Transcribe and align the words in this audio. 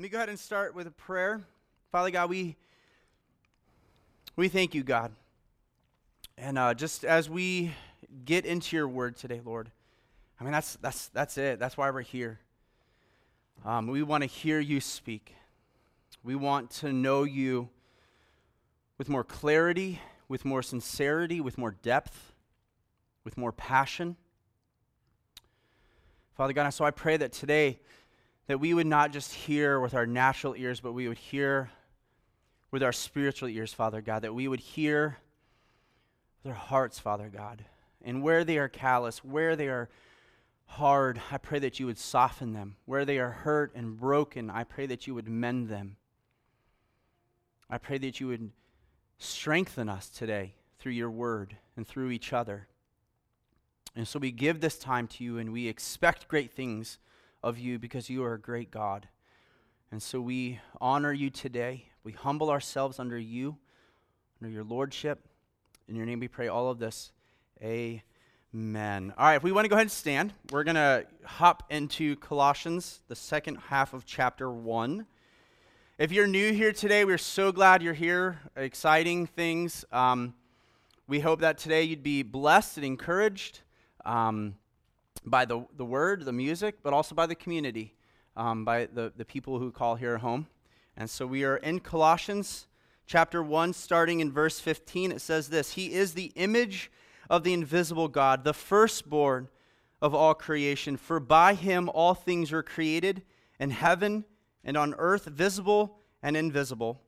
Let 0.00 0.02
me 0.04 0.08
go 0.08 0.16
ahead 0.16 0.30
and 0.30 0.38
start 0.38 0.74
with 0.74 0.86
a 0.86 0.90
prayer. 0.90 1.42
Father 1.92 2.10
God, 2.10 2.30
we, 2.30 2.56
we 4.34 4.48
thank 4.48 4.74
you, 4.74 4.82
God. 4.82 5.12
And 6.38 6.56
uh, 6.58 6.72
just 6.72 7.04
as 7.04 7.28
we 7.28 7.72
get 8.24 8.46
into 8.46 8.76
your 8.76 8.88
word 8.88 9.18
today, 9.18 9.42
Lord, 9.44 9.70
I 10.40 10.44
mean, 10.44 10.52
that's, 10.54 10.76
that's, 10.76 11.08
that's 11.08 11.36
it. 11.36 11.58
That's 11.58 11.76
why 11.76 11.90
we're 11.90 12.00
here. 12.00 12.40
Um, 13.62 13.88
we 13.88 14.02
want 14.02 14.22
to 14.22 14.26
hear 14.26 14.58
you 14.58 14.80
speak. 14.80 15.34
We 16.24 16.34
want 16.34 16.70
to 16.76 16.94
know 16.94 17.24
you 17.24 17.68
with 18.96 19.10
more 19.10 19.22
clarity, 19.22 20.00
with 20.28 20.46
more 20.46 20.62
sincerity, 20.62 21.42
with 21.42 21.58
more 21.58 21.72
depth, 21.72 22.32
with 23.22 23.36
more 23.36 23.52
passion. 23.52 24.16
Father 26.38 26.54
God, 26.54 26.70
so 26.70 26.86
I 26.86 26.90
pray 26.90 27.18
that 27.18 27.32
today, 27.34 27.80
that 28.50 28.58
we 28.58 28.74
would 28.74 28.86
not 28.88 29.12
just 29.12 29.32
hear 29.32 29.78
with 29.78 29.94
our 29.94 30.06
natural 30.06 30.56
ears, 30.56 30.80
but 30.80 30.92
we 30.92 31.06
would 31.06 31.18
hear 31.18 31.70
with 32.72 32.82
our 32.82 32.90
spiritual 32.90 33.48
ears, 33.48 33.72
Father 33.72 34.00
God, 34.00 34.22
that 34.22 34.34
we 34.34 34.48
would 34.48 34.58
hear 34.58 35.18
with 36.42 36.50
our 36.50 36.58
hearts, 36.58 36.98
Father 36.98 37.30
God. 37.32 37.64
And 38.02 38.24
where 38.24 38.42
they 38.42 38.58
are 38.58 38.68
callous, 38.68 39.22
where 39.22 39.54
they 39.54 39.68
are 39.68 39.88
hard, 40.66 41.20
I 41.30 41.38
pray 41.38 41.60
that 41.60 41.78
you 41.78 41.86
would 41.86 41.96
soften 41.96 42.52
them. 42.52 42.74
Where 42.86 43.04
they 43.04 43.20
are 43.20 43.30
hurt 43.30 43.72
and 43.76 43.96
broken, 43.96 44.50
I 44.50 44.64
pray 44.64 44.86
that 44.86 45.06
you 45.06 45.14
would 45.14 45.28
mend 45.28 45.68
them. 45.68 45.94
I 47.70 47.78
pray 47.78 47.98
that 47.98 48.18
you 48.18 48.26
would 48.26 48.50
strengthen 49.18 49.88
us 49.88 50.08
today 50.08 50.54
through 50.80 50.92
your 50.92 51.10
word 51.12 51.56
and 51.76 51.86
through 51.86 52.10
each 52.10 52.32
other. 52.32 52.66
And 53.94 54.08
so 54.08 54.18
we 54.18 54.32
give 54.32 54.60
this 54.60 54.76
time 54.76 55.06
to 55.06 55.22
you 55.22 55.38
and 55.38 55.52
we 55.52 55.68
expect 55.68 56.26
great 56.26 56.50
things 56.50 56.98
of 57.42 57.58
you 57.58 57.78
because 57.78 58.10
you 58.10 58.24
are 58.24 58.34
a 58.34 58.40
great 58.40 58.70
God. 58.70 59.08
And 59.90 60.02
so 60.02 60.20
we 60.20 60.60
honor 60.80 61.12
you 61.12 61.30
today. 61.30 61.86
We 62.04 62.12
humble 62.12 62.50
ourselves 62.50 62.98
under 62.98 63.18
you, 63.18 63.56
under 64.40 64.52
your 64.52 64.64
lordship. 64.64 65.26
In 65.88 65.96
your 65.96 66.06
name 66.06 66.20
we 66.20 66.28
pray 66.28 66.48
all 66.48 66.70
of 66.70 66.78
this. 66.78 67.12
Amen. 67.62 69.12
All 69.18 69.26
right, 69.26 69.34
if 69.34 69.42
we 69.42 69.52
want 69.52 69.64
to 69.64 69.68
go 69.68 69.74
ahead 69.74 69.84
and 69.84 69.90
stand, 69.90 70.32
we're 70.50 70.64
going 70.64 70.76
to 70.76 71.06
hop 71.24 71.64
into 71.70 72.16
Colossians, 72.16 73.00
the 73.08 73.16
second 73.16 73.56
half 73.56 73.92
of 73.92 74.06
chapter 74.06 74.50
1. 74.50 75.06
If 75.98 76.12
you're 76.12 76.26
new 76.26 76.52
here 76.52 76.72
today, 76.72 77.04
we're 77.04 77.18
so 77.18 77.52
glad 77.52 77.82
you're 77.82 77.92
here. 77.92 78.38
Exciting 78.56 79.26
things. 79.26 79.84
Um, 79.92 80.34
we 81.06 81.20
hope 81.20 81.40
that 81.40 81.58
today 81.58 81.82
you'd 81.82 82.02
be 82.02 82.22
blessed 82.22 82.76
and 82.78 82.86
encouraged. 82.86 83.60
Um, 84.06 84.54
by 85.24 85.44
the, 85.44 85.66
the 85.76 85.84
word, 85.84 86.24
the 86.24 86.32
music, 86.32 86.76
but 86.82 86.92
also 86.92 87.14
by 87.14 87.26
the 87.26 87.34
community, 87.34 87.94
um, 88.36 88.64
by 88.64 88.86
the, 88.86 89.12
the 89.16 89.24
people 89.24 89.58
who 89.58 89.70
call 89.70 89.96
here 89.96 90.18
home. 90.18 90.46
And 90.96 91.08
so 91.08 91.26
we 91.26 91.44
are 91.44 91.56
in 91.56 91.80
Colossians 91.80 92.66
chapter 93.06 93.42
1, 93.42 93.72
starting 93.72 94.20
in 94.20 94.30
verse 94.30 94.60
15. 94.60 95.12
It 95.12 95.20
says 95.20 95.48
this 95.48 95.72
He 95.72 95.92
is 95.92 96.14
the 96.14 96.32
image 96.34 96.90
of 97.28 97.44
the 97.44 97.52
invisible 97.52 98.08
God, 98.08 98.44
the 98.44 98.54
firstborn 98.54 99.48
of 100.02 100.14
all 100.14 100.34
creation. 100.34 100.96
For 100.96 101.20
by 101.20 101.54
him 101.54 101.88
all 101.88 102.14
things 102.14 102.52
were 102.52 102.62
created 102.62 103.22
in 103.58 103.70
heaven 103.70 104.24
and 104.64 104.76
on 104.76 104.94
earth, 104.98 105.26
visible 105.26 105.98
and 106.22 106.36
invisible. 106.36 107.00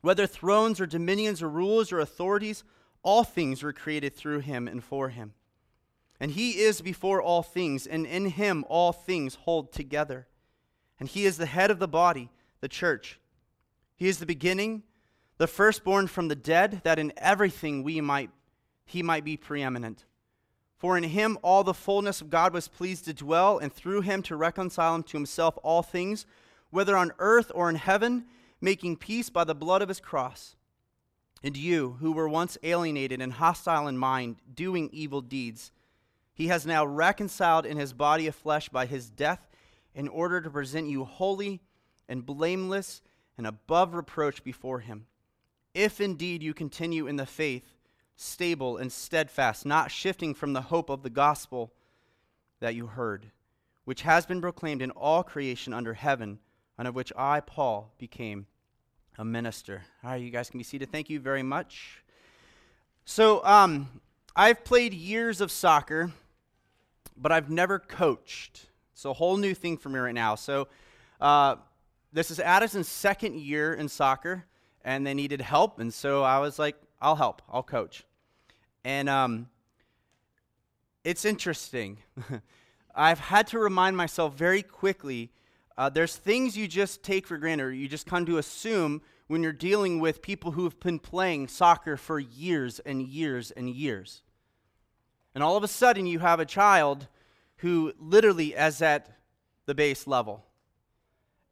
Whether 0.00 0.26
thrones 0.26 0.80
or 0.80 0.86
dominions 0.86 1.42
or 1.42 1.48
rulers 1.48 1.92
or 1.92 2.00
authorities, 2.00 2.64
all 3.02 3.24
things 3.24 3.62
were 3.62 3.72
created 3.72 4.14
through 4.14 4.40
him 4.40 4.68
and 4.68 4.82
for 4.82 5.08
him. 5.08 5.34
And 6.18 6.30
he 6.30 6.60
is 6.60 6.80
before 6.80 7.20
all 7.20 7.42
things, 7.42 7.86
and 7.86 8.06
in 8.06 8.26
him 8.26 8.64
all 8.68 8.92
things 8.92 9.34
hold 9.34 9.72
together. 9.72 10.26
And 10.98 11.08
he 11.08 11.26
is 11.26 11.36
the 11.36 11.46
head 11.46 11.70
of 11.70 11.78
the 11.78 11.88
body, 11.88 12.30
the 12.60 12.68
church. 12.68 13.20
He 13.96 14.08
is 14.08 14.18
the 14.18 14.26
beginning, 14.26 14.82
the 15.38 15.46
firstborn 15.46 16.06
from 16.06 16.28
the 16.28 16.36
dead, 16.36 16.80
that 16.84 16.98
in 16.98 17.12
everything 17.16 17.82
we 17.82 18.00
might 18.00 18.30
he 18.86 19.02
might 19.02 19.24
be 19.24 19.36
preeminent. 19.36 20.04
For 20.78 20.96
in 20.96 21.04
him 21.04 21.38
all 21.42 21.64
the 21.64 21.74
fullness 21.74 22.20
of 22.20 22.30
God 22.30 22.52
was 22.52 22.68
pleased 22.68 23.04
to 23.06 23.12
dwell, 23.12 23.58
and 23.58 23.72
through 23.72 24.02
him 24.02 24.22
to 24.22 24.36
reconcile 24.36 24.94
him 24.94 25.02
to 25.04 25.16
himself 25.16 25.58
all 25.62 25.82
things, 25.82 26.24
whether 26.70 26.96
on 26.96 27.12
earth 27.18 27.50
or 27.54 27.68
in 27.68 27.76
heaven, 27.76 28.26
making 28.60 28.96
peace 28.96 29.28
by 29.28 29.44
the 29.44 29.54
blood 29.54 29.82
of 29.82 29.88
his 29.88 30.00
cross. 30.00 30.54
And 31.42 31.56
you, 31.56 31.96
who 32.00 32.12
were 32.12 32.28
once 32.28 32.56
alienated 32.62 33.20
and 33.20 33.32
hostile 33.32 33.88
in 33.88 33.98
mind, 33.98 34.36
doing 34.54 34.88
evil 34.92 35.20
deeds, 35.20 35.72
he 36.36 36.48
has 36.48 36.66
now 36.66 36.84
reconciled 36.84 37.64
in 37.64 37.78
his 37.78 37.94
body 37.94 38.26
of 38.26 38.34
flesh 38.34 38.68
by 38.68 38.84
his 38.84 39.08
death 39.08 39.48
in 39.94 40.06
order 40.06 40.38
to 40.42 40.50
present 40.50 40.86
you 40.86 41.02
holy 41.02 41.62
and 42.10 42.26
blameless 42.26 43.00
and 43.38 43.46
above 43.46 43.94
reproach 43.94 44.44
before 44.44 44.80
him. 44.80 45.06
If 45.72 45.98
indeed 45.98 46.42
you 46.42 46.52
continue 46.52 47.06
in 47.06 47.16
the 47.16 47.24
faith, 47.24 47.72
stable 48.16 48.76
and 48.76 48.92
steadfast, 48.92 49.64
not 49.64 49.90
shifting 49.90 50.34
from 50.34 50.52
the 50.52 50.60
hope 50.60 50.90
of 50.90 51.02
the 51.02 51.08
gospel 51.08 51.72
that 52.60 52.74
you 52.74 52.86
heard, 52.86 53.30
which 53.86 54.02
has 54.02 54.26
been 54.26 54.42
proclaimed 54.42 54.82
in 54.82 54.90
all 54.90 55.22
creation 55.22 55.72
under 55.72 55.94
heaven, 55.94 56.38
and 56.76 56.86
of 56.86 56.94
which 56.94 57.14
I, 57.16 57.40
Paul, 57.40 57.94
became 57.96 58.46
a 59.16 59.24
minister. 59.24 59.84
All 60.04 60.10
right, 60.10 60.20
you 60.20 60.30
guys 60.30 60.50
can 60.50 60.58
be 60.58 60.64
seated. 60.64 60.92
Thank 60.92 61.08
you 61.08 61.18
very 61.18 61.42
much. 61.42 62.02
So, 63.06 63.42
um, 63.42 63.88
I've 64.34 64.64
played 64.64 64.92
years 64.92 65.40
of 65.40 65.50
soccer 65.50 66.12
but 67.16 67.32
I've 67.32 67.50
never 67.50 67.78
coached. 67.78 68.66
It's 68.92 69.04
a 69.04 69.12
whole 69.12 69.36
new 69.36 69.54
thing 69.54 69.76
for 69.76 69.88
me 69.88 69.98
right 69.98 70.14
now. 70.14 70.34
So, 70.34 70.68
uh, 71.20 71.56
this 72.12 72.30
is 72.30 72.40
Addison's 72.40 72.88
second 72.88 73.38
year 73.38 73.74
in 73.74 73.88
soccer, 73.88 74.46
and 74.84 75.06
they 75.06 75.14
needed 75.14 75.40
help. 75.40 75.78
And 75.80 75.92
so 75.92 76.22
I 76.22 76.38
was 76.38 76.58
like, 76.58 76.76
I'll 77.00 77.16
help, 77.16 77.42
I'll 77.50 77.62
coach. 77.62 78.04
And 78.84 79.08
um, 79.08 79.48
it's 81.04 81.24
interesting. 81.24 81.98
I've 82.94 83.18
had 83.18 83.48
to 83.48 83.58
remind 83.58 83.96
myself 83.96 84.34
very 84.34 84.62
quickly 84.62 85.30
uh, 85.76 85.90
there's 85.90 86.16
things 86.16 86.56
you 86.56 86.66
just 86.66 87.02
take 87.02 87.26
for 87.26 87.36
granted, 87.36 87.74
you 87.74 87.88
just 87.88 88.06
come 88.06 88.24
to 88.26 88.38
assume 88.38 89.02
when 89.26 89.42
you're 89.42 89.52
dealing 89.52 90.00
with 90.00 90.22
people 90.22 90.52
who 90.52 90.64
have 90.64 90.80
been 90.80 90.98
playing 90.98 91.48
soccer 91.48 91.96
for 91.96 92.18
years 92.18 92.78
and 92.80 93.02
years 93.02 93.50
and 93.50 93.68
years. 93.68 94.22
And 95.36 95.42
all 95.42 95.54
of 95.54 95.62
a 95.62 95.68
sudden, 95.68 96.06
you 96.06 96.20
have 96.20 96.40
a 96.40 96.46
child 96.46 97.08
who 97.58 97.92
literally 98.00 98.54
is 98.54 98.80
at 98.80 99.18
the 99.66 99.74
base 99.74 100.06
level. 100.06 100.42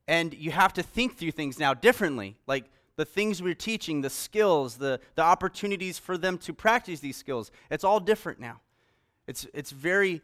And 0.09 0.33
you 0.33 0.53
have 0.53 0.73
to 0.73 0.83
think 0.83 1.19
through 1.19 1.33
things 1.33 1.59
now 1.59 1.75
differently. 1.75 2.39
Like 2.47 2.65
the 2.97 3.05
things 3.05 3.43
we're 3.43 3.53
teaching, 3.53 4.01
the 4.01 4.09
skills, 4.09 4.77
the, 4.79 5.01
the 5.17 5.23
opportunities 5.23 5.99
for 5.99 6.17
them 6.17 6.39
to 6.39 6.55
practice 6.55 7.01
these 7.01 7.19
skills. 7.19 7.51
It's 7.71 7.85
all 7.85 8.01
different 8.01 8.41
now. 8.41 8.63
It's, 9.27 9.47
it's 9.53 9.71
very 9.71 10.23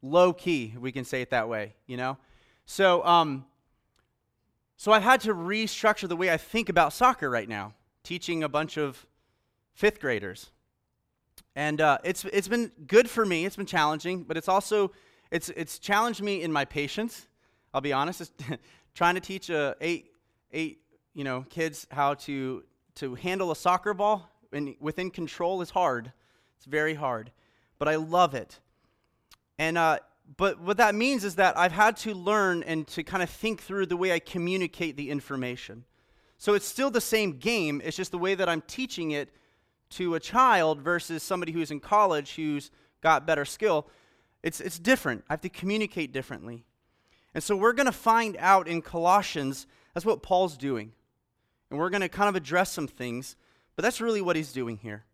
low 0.00 0.32
key, 0.32 0.74
we 0.78 0.92
can 0.92 1.04
say 1.04 1.22
it 1.22 1.30
that 1.30 1.48
way, 1.48 1.74
you 1.88 1.96
know? 1.96 2.18
So, 2.66 3.04
um, 3.04 3.44
so 4.76 4.92
I've 4.92 5.02
had 5.02 5.22
to 5.22 5.34
restructure 5.34 6.08
the 6.08 6.14
way 6.14 6.30
I 6.30 6.36
think 6.36 6.68
about 6.68 6.92
soccer 6.92 7.28
right 7.28 7.48
now, 7.48 7.74
teaching 8.04 8.44
a 8.44 8.48
bunch 8.48 8.76
of 8.76 9.04
fifth 9.74 9.98
graders. 9.98 10.52
And 11.58 11.80
uh, 11.80 11.98
it's, 12.04 12.24
it's 12.26 12.46
been 12.46 12.70
good 12.86 13.10
for 13.10 13.26
me. 13.26 13.44
It's 13.44 13.56
been 13.56 13.66
challenging, 13.66 14.22
but 14.22 14.36
it's 14.36 14.46
also, 14.46 14.92
it's, 15.32 15.48
it's 15.48 15.80
challenged 15.80 16.22
me 16.22 16.40
in 16.40 16.52
my 16.52 16.64
patience. 16.64 17.26
I'll 17.74 17.80
be 17.80 17.92
honest. 17.92 18.32
trying 18.94 19.16
to 19.16 19.20
teach 19.20 19.50
uh, 19.50 19.74
eight, 19.80 20.12
eight 20.52 20.78
you 21.14 21.24
know, 21.24 21.44
kids 21.50 21.88
how 21.90 22.14
to, 22.14 22.62
to 22.94 23.16
handle 23.16 23.50
a 23.50 23.56
soccer 23.56 23.92
ball 23.92 24.30
and 24.52 24.76
within 24.78 25.10
control 25.10 25.60
is 25.60 25.70
hard. 25.70 26.12
It's 26.58 26.64
very 26.64 26.94
hard. 26.94 27.32
But 27.80 27.88
I 27.88 27.96
love 27.96 28.36
it. 28.36 28.60
And, 29.58 29.76
uh, 29.76 29.98
but 30.36 30.60
what 30.60 30.76
that 30.76 30.94
means 30.94 31.24
is 31.24 31.34
that 31.34 31.58
I've 31.58 31.72
had 31.72 31.96
to 31.98 32.14
learn 32.14 32.62
and 32.62 32.86
to 32.86 33.02
kind 33.02 33.20
of 33.20 33.30
think 33.30 33.62
through 33.62 33.86
the 33.86 33.96
way 33.96 34.12
I 34.12 34.20
communicate 34.20 34.96
the 34.96 35.10
information. 35.10 35.86
So 36.36 36.54
it's 36.54 36.66
still 36.66 36.92
the 36.92 37.00
same 37.00 37.32
game, 37.32 37.82
it's 37.84 37.96
just 37.96 38.12
the 38.12 38.18
way 38.18 38.36
that 38.36 38.48
I'm 38.48 38.60
teaching 38.60 39.10
it 39.10 39.30
to 39.90 40.14
a 40.14 40.20
child 40.20 40.80
versus 40.80 41.22
somebody 41.22 41.52
who's 41.52 41.70
in 41.70 41.80
college 41.80 42.34
who's 42.36 42.70
got 43.00 43.26
better 43.26 43.44
skill, 43.44 43.86
it's, 44.42 44.60
it's 44.60 44.78
different. 44.78 45.24
I 45.28 45.34
have 45.34 45.40
to 45.42 45.48
communicate 45.48 46.12
differently. 46.12 46.64
And 47.34 47.42
so 47.42 47.56
we're 47.56 47.72
going 47.72 47.86
to 47.86 47.92
find 47.92 48.36
out 48.38 48.68
in 48.68 48.82
Colossians, 48.82 49.66
that's 49.94 50.06
what 50.06 50.22
Paul's 50.22 50.56
doing. 50.56 50.92
And 51.70 51.78
we're 51.78 51.90
going 51.90 52.00
to 52.00 52.08
kind 52.08 52.28
of 52.28 52.36
address 52.36 52.72
some 52.72 52.88
things, 52.88 53.36
but 53.76 53.82
that's 53.82 54.00
really 54.00 54.20
what 54.20 54.36
he's 54.36 54.52
doing 54.52 54.78
here. 54.78 55.04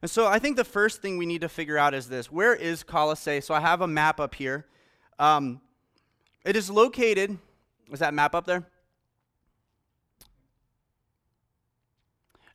And 0.00 0.10
so 0.10 0.26
I 0.26 0.38
think 0.38 0.56
the 0.56 0.64
first 0.64 1.00
thing 1.00 1.16
we 1.16 1.26
need 1.26 1.42
to 1.42 1.48
figure 1.48 1.78
out 1.78 1.94
is 1.94 2.08
this 2.08 2.30
where 2.30 2.54
is 2.54 2.82
Colossae? 2.82 3.40
So 3.40 3.54
I 3.54 3.60
have 3.60 3.80
a 3.80 3.86
map 3.86 4.18
up 4.18 4.34
here. 4.34 4.66
Um, 5.18 5.60
it 6.44 6.56
is 6.56 6.68
located, 6.68 7.38
is 7.92 8.00
that 8.00 8.12
map 8.12 8.34
up 8.34 8.46
there? 8.46 8.66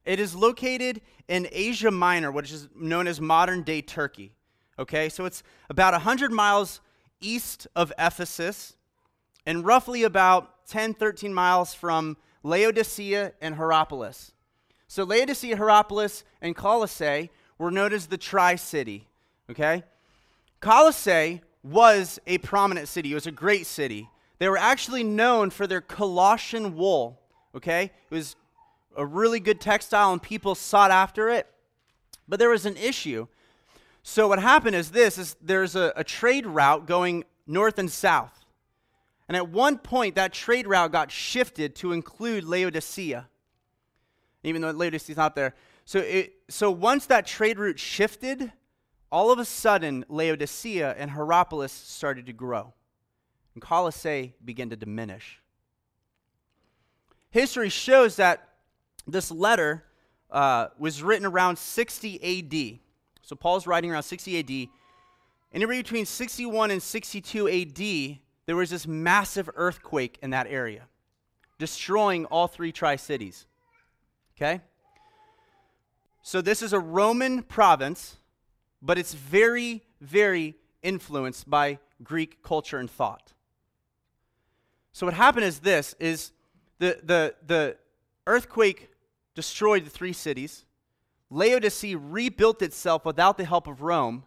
It 0.07 0.21
is 0.21 0.33
located 0.33 1.01
in 1.27 1.49
Asia 1.51 1.91
Minor, 1.91 2.31
which 2.31 2.53
is 2.53 2.69
known 2.73 3.07
as 3.07 3.19
modern 3.19 3.63
day 3.63 3.81
Turkey. 3.81 4.31
Okay, 4.79 5.09
so 5.09 5.25
it's 5.25 5.43
about 5.69 5.91
100 5.91 6.31
miles 6.31 6.79
east 7.19 7.67
of 7.75 7.91
Ephesus, 7.99 8.77
and 9.45 9.65
roughly 9.65 10.03
about 10.03 10.65
10, 10.67 10.93
13 10.93 11.33
miles 11.33 11.73
from 11.73 12.15
Laodicea 12.41 13.33
and 13.41 13.55
Hierapolis. 13.55 14.31
So 14.87 15.03
Laodicea, 15.03 15.57
Hierapolis, 15.57 16.23
and 16.41 16.55
Colossae 16.55 17.29
were 17.57 17.71
known 17.71 17.91
as 17.91 18.07
the 18.07 18.17
Tri 18.17 18.55
City. 18.55 19.09
Okay? 19.49 19.83
Colossae 20.61 21.41
was 21.63 22.17
a 22.25 22.37
prominent 22.37 22.87
city, 22.87 23.11
it 23.11 23.15
was 23.15 23.27
a 23.27 23.31
great 23.31 23.65
city. 23.65 24.09
They 24.39 24.47
were 24.47 24.57
actually 24.57 25.03
known 25.03 25.49
for 25.49 25.67
their 25.67 25.81
Colossian 25.81 26.77
wool. 26.77 27.19
Okay? 27.53 27.91
It 28.09 28.15
was 28.15 28.37
a 28.97 29.05
really 29.05 29.39
good 29.39 29.61
textile, 29.61 30.11
and 30.11 30.21
people 30.21 30.55
sought 30.55 30.91
after 30.91 31.29
it. 31.29 31.47
But 32.27 32.39
there 32.39 32.49
was 32.49 32.65
an 32.65 32.75
issue. 32.75 33.27
So 34.03 34.27
what 34.27 34.39
happened 34.39 34.75
is 34.75 34.91
this 34.91 35.17
is 35.17 35.35
there's 35.41 35.75
a, 35.75 35.93
a 35.95 36.03
trade 36.03 36.45
route 36.45 36.87
going 36.87 37.23
north 37.45 37.77
and 37.79 37.89
south. 37.89 38.45
And 39.27 39.35
at 39.35 39.49
one 39.49 39.77
point, 39.77 40.15
that 40.15 40.33
trade 40.33 40.67
route 40.67 40.91
got 40.91 41.11
shifted 41.11 41.75
to 41.75 41.91
include 41.91 42.43
Laodicea, 42.43 43.27
even 44.43 44.61
though 44.61 44.71
Laodicea 44.71 45.13
is 45.13 45.17
not 45.17 45.35
there. 45.35 45.53
So, 45.85 45.99
it, 45.99 46.33
so 46.49 46.71
once 46.71 47.05
that 47.07 47.27
trade 47.27 47.59
route 47.59 47.79
shifted, 47.79 48.51
all 49.11 49.31
of 49.31 49.39
a 49.39 49.45
sudden, 49.45 50.05
Laodicea 50.09 50.95
and 50.97 51.11
Hierapolis 51.11 51.71
started 51.71 52.25
to 52.25 52.33
grow, 52.33 52.73
and 53.53 53.61
Colossae 53.61 54.33
began 54.43 54.69
to 54.69 54.75
diminish. 54.75 55.41
History 57.29 57.69
shows 57.69 58.15
that 58.15 58.46
this 59.07 59.31
letter 59.31 59.83
uh, 60.29 60.67
was 60.77 61.01
written 61.01 61.25
around 61.25 61.57
60 61.57 62.39
AD. 62.39 62.79
So 63.21 63.35
Paul's 63.35 63.67
writing 63.67 63.91
around 63.91 64.03
60 64.03 64.39
AD. 64.39 64.69
In 65.53 65.67
between 65.67 66.05
61 66.05 66.71
and 66.71 66.81
62 66.81 67.47
AD, 67.47 68.19
there 68.45 68.55
was 68.55 68.69
this 68.69 68.85
massive 68.85 69.49
earthquake 69.55 70.17
in 70.21 70.31
that 70.31 70.47
area, 70.47 70.83
destroying 71.57 72.25
all 72.25 72.47
three 72.47 72.71
tri 72.71 72.95
cities. 72.95 73.45
Okay? 74.35 74.61
So 76.21 76.41
this 76.41 76.61
is 76.61 76.73
a 76.73 76.79
Roman 76.79 77.43
province, 77.43 78.17
but 78.81 78.97
it's 78.97 79.13
very, 79.13 79.83
very 80.01 80.55
influenced 80.83 81.49
by 81.49 81.79
Greek 82.03 82.43
culture 82.43 82.77
and 82.77 82.91
thought. 82.91 83.33
So 84.91 85.05
what 85.05 85.13
happened 85.15 85.45
is 85.45 85.59
this 85.59 85.95
is 85.99 86.31
the, 86.79 86.99
the, 87.03 87.35
the 87.45 87.77
earthquake 88.25 88.89
destroyed 89.37 89.85
the 89.85 89.89
three 89.91 90.13
cities. 90.13 90.65
Laodicea 91.29 91.95
rebuilt 91.95 92.63
itself 92.63 93.05
without 93.05 93.37
the 93.37 93.45
help 93.45 93.67
of 93.67 93.83
Rome, 93.83 94.23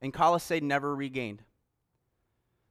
and 0.00 0.14
Colossae 0.14 0.60
never 0.60 0.96
regained. 0.96 1.42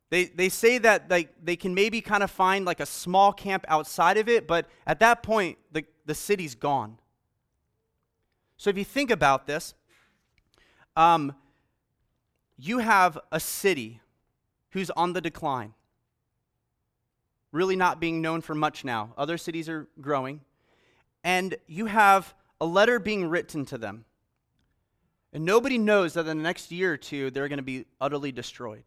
They, 0.09 0.25
they 0.25 0.49
say 0.49 0.79
that 0.79 1.11
like, 1.11 1.29
they 1.43 1.55
can 1.55 1.75
maybe 1.75 2.01
kind 2.01 2.23
of 2.23 2.31
find 2.31 2.65
like 2.65 2.79
a 2.79 2.87
small 2.87 3.31
camp 3.31 3.65
outside 3.67 4.17
of 4.17 4.27
it, 4.27 4.47
but 4.47 4.67
at 4.87 4.99
that 5.01 5.21
point, 5.21 5.59
the, 5.71 5.85
the 6.07 6.15
city's 6.15 6.55
gone. 6.55 6.97
So 8.57 8.71
if 8.71 8.77
you 8.79 8.83
think 8.83 9.11
about 9.11 9.45
this, 9.45 9.75
um, 10.95 11.35
you 12.57 12.79
have 12.79 13.19
a 13.31 13.39
city 13.39 14.01
who's 14.71 14.89
on 14.89 15.13
the 15.13 15.21
decline, 15.21 15.75
really 17.51 17.75
not 17.75 17.99
being 17.99 18.23
known 18.23 18.41
for 18.41 18.55
much 18.55 18.83
now. 18.83 19.13
Other 19.19 19.37
cities 19.37 19.69
are 19.69 19.87
growing. 20.01 20.41
And 21.25 21.57
you 21.67 21.87
have 21.87 22.33
a 22.61 22.65
letter 22.65 22.99
being 22.99 23.25
written 23.25 23.65
to 23.65 23.77
them. 23.77 24.05
And 25.33 25.43
nobody 25.43 25.77
knows 25.77 26.13
that 26.13 26.21
in 26.21 26.37
the 26.37 26.43
next 26.43 26.71
year 26.71 26.93
or 26.93 26.97
two, 26.97 27.31
they're 27.31 27.49
going 27.49 27.57
to 27.57 27.63
be 27.63 27.85
utterly 27.99 28.31
destroyed. 28.31 28.83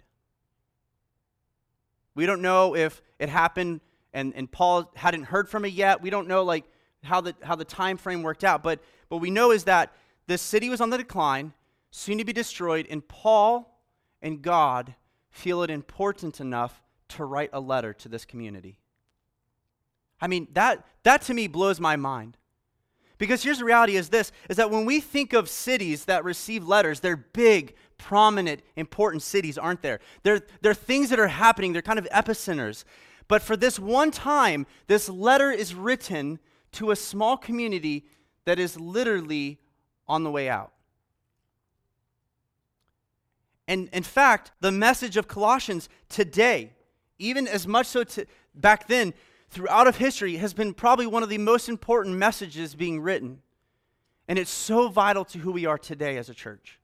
We 2.14 2.25
don't 2.25 2.40
know 2.40 2.75
if 2.75 3.02
it 3.19 3.29
happened 3.29 3.81
and, 4.14 4.32
and 4.35 4.50
Paul 4.50 4.90
hadn't 4.96 5.25
heard 5.25 5.49
from 5.49 5.64
it 5.64 5.73
yet. 5.73 6.00
We 6.00 6.11
don't 6.11 6.29
know 6.29 6.44
like 6.44 6.64
how 7.02 7.20
the, 7.20 7.35
how 7.43 7.56
the 7.56 7.64
time 7.64 7.96
frame 7.96 8.23
worked 8.23 8.44
out. 8.44 8.62
But 8.62 8.81
what 9.08 9.20
we 9.20 9.31
know 9.31 9.50
is 9.50 9.64
that 9.64 9.93
the 10.26 10.38
city 10.38 10.70
was 10.70 10.81
on 10.81 10.91
the 10.91 10.99
decline, 10.99 11.52
soon 11.91 12.19
to 12.19 12.25
be 12.25 12.32
destroyed, 12.32 12.87
and 12.88 13.06
Paul 13.06 13.79
and 14.23 14.43
God 14.43 14.94
feel 15.31 15.62
it 15.62 15.70
important 15.70 16.41
enough 16.41 16.82
to 17.08 17.25
write 17.25 17.50
a 17.52 17.61
letter 17.61 17.93
to 17.94 18.08
this 18.08 18.25
community. 18.25 18.79
I 20.20 20.26
mean, 20.26 20.49
that, 20.53 20.85
that 21.05 21.23
to 21.23 21.35
me 21.35 21.47
blows 21.47 21.81
my 21.81 21.97
mind. 21.97 22.37
Because 23.19 23.43
here's 23.43 23.59
the 23.59 23.65
reality 23.65 23.97
is 23.97 24.09
this 24.09 24.31
is 24.49 24.56
that 24.56 24.70
when 24.70 24.85
we 24.85 25.00
think 25.00 25.32
of 25.32 25.49
cities 25.49 26.05
that 26.05 26.25
receive 26.25 26.67
letters, 26.67 27.00
they're 27.00 27.17
big, 27.17 27.75
prominent, 27.99 28.62
important 28.76 29.23
cities, 29.23 29.59
aren't 29.59 29.82
there? 29.82 30.00
They're, 30.23 30.41
they're 30.61 30.75
things 30.75 31.11
that 31.11 31.19
are 31.19 31.29
happening, 31.29 31.73
they're 31.73 31.82
kind 31.82 31.99
of 31.99 32.09
epicenters. 32.11 32.85
But 33.26 33.43
for 33.43 33.56
this 33.56 33.79
one 33.79 34.11
time, 34.11 34.67
this 34.87 35.09
letter 35.09 35.50
is 35.50 35.75
written 35.75 36.38
to 36.73 36.91
a 36.91 36.97
small 36.97 37.37
community 37.37 38.06
that 38.44 38.59
is 38.59 38.79
literally 38.79 39.59
on 40.06 40.25
the 40.25 40.31
way 40.31 40.49
out. 40.49 40.73
And 43.67 43.91
in 43.93 44.03
fact, 44.03 44.53
the 44.61 44.73
message 44.73 45.19
of 45.19 45.29
Colossians 45.29 45.91
today, 46.09 46.73
even 47.19 47.47
as 47.47 47.67
much 47.67 47.87
so 47.87 48.05
to, 48.05 48.25
back 48.55 48.88
then, 48.88 49.12
throughout 49.50 49.86
of 49.86 49.96
history 49.96 50.36
has 50.36 50.54
been 50.54 50.74
probably 50.74 51.06
one 51.06 51.22
of 51.22 51.28
the 51.28 51.38
most 51.38 51.68
important 51.68 52.16
messages 52.16 52.74
being 52.74 53.00
written. 53.00 53.42
And 54.26 54.38
it's 54.38 54.50
so 54.50 54.88
vital 54.88 55.24
to 55.26 55.38
who 55.38 55.52
we 55.52 55.66
are 55.66 55.78
today 55.78 56.18
as 56.18 56.28
a 56.28 56.34
church. 56.34 56.78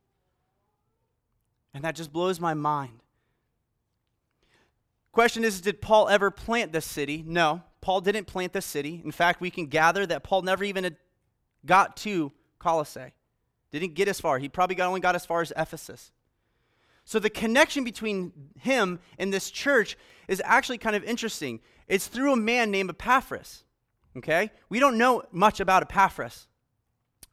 And 1.74 1.84
that 1.84 1.94
just 1.94 2.12
blows 2.12 2.40
my 2.40 2.54
mind. 2.54 3.00
Question 5.12 5.44
is 5.44 5.60
Did 5.60 5.80
Paul 5.80 6.08
ever 6.08 6.30
plant 6.30 6.72
this 6.72 6.86
city? 6.86 7.22
No, 7.26 7.62
Paul 7.80 8.00
didn't 8.00 8.26
plant 8.26 8.52
this 8.52 8.64
city. 8.64 9.00
In 9.04 9.12
fact, 9.12 9.40
we 9.40 9.50
can 9.50 9.66
gather 9.66 10.06
that 10.06 10.22
Paul 10.22 10.42
never 10.42 10.64
even 10.64 10.96
got 11.66 11.96
to 11.98 12.32
Colossae, 12.58 13.12
didn't 13.70 13.94
get 13.94 14.08
as 14.08 14.20
far. 14.20 14.38
He 14.38 14.48
probably 14.48 14.74
got, 14.74 14.88
only 14.88 15.00
got 15.00 15.14
as 15.14 15.26
far 15.26 15.42
as 15.42 15.52
Ephesus. 15.56 16.10
So 17.04 17.18
the 17.18 17.30
connection 17.30 17.84
between 17.84 18.32
him 18.58 18.98
and 19.18 19.32
this 19.32 19.50
church 19.50 19.96
is 20.26 20.40
actually 20.44 20.78
kind 20.78 20.96
of 20.96 21.04
interesting. 21.04 21.60
It's 21.86 22.06
through 22.06 22.32
a 22.32 22.36
man 22.36 22.70
named 22.70 22.90
Epaphras. 22.90 23.64
Okay? 24.16 24.50
We 24.68 24.80
don't 24.80 24.96
know 24.96 25.22
much 25.30 25.60
about 25.60 25.82
Epaphras. 25.82 26.46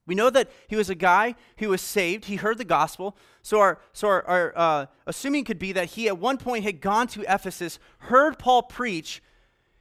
We 0.06 0.15
know 0.15 0.29
that 0.31 0.50
he 0.68 0.75
was 0.75 0.89
a 0.89 0.95
guy 0.95 1.35
who 1.57 1.69
was 1.69 1.81
saved. 1.81 2.25
He 2.25 2.35
heard 2.35 2.57
the 2.57 2.65
gospel. 2.65 3.15
So, 3.44 3.59
our, 3.59 3.79
so 3.94 4.07
our, 4.07 4.27
our 4.27 4.53
uh, 4.56 4.85
assuming 5.06 5.45
could 5.45 5.59
be 5.59 5.71
that 5.74 5.91
he 5.91 6.07
at 6.07 6.17
one 6.17 6.38
point 6.38 6.63
had 6.63 6.81
gone 6.81 7.07
to 7.07 7.21
Ephesus, 7.21 7.79
heard 8.00 8.39
Paul 8.39 8.63
preach, 8.63 9.21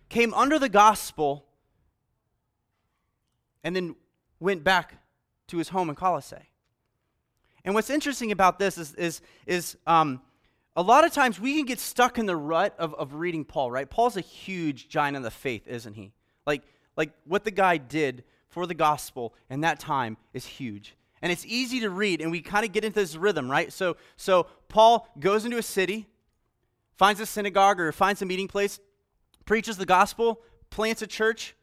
came 0.08 0.32
under 0.34 0.58
the 0.58 0.68
gospel, 0.68 1.46
and 3.64 3.74
then 3.74 3.96
went 4.38 4.62
back 4.62 4.98
to 5.48 5.56
his 5.56 5.70
home 5.70 5.88
in 5.88 5.96
Colossae. 5.96 6.49
And 7.64 7.74
what's 7.74 7.90
interesting 7.90 8.32
about 8.32 8.58
this 8.58 8.78
is, 8.78 8.94
is, 8.94 9.20
is 9.46 9.76
um, 9.86 10.20
a 10.76 10.82
lot 10.82 11.04
of 11.04 11.12
times 11.12 11.38
we 11.38 11.56
can 11.56 11.66
get 11.66 11.78
stuck 11.78 12.18
in 12.18 12.26
the 12.26 12.36
rut 12.36 12.74
of, 12.78 12.94
of 12.94 13.14
reading 13.14 13.44
Paul, 13.44 13.70
right? 13.70 13.88
Paul's 13.88 14.16
a 14.16 14.22
huge 14.22 14.88
giant 14.88 15.16
of 15.16 15.22
the 15.22 15.30
faith, 15.30 15.66
isn't 15.66 15.94
he? 15.94 16.12
Like, 16.46 16.62
like 16.96 17.12
what 17.26 17.44
the 17.44 17.50
guy 17.50 17.76
did 17.76 18.24
for 18.48 18.66
the 18.66 18.74
gospel 18.74 19.34
in 19.48 19.60
that 19.60 19.78
time 19.78 20.16
is 20.32 20.46
huge. 20.46 20.96
And 21.22 21.30
it's 21.30 21.44
easy 21.44 21.80
to 21.80 21.90
read, 21.90 22.22
and 22.22 22.30
we 22.30 22.40
kind 22.40 22.64
of 22.64 22.72
get 22.72 22.84
into 22.84 22.98
this 22.98 23.14
rhythm, 23.14 23.50
right? 23.50 23.72
So, 23.72 23.96
so 24.16 24.46
Paul 24.68 25.06
goes 25.18 25.44
into 25.44 25.58
a 25.58 25.62
city, 25.62 26.06
finds 26.96 27.20
a 27.20 27.26
synagogue 27.26 27.78
or 27.78 27.92
finds 27.92 28.22
a 28.22 28.26
meeting 28.26 28.48
place, 28.48 28.80
preaches 29.44 29.76
the 29.76 29.86
gospel, 29.86 30.40
plants 30.70 31.02
a 31.02 31.06
church, 31.06 31.54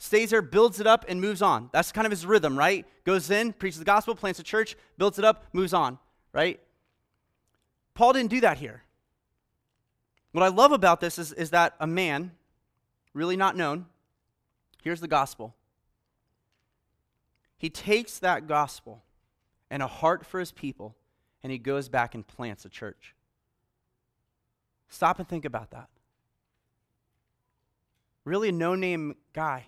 stays 0.00 0.30
there, 0.30 0.40
builds 0.40 0.80
it 0.80 0.86
up, 0.86 1.04
and 1.08 1.20
moves 1.20 1.42
on. 1.42 1.68
That's 1.72 1.92
kind 1.92 2.06
of 2.06 2.10
his 2.10 2.24
rhythm, 2.24 2.58
right? 2.58 2.86
Goes 3.04 3.30
in, 3.30 3.52
preaches 3.52 3.78
the 3.78 3.84
gospel, 3.84 4.14
plants 4.14 4.40
a 4.40 4.42
church, 4.42 4.74
builds 4.96 5.18
it 5.18 5.26
up, 5.26 5.44
moves 5.52 5.74
on, 5.74 5.98
right? 6.32 6.58
Paul 7.92 8.14
didn't 8.14 8.30
do 8.30 8.40
that 8.40 8.56
here. 8.56 8.82
What 10.32 10.42
I 10.42 10.48
love 10.48 10.72
about 10.72 11.00
this 11.00 11.18
is, 11.18 11.34
is 11.34 11.50
that 11.50 11.74
a 11.78 11.86
man, 11.86 12.32
really 13.12 13.36
not 13.36 13.56
known, 13.56 13.86
hears 14.82 15.02
the 15.02 15.08
gospel. 15.08 15.54
He 17.58 17.68
takes 17.68 18.18
that 18.20 18.48
gospel 18.48 19.04
and 19.70 19.82
a 19.82 19.86
heart 19.86 20.24
for 20.24 20.40
his 20.40 20.50
people, 20.50 20.96
and 21.42 21.52
he 21.52 21.58
goes 21.58 21.90
back 21.90 22.14
and 22.14 22.26
plants 22.26 22.64
a 22.64 22.70
church. 22.70 23.14
Stop 24.88 25.18
and 25.18 25.28
think 25.28 25.44
about 25.44 25.72
that. 25.72 25.90
Really, 28.24 28.48
a 28.48 28.52
no 28.52 28.74
name 28.74 29.16
guy 29.34 29.66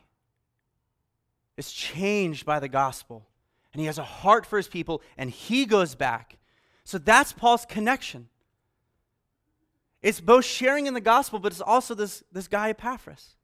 is 1.67 1.73
changed 1.73 2.45
by 2.45 2.59
the 2.61 2.69
gospel, 2.69 3.27
and 3.73 3.81
he 3.81 3.87
has 3.87 3.99
a 3.99 4.05
heart 4.05 4.45
for 4.45 4.57
his 4.57 4.69
people, 4.69 5.03
and 5.17 5.31
he 5.31 5.65
goes 5.67 5.95
back 5.95 6.39
so 6.85 6.99
that's 6.99 7.33
Paul's 7.33 7.65
connection. 7.65 8.29
It's 10.03 10.21
both 10.21 10.45
sharing 10.45 10.87
in 10.87 10.95
the 10.95 11.01
gospel, 11.01 11.39
but 11.39 11.53
it's 11.53 11.61
also 11.61 11.95
this, 11.95 12.25
this 12.33 12.49
guy 12.49 12.71
Epaphras. 12.71 13.37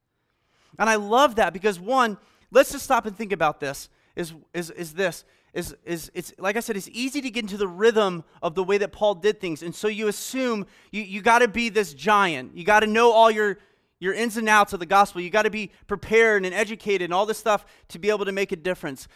And 0.77 0.89
I 0.89 0.95
love 0.95 1.35
that 1.35 1.53
because 1.53 1.79
one, 1.79 2.17
let's 2.51 2.71
just 2.71 2.83
stop 2.83 3.05
and 3.05 3.15
think 3.15 3.31
about 3.31 3.59
this. 3.59 3.89
Is, 4.15 4.33
is, 4.53 4.69
is 4.71 4.93
this 4.93 5.23
is, 5.53 5.75
is 5.83 6.11
it's 6.13 6.33
like 6.37 6.57
I 6.57 6.59
said, 6.59 6.77
it's 6.77 6.89
easy 6.91 7.21
to 7.21 7.29
get 7.29 7.43
into 7.43 7.57
the 7.57 7.67
rhythm 7.67 8.23
of 8.41 8.53
the 8.53 8.63
way 8.63 8.77
that 8.77 8.91
Paul 8.91 9.15
did 9.15 9.39
things. 9.39 9.63
And 9.63 9.73
so 9.73 9.87
you 9.87 10.07
assume 10.07 10.67
you, 10.91 11.01
you 11.01 11.21
got 11.21 11.39
to 11.39 11.47
be 11.47 11.69
this 11.69 11.93
giant. 11.93 12.55
You 12.55 12.63
got 12.63 12.81
to 12.81 12.87
know 12.87 13.11
all 13.11 13.31
your 13.31 13.57
your 13.99 14.13
ins 14.13 14.37
and 14.37 14.49
outs 14.49 14.73
of 14.73 14.79
the 14.79 14.85
gospel. 14.85 15.21
You 15.21 15.29
got 15.29 15.43
to 15.43 15.49
be 15.49 15.71
prepared 15.87 16.45
and 16.45 16.53
educated 16.53 17.05
and 17.05 17.13
all 17.13 17.25
this 17.25 17.37
stuff 17.37 17.65
to 17.89 17.99
be 17.99 18.09
able 18.09 18.25
to 18.25 18.31
make 18.31 18.51
a 18.51 18.55
difference. 18.55 19.07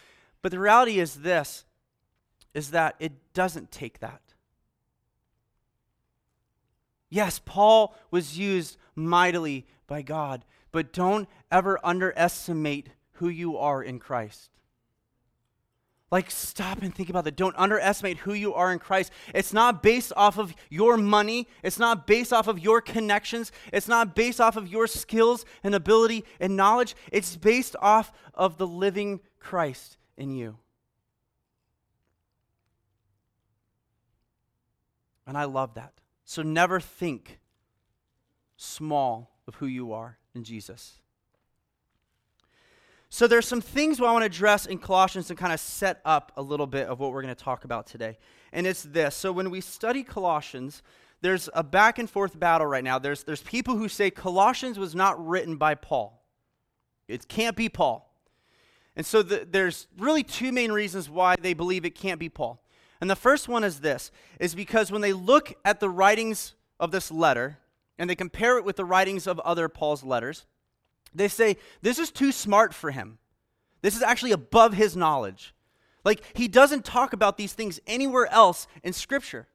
But 0.42 0.52
the 0.52 0.58
reality 0.58 0.98
is 0.98 1.16
this 1.16 1.64
is 2.52 2.70
that 2.70 2.94
it 3.00 3.12
doesn't 3.32 3.72
take 3.72 3.98
that. 3.98 4.20
Yes, 7.10 7.40
Paul 7.44 7.96
was 8.10 8.38
used 8.38 8.76
mightily 8.94 9.66
by 9.86 10.02
God, 10.02 10.44
but 10.72 10.92
don't 10.92 11.28
ever 11.50 11.78
underestimate 11.84 12.90
who 13.14 13.28
you 13.28 13.56
are 13.56 13.82
in 13.82 13.98
Christ. 13.98 14.50
Like, 16.14 16.30
stop 16.30 16.80
and 16.80 16.94
think 16.94 17.10
about 17.10 17.24
that. 17.24 17.34
Don't 17.34 17.56
underestimate 17.58 18.18
who 18.18 18.34
you 18.34 18.54
are 18.54 18.72
in 18.72 18.78
Christ. 18.78 19.10
It's 19.34 19.52
not 19.52 19.82
based 19.82 20.12
off 20.14 20.38
of 20.38 20.54
your 20.70 20.96
money. 20.96 21.48
It's 21.64 21.80
not 21.80 22.06
based 22.06 22.32
off 22.32 22.46
of 22.46 22.60
your 22.60 22.80
connections. 22.80 23.50
It's 23.72 23.88
not 23.88 24.14
based 24.14 24.40
off 24.40 24.56
of 24.56 24.68
your 24.68 24.86
skills 24.86 25.44
and 25.64 25.74
ability 25.74 26.24
and 26.38 26.56
knowledge. 26.56 26.94
It's 27.10 27.34
based 27.34 27.74
off 27.80 28.12
of 28.32 28.58
the 28.58 28.66
living 28.66 29.22
Christ 29.40 29.96
in 30.16 30.30
you. 30.30 30.58
And 35.26 35.36
I 35.36 35.46
love 35.46 35.74
that. 35.74 35.94
So 36.24 36.42
never 36.42 36.78
think 36.78 37.40
small 38.56 39.32
of 39.48 39.56
who 39.56 39.66
you 39.66 39.92
are 39.92 40.18
in 40.32 40.44
Jesus. 40.44 41.00
So 43.14 43.28
there's 43.28 43.46
some 43.46 43.60
things 43.60 44.00
I 44.00 44.10
want 44.10 44.22
to 44.22 44.26
address 44.26 44.66
in 44.66 44.78
Colossians 44.78 45.28
to 45.28 45.36
kind 45.36 45.52
of 45.52 45.60
set 45.60 46.00
up 46.04 46.32
a 46.36 46.42
little 46.42 46.66
bit 46.66 46.88
of 46.88 46.98
what 46.98 47.12
we're 47.12 47.22
going 47.22 47.32
to 47.32 47.40
talk 47.40 47.62
about 47.64 47.86
today. 47.86 48.18
And 48.52 48.66
it's 48.66 48.82
this. 48.82 49.14
So 49.14 49.30
when 49.30 49.50
we 49.50 49.60
study 49.60 50.02
Colossians, 50.02 50.82
there's 51.20 51.48
a 51.54 51.62
back 51.62 52.00
and 52.00 52.10
forth 52.10 52.36
battle 52.40 52.66
right 52.66 52.82
now. 52.82 52.98
There's, 52.98 53.22
there's 53.22 53.40
people 53.40 53.76
who 53.76 53.88
say 53.88 54.10
Colossians 54.10 54.80
was 54.80 54.96
not 54.96 55.24
written 55.24 55.54
by 55.58 55.76
Paul. 55.76 56.24
It 57.06 57.28
can't 57.28 57.54
be 57.54 57.68
Paul. 57.68 58.12
And 58.96 59.06
so 59.06 59.22
the, 59.22 59.46
there's 59.48 59.86
really 59.96 60.24
two 60.24 60.50
main 60.50 60.72
reasons 60.72 61.08
why 61.08 61.36
they 61.40 61.54
believe 61.54 61.84
it 61.84 61.94
can't 61.94 62.18
be 62.18 62.28
Paul. 62.28 62.64
And 63.00 63.08
the 63.08 63.14
first 63.14 63.46
one 63.46 63.62
is 63.62 63.78
this 63.78 64.10
is 64.40 64.56
because 64.56 64.90
when 64.90 65.02
they 65.02 65.12
look 65.12 65.54
at 65.64 65.78
the 65.78 65.88
writings 65.88 66.56
of 66.80 66.90
this 66.90 67.12
letter 67.12 67.58
and 67.96 68.10
they 68.10 68.16
compare 68.16 68.58
it 68.58 68.64
with 68.64 68.74
the 68.74 68.84
writings 68.84 69.28
of 69.28 69.38
other 69.38 69.68
Paul's 69.68 70.02
letters, 70.02 70.46
they 71.14 71.28
say 71.28 71.56
this 71.82 71.98
is 71.98 72.10
too 72.10 72.32
smart 72.32 72.74
for 72.74 72.90
him. 72.90 73.18
This 73.82 73.96
is 73.96 74.02
actually 74.02 74.32
above 74.32 74.74
his 74.74 74.96
knowledge. 74.96 75.54
Like 76.04 76.22
he 76.34 76.48
doesn't 76.48 76.84
talk 76.84 77.12
about 77.12 77.36
these 77.36 77.52
things 77.52 77.80
anywhere 77.86 78.26
else 78.30 78.66
in 78.82 78.92
scripture. 78.92 79.48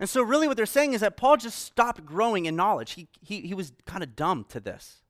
And 0.00 0.08
so 0.08 0.22
really 0.22 0.48
what 0.48 0.56
they're 0.56 0.66
saying 0.66 0.92
is 0.92 1.00
that 1.00 1.16
Paul 1.16 1.36
just 1.36 1.60
stopped 1.60 2.04
growing 2.04 2.46
in 2.46 2.56
knowledge. 2.56 2.92
He 2.92 3.08
he 3.20 3.40
he 3.40 3.54
was 3.54 3.72
kind 3.86 4.02
of 4.02 4.16
dumb 4.16 4.44
to 4.50 4.60
this. 4.60 5.02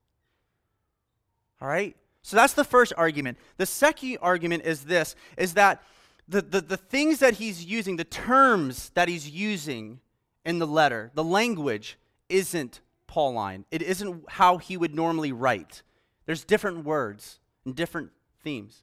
All 1.60 1.68
right? 1.68 1.96
So 2.22 2.36
that's 2.36 2.54
the 2.54 2.64
first 2.64 2.92
argument. 2.96 3.38
The 3.58 3.66
second 3.66 4.18
argument 4.22 4.64
is 4.64 4.84
this 4.84 5.14
is 5.36 5.54
that 5.54 5.82
the, 6.26 6.40
the, 6.40 6.60
the 6.62 6.76
things 6.78 7.18
that 7.18 7.34
he's 7.34 7.64
using, 7.64 7.96
the 7.96 8.04
terms 8.04 8.90
that 8.94 9.08
he's 9.08 9.28
using 9.28 10.00
in 10.44 10.58
the 10.58 10.66
letter, 10.66 11.10
the 11.14 11.24
language 11.24 11.98
isn't 12.28 12.80
Pauline. 13.14 13.64
It 13.70 13.80
isn't 13.80 14.24
how 14.28 14.58
he 14.58 14.76
would 14.76 14.92
normally 14.92 15.30
write. 15.30 15.82
There's 16.26 16.44
different 16.44 16.84
words 16.84 17.38
and 17.64 17.72
different 17.72 18.10
themes. 18.42 18.82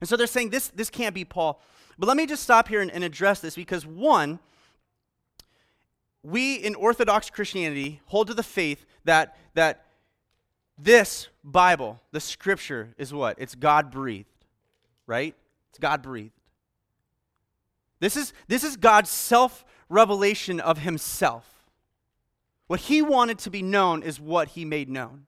And 0.00 0.08
so 0.08 0.16
they're 0.16 0.26
saying 0.26 0.50
this, 0.50 0.72
this 0.74 0.90
can't 0.90 1.14
be 1.14 1.24
Paul. 1.24 1.60
But 2.00 2.08
let 2.08 2.16
me 2.16 2.26
just 2.26 2.42
stop 2.42 2.66
here 2.66 2.80
and, 2.80 2.90
and 2.90 3.04
address 3.04 3.38
this 3.38 3.54
because, 3.54 3.86
one, 3.86 4.40
we 6.24 6.56
in 6.56 6.74
Orthodox 6.74 7.30
Christianity 7.30 8.00
hold 8.06 8.26
to 8.26 8.34
the 8.34 8.42
faith 8.42 8.84
that, 9.04 9.36
that 9.54 9.84
this 10.76 11.28
Bible, 11.44 12.00
the 12.10 12.18
scripture, 12.18 12.88
is 12.98 13.14
what? 13.14 13.38
It's 13.38 13.54
God 13.54 13.92
breathed, 13.92 14.26
right? 15.06 15.36
It's 15.70 15.78
God 15.78 16.02
breathed. 16.02 16.32
This 18.00 18.16
is, 18.16 18.32
this 18.48 18.64
is 18.64 18.76
God's 18.76 19.10
self 19.10 19.64
revelation 19.88 20.58
of 20.58 20.78
himself. 20.78 21.57
What 22.68 22.80
he 22.80 23.02
wanted 23.02 23.38
to 23.40 23.50
be 23.50 23.62
known 23.62 24.02
is 24.02 24.20
what 24.20 24.48
he 24.48 24.64
made 24.64 24.88
known. 24.88 25.26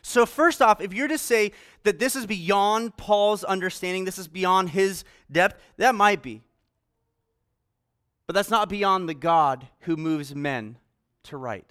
So, 0.00 0.26
first 0.26 0.62
off, 0.62 0.80
if 0.80 0.92
you're 0.92 1.08
to 1.08 1.18
say 1.18 1.52
that 1.84 1.98
this 1.98 2.16
is 2.16 2.26
beyond 2.26 2.96
Paul's 2.96 3.44
understanding, 3.44 4.04
this 4.04 4.18
is 4.18 4.26
beyond 4.26 4.70
his 4.70 5.04
depth, 5.30 5.60
that 5.76 5.94
might 5.94 6.22
be. 6.22 6.42
But 8.26 8.34
that's 8.34 8.50
not 8.50 8.68
beyond 8.68 9.08
the 9.08 9.14
God 9.14 9.68
who 9.80 9.96
moves 9.96 10.34
men 10.34 10.78
to 11.24 11.36
write. 11.36 11.70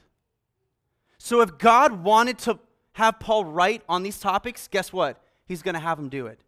So, 1.17 1.41
if 1.41 1.57
God 1.57 2.03
wanted 2.03 2.37
to 2.39 2.59
have 2.93 3.19
Paul 3.19 3.45
write 3.45 3.83
on 3.89 4.03
these 4.03 4.19
topics, 4.19 4.67
guess 4.67 4.93
what? 4.93 5.21
He's 5.45 5.61
going 5.61 5.75
to 5.75 5.81
have 5.81 5.99
him 5.99 6.09
do 6.09 6.27
it. 6.27 6.39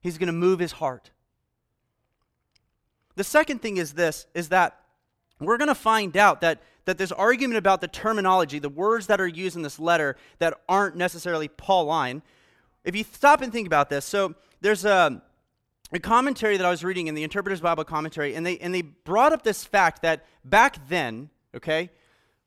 He's 0.00 0.18
going 0.18 0.26
to 0.26 0.32
move 0.32 0.58
his 0.58 0.72
heart. 0.72 1.10
The 3.14 3.24
second 3.24 3.60
thing 3.60 3.76
is 3.76 3.92
this 3.92 4.26
is 4.34 4.48
that 4.48 4.81
we're 5.44 5.58
going 5.58 5.68
to 5.68 5.74
find 5.74 6.16
out 6.16 6.40
that, 6.40 6.62
that 6.84 6.98
this 6.98 7.12
argument 7.12 7.58
about 7.58 7.80
the 7.80 7.88
terminology, 7.88 8.58
the 8.58 8.68
words 8.68 9.06
that 9.06 9.20
are 9.20 9.26
used 9.26 9.56
in 9.56 9.62
this 9.62 9.78
letter 9.78 10.16
that 10.38 10.60
aren't 10.68 10.96
necessarily 10.96 11.48
Pauline, 11.48 12.22
if 12.84 12.96
you 12.96 13.04
stop 13.04 13.42
and 13.42 13.52
think 13.52 13.66
about 13.66 13.88
this, 13.90 14.04
so 14.04 14.34
there's 14.60 14.84
a, 14.84 15.22
a 15.92 15.98
commentary 15.98 16.56
that 16.56 16.66
I 16.66 16.70
was 16.70 16.82
reading 16.82 17.06
in 17.06 17.14
the 17.14 17.22
Interpreter's 17.22 17.60
Bible 17.60 17.84
commentary, 17.84 18.34
and 18.34 18.44
they, 18.44 18.58
and 18.58 18.74
they 18.74 18.82
brought 18.82 19.32
up 19.32 19.42
this 19.42 19.64
fact 19.64 20.02
that 20.02 20.26
back 20.44 20.88
then, 20.88 21.30
okay, 21.54 21.90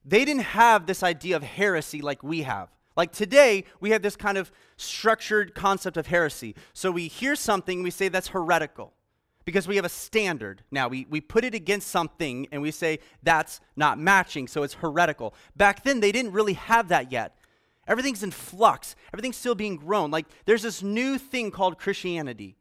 they 0.04 0.26
didn't 0.26 0.44
have 0.44 0.86
this 0.86 1.04
idea 1.04 1.36
of 1.36 1.44
heresy 1.44 2.02
like 2.02 2.24
we 2.24 2.42
have. 2.42 2.70
Like 2.98 3.12
today, 3.12 3.66
we 3.80 3.92
have 3.92 4.02
this 4.02 4.16
kind 4.16 4.38
of 4.38 4.52
structured 4.78 5.54
concept 5.54 5.98
of 5.98 6.08
heresy. 6.08 6.56
So 6.74 6.92
we 6.92 7.08
hear 7.08 7.36
something, 7.36 7.84
we 7.84 7.92
say 7.92 8.08
that's 8.08 8.30
heretical 8.30 8.94
because 9.46 9.68
we 9.68 9.76
have 9.76 9.86
a 9.86 9.90
standard. 9.90 10.64
Now, 10.72 10.88
we, 10.88 11.06
we 11.10 11.22
put 11.22 11.46
it 11.46 11.54
against 11.54 11.88
something 11.88 12.48
and 12.52 12.62
we 12.62 12.72
say 12.72 13.00
that's 13.24 13.62
not 13.76 14.00
matching, 14.00 14.48
so 14.48 14.64
it's 14.64 14.74
heretical. 14.74 15.36
Back 15.56 15.84
then, 15.84 16.00
they 16.00 16.12
didn't 16.12 16.32
really 16.32 16.54
have 16.54 16.90
that 16.90 17.12
yet. 17.12 17.38
Everything's 17.88 18.24
in 18.24 18.32
flux, 18.32 18.96
everything's 19.14 19.38
still 19.38 19.54
being 19.54 19.78
grown. 19.78 20.10
Like, 20.10 20.26
there's 20.46 20.64
this 20.64 20.82
new 20.82 21.20
thing 21.20 21.52
called 21.52 21.78
Christianity, 21.78 22.56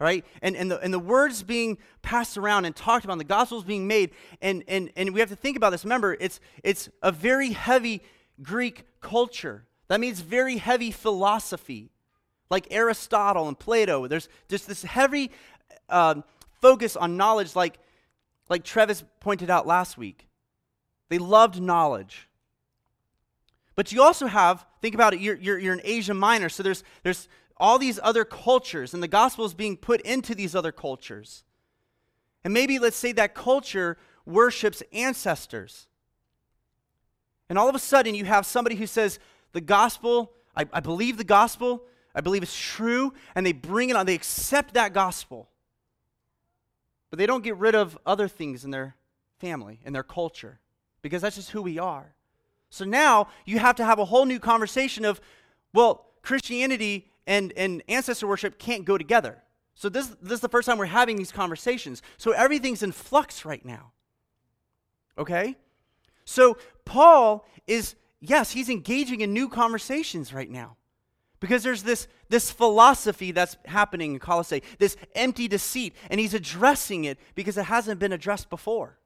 right? 0.00 0.24
And, 0.42 0.56
and, 0.56 0.68
the, 0.68 0.80
and 0.80 0.92
the 0.92 0.98
words 0.98 1.44
being 1.44 1.78
passed 2.02 2.36
around 2.36 2.64
and 2.64 2.74
talked 2.74 3.04
about, 3.04 3.12
and 3.12 3.20
the 3.20 3.24
gospel's 3.24 3.62
being 3.62 3.86
made, 3.86 4.10
and, 4.42 4.64
and, 4.66 4.90
and 4.96 5.14
we 5.14 5.20
have 5.20 5.28
to 5.28 5.36
think 5.36 5.56
about 5.56 5.70
this. 5.70 5.84
Remember, 5.84 6.16
it's, 6.18 6.40
it's 6.64 6.88
a 7.04 7.12
very 7.12 7.50
heavy 7.50 8.02
Greek 8.42 8.84
culture. 9.00 9.64
That 9.86 10.00
means 10.00 10.20
very 10.20 10.56
heavy 10.56 10.90
philosophy 10.90 11.90
like 12.50 12.66
Aristotle 12.70 13.48
and 13.48 13.58
Plato. 13.58 14.06
There's 14.06 14.28
just 14.48 14.66
this 14.66 14.82
heavy 14.82 15.30
um, 15.88 16.24
focus 16.60 16.96
on 16.96 17.16
knowledge, 17.16 17.56
like, 17.56 17.78
like 18.48 18.64
Travis 18.64 19.04
pointed 19.20 19.50
out 19.50 19.66
last 19.66 19.96
week. 19.96 20.26
They 21.08 21.18
loved 21.18 21.60
knowledge. 21.60 22.28
But 23.74 23.92
you 23.92 24.02
also 24.02 24.26
have, 24.26 24.66
think 24.82 24.94
about 24.94 25.14
it, 25.14 25.20
you're, 25.20 25.36
you're, 25.36 25.58
you're 25.58 25.74
in 25.74 25.80
Asia 25.84 26.14
Minor, 26.14 26.48
so 26.48 26.62
there's, 26.62 26.82
there's 27.02 27.28
all 27.56 27.78
these 27.78 28.00
other 28.02 28.24
cultures, 28.24 28.92
and 28.92 29.02
the 29.02 29.08
gospel 29.08 29.44
is 29.44 29.54
being 29.54 29.76
put 29.76 30.00
into 30.02 30.34
these 30.34 30.54
other 30.54 30.72
cultures. 30.72 31.44
And 32.44 32.54
maybe 32.54 32.78
let's 32.78 32.96
say 32.96 33.12
that 33.12 33.34
culture 33.34 33.96
worships 34.26 34.82
ancestors. 34.92 35.86
And 37.48 37.58
all 37.58 37.68
of 37.68 37.74
a 37.74 37.78
sudden, 37.78 38.14
you 38.14 38.24
have 38.26 38.46
somebody 38.46 38.76
who 38.76 38.86
says, 38.86 39.18
The 39.52 39.60
gospel, 39.60 40.32
I, 40.56 40.66
I 40.72 40.80
believe 40.80 41.16
the 41.16 41.24
gospel, 41.24 41.82
I 42.14 42.20
believe 42.20 42.42
it's 42.42 42.58
true, 42.58 43.12
and 43.34 43.44
they 43.44 43.52
bring 43.52 43.90
it 43.90 43.96
on, 43.96 44.06
they 44.06 44.14
accept 44.14 44.74
that 44.74 44.92
gospel. 44.92 45.48
But 47.10 47.18
they 47.18 47.26
don't 47.26 47.44
get 47.44 47.56
rid 47.56 47.74
of 47.74 47.98
other 48.04 48.28
things 48.28 48.64
in 48.64 48.70
their 48.70 48.96
family, 49.38 49.80
in 49.84 49.92
their 49.92 50.02
culture, 50.02 50.60
because 51.02 51.22
that's 51.22 51.36
just 51.36 51.50
who 51.50 51.62
we 51.62 51.78
are. 51.78 52.14
So 52.70 52.84
now 52.84 53.28
you 53.46 53.58
have 53.58 53.76
to 53.76 53.84
have 53.84 53.98
a 53.98 54.04
whole 54.04 54.26
new 54.26 54.38
conversation 54.38 55.04
of, 55.04 55.20
well, 55.72 56.06
Christianity 56.22 57.10
and, 57.26 57.52
and 57.56 57.82
ancestor 57.88 58.26
worship 58.26 58.58
can't 58.58 58.84
go 58.84 58.98
together. 58.98 59.42
So 59.74 59.88
this, 59.88 60.08
this 60.20 60.32
is 60.32 60.40
the 60.40 60.48
first 60.48 60.66
time 60.66 60.76
we're 60.76 60.86
having 60.86 61.16
these 61.16 61.30
conversations. 61.30 62.02
So 62.16 62.32
everything's 62.32 62.82
in 62.82 62.92
flux 62.92 63.44
right 63.44 63.64
now. 63.64 63.92
Okay? 65.16 65.56
So 66.24 66.58
Paul 66.84 67.46
is, 67.66 67.94
yes, 68.20 68.50
he's 68.50 68.68
engaging 68.68 69.20
in 69.20 69.32
new 69.32 69.48
conversations 69.48 70.32
right 70.34 70.50
now. 70.50 70.77
Because 71.40 71.62
there's 71.62 71.84
this, 71.84 72.08
this 72.28 72.50
philosophy 72.50 73.30
that's 73.30 73.56
happening 73.64 74.14
in 74.14 74.18
Colossae, 74.18 74.62
this 74.78 74.96
empty 75.14 75.46
deceit, 75.46 75.94
and 76.10 76.18
he's 76.18 76.34
addressing 76.34 77.04
it 77.04 77.18
because 77.34 77.56
it 77.56 77.64
hasn't 77.64 78.00
been 78.00 78.12
addressed 78.12 78.50
before. 78.50 78.98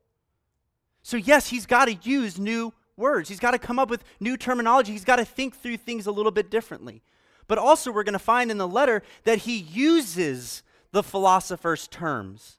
So, 1.03 1.17
yes, 1.17 1.49
he's 1.49 1.67
got 1.67 1.87
to 1.87 1.95
use 2.09 2.39
new 2.39 2.73
words. 2.97 3.29
He's 3.29 3.41
got 3.41 3.51
to 3.51 3.59
come 3.59 3.79
up 3.79 3.91
with 3.91 4.05
new 4.21 4.37
terminology. 4.37 4.93
He's 4.93 5.05
got 5.05 5.17
to 5.17 5.25
think 5.25 5.57
through 5.57 5.77
things 5.79 6.07
a 6.07 6.13
little 6.13 6.33
bit 6.33 6.51
differently. 6.51 7.03
But 7.49 7.59
also, 7.59 7.91
we're 7.91 8.05
going 8.05 8.13
to 8.15 8.19
find 8.19 8.51
in 8.51 8.59
the 8.59 8.69
letter 8.69 9.03
that 9.25 9.39
he 9.39 9.59
uses 9.59 10.63
the 10.93 11.03
philosopher's 11.03 11.89
terms 11.89 12.59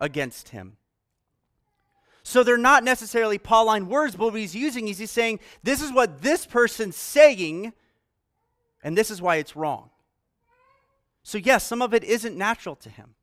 against 0.00 0.50
him. 0.50 0.76
So 2.22 2.44
they're 2.44 2.58
not 2.58 2.84
necessarily 2.84 3.38
Pauline 3.38 3.88
words, 3.88 4.14
but 4.14 4.26
what 4.26 4.34
he's 4.34 4.54
using 4.54 4.88
is 4.88 4.98
he's 4.98 5.10
saying, 5.10 5.40
this 5.62 5.80
is 5.80 5.92
what 5.92 6.20
this 6.20 6.46
person's 6.46 6.94
saying, 6.94 7.72
and 8.82 8.96
this 8.96 9.10
is 9.10 9.20
why 9.20 9.36
it's 9.36 9.56
wrong. 9.56 9.90
So, 11.22 11.38
yes, 11.38 11.64
some 11.64 11.82
of 11.82 11.92
it 11.92 12.04
isn't 12.04 12.36
natural 12.36 12.76
to 12.76 12.88
him. 12.88 13.14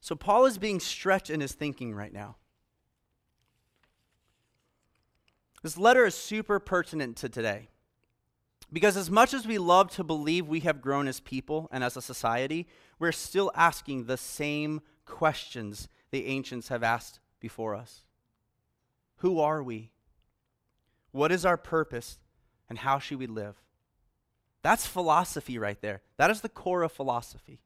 So, 0.00 0.14
Paul 0.14 0.46
is 0.46 0.56
being 0.56 0.80
stretched 0.80 1.30
in 1.30 1.40
his 1.40 1.52
thinking 1.52 1.94
right 1.94 2.12
now. 2.12 2.36
This 5.62 5.76
letter 5.76 6.06
is 6.06 6.14
super 6.14 6.58
pertinent 6.58 7.16
to 7.18 7.28
today. 7.28 7.68
Because 8.72 8.96
as 8.96 9.10
much 9.10 9.34
as 9.34 9.46
we 9.46 9.58
love 9.58 9.90
to 9.92 10.04
believe 10.04 10.46
we 10.46 10.60
have 10.60 10.80
grown 10.80 11.08
as 11.08 11.20
people 11.20 11.68
and 11.72 11.82
as 11.82 11.96
a 11.96 12.02
society, 12.02 12.68
we're 12.98 13.12
still 13.12 13.50
asking 13.54 14.04
the 14.04 14.16
same 14.16 14.80
questions 15.04 15.88
the 16.10 16.26
ancients 16.26 16.68
have 16.68 16.82
asked 16.82 17.18
before 17.40 17.74
us 17.74 18.04
Who 19.16 19.40
are 19.40 19.62
we? 19.62 19.90
What 21.10 21.32
is 21.32 21.44
our 21.44 21.56
purpose? 21.56 22.18
And 22.70 22.78
how 22.78 22.98
should 22.98 23.18
we 23.18 23.26
live? 23.26 23.56
That's 24.62 24.86
philosophy 24.86 25.58
right 25.58 25.80
there. 25.82 26.00
That 26.16 26.30
is 26.30 26.40
the 26.40 26.48
core 26.48 26.82
of 26.82 26.92
philosophy. 26.92 27.60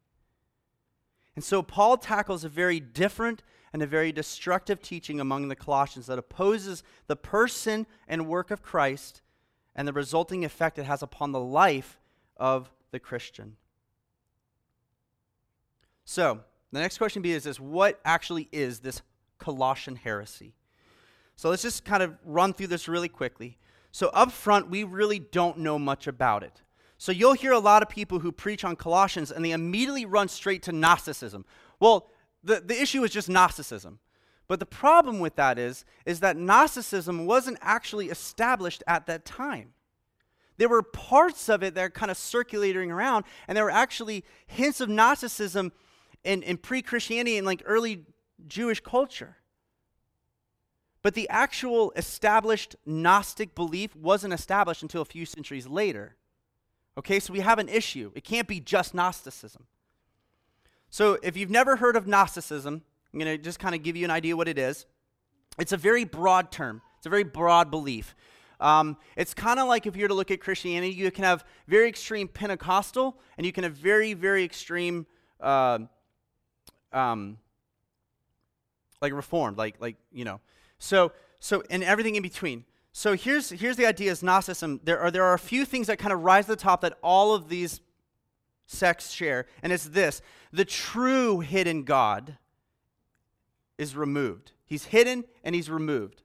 And 1.35 1.43
so 1.43 1.61
Paul 1.61 1.97
tackles 1.97 2.43
a 2.43 2.49
very 2.49 2.79
different 2.81 3.43
and 3.71 3.81
a 3.81 3.87
very 3.87 4.11
destructive 4.11 4.81
teaching 4.81 5.19
among 5.19 5.47
the 5.47 5.55
Colossians 5.55 6.07
that 6.07 6.17
opposes 6.17 6.83
the 7.07 7.15
person 7.15 7.85
and 8.07 8.27
work 8.27 8.51
of 8.51 8.63
Christ 8.63 9.21
and 9.75 9.87
the 9.87 9.93
resulting 9.93 10.43
effect 10.43 10.79
it 10.79 10.85
has 10.85 11.03
upon 11.03 11.31
the 11.31 11.39
life 11.39 11.99
of 12.37 12.71
the 12.91 12.99
Christian. 12.99 13.57
So, 16.05 16.39
the 16.71 16.79
next 16.79 16.97
question 16.97 17.21
be 17.21 17.31
is 17.31 17.43
this 17.43 17.59
what 17.59 17.99
actually 18.05 18.47
is 18.51 18.79
this 18.79 19.01
Colossian 19.37 19.97
heresy? 19.97 20.53
So 21.35 21.49
let's 21.49 21.61
just 21.61 21.83
kind 21.83 22.01
of 22.01 22.15
run 22.23 22.53
through 22.53 22.67
this 22.67 22.87
really 22.87 23.09
quickly. 23.09 23.57
So, 23.95 24.09
up 24.09 24.33
front, 24.33 24.69
we 24.69 24.83
really 24.83 25.19
don't 25.19 25.59
know 25.59 25.79
much 25.79 26.05
about 26.05 26.43
it. 26.43 26.61
So, 26.97 27.13
you'll 27.13 27.31
hear 27.31 27.53
a 27.53 27.59
lot 27.59 27.81
of 27.81 27.87
people 27.87 28.19
who 28.19 28.29
preach 28.29 28.65
on 28.65 28.75
Colossians 28.75 29.31
and 29.31 29.45
they 29.45 29.51
immediately 29.51 30.05
run 30.05 30.27
straight 30.27 30.63
to 30.63 30.73
Gnosticism. 30.73 31.45
Well, 31.79 32.09
the, 32.43 32.59
the 32.59 32.77
issue 32.77 33.05
is 33.05 33.11
just 33.11 33.29
Gnosticism. 33.29 33.99
But 34.49 34.59
the 34.59 34.65
problem 34.65 35.21
with 35.21 35.37
that 35.37 35.57
is, 35.57 35.85
is 36.05 36.19
that 36.19 36.35
Gnosticism 36.35 37.25
wasn't 37.25 37.57
actually 37.61 38.09
established 38.09 38.83
at 38.85 39.05
that 39.05 39.23
time. 39.23 39.71
There 40.57 40.67
were 40.67 40.83
parts 40.83 41.47
of 41.47 41.63
it 41.63 41.73
that 41.75 41.81
are 41.81 41.89
kind 41.89 42.11
of 42.11 42.17
circulating 42.17 42.91
around, 42.91 43.23
and 43.47 43.55
there 43.55 43.63
were 43.63 43.71
actually 43.71 44.25
hints 44.45 44.81
of 44.81 44.89
Gnosticism 44.89 45.71
in, 46.25 46.43
in 46.43 46.57
pre 46.57 46.81
Christianity 46.81 47.37
and 47.37 47.47
like 47.47 47.63
early 47.65 48.03
Jewish 48.45 48.81
culture. 48.81 49.37
But 51.05 51.13
the 51.13 51.29
actual 51.29 51.93
established 51.95 52.75
Gnostic 52.83 53.53
belief 53.53 53.95
wasn't 53.95 54.33
established 54.33 54.81
until 54.81 55.03
a 55.03 55.05
few 55.05 55.23
centuries 55.27 55.67
later. 55.67 56.15
Okay, 56.97 57.19
so 57.19 57.31
we 57.31 57.41
have 57.41 57.59
an 57.59 57.69
issue. 57.69 58.11
It 58.15 58.23
can't 58.23 58.47
be 58.47 58.59
just 58.59 58.95
Gnosticism. 58.95 59.67
So 60.89 61.19
if 61.21 61.37
you've 61.37 61.51
never 61.51 61.75
heard 61.75 61.95
of 61.95 62.07
Gnosticism, 62.07 62.81
I'm 63.13 63.19
going 63.19 63.37
to 63.37 63.37
just 63.37 63.59
kind 63.59 63.75
of 63.75 63.83
give 63.83 63.95
you 63.95 64.03
an 64.03 64.09
idea 64.09 64.35
what 64.35 64.47
it 64.47 64.57
is. 64.57 64.87
It's 65.59 65.73
a 65.73 65.77
very 65.77 66.05
broad 66.05 66.51
term, 66.51 66.81
it's 66.97 67.05
a 67.05 67.11
very 67.11 67.23
broad 67.23 67.69
belief. 67.69 68.15
Um, 68.59 68.97
it's 69.15 69.35
kind 69.35 69.59
of 69.59 69.67
like 69.67 69.85
if 69.85 69.95
you 69.95 70.05
were 70.05 70.07
to 70.07 70.15
look 70.15 70.31
at 70.31 70.41
Christianity, 70.41 70.91
you 70.91 71.11
can 71.11 71.23
have 71.23 71.45
very 71.67 71.87
extreme 71.87 72.27
Pentecostal 72.27 73.15
and 73.37 73.45
you 73.45 73.51
can 73.51 73.63
have 73.63 73.73
very, 73.73 74.15
very 74.15 74.43
extreme, 74.43 75.05
uh, 75.39 75.77
um, 76.91 77.37
like 79.03 79.13
Reformed, 79.13 79.59
like, 79.59 79.75
like 79.79 79.97
you 80.11 80.25
know. 80.25 80.41
So, 80.77 81.11
so, 81.39 81.63
and 81.69 81.83
everything 81.83 82.15
in 82.15 82.23
between. 82.23 82.65
So 82.91 83.13
here's, 83.13 83.49
here's 83.49 83.75
the 83.75 83.85
idea 83.85 84.11
is 84.11 84.23
Gnosticism. 84.23 84.79
There 84.83 84.99
are, 84.99 85.11
there 85.11 85.23
are 85.23 85.33
a 85.33 85.39
few 85.39 85.65
things 85.65 85.87
that 85.87 85.97
kind 85.97 86.13
of 86.13 86.23
rise 86.23 86.45
to 86.45 86.51
the 86.51 86.55
top 86.55 86.81
that 86.81 86.97
all 87.03 87.33
of 87.33 87.49
these 87.49 87.81
sects 88.67 89.11
share, 89.11 89.45
and 89.61 89.71
it's 89.71 89.85
this 89.85 90.21
the 90.51 90.65
true 90.65 91.41
hidden 91.41 91.83
God 91.83 92.37
is 93.77 93.95
removed. 93.95 94.53
He's 94.65 94.85
hidden 94.85 95.25
and 95.43 95.53
he's 95.53 95.69
removed. 95.69 96.23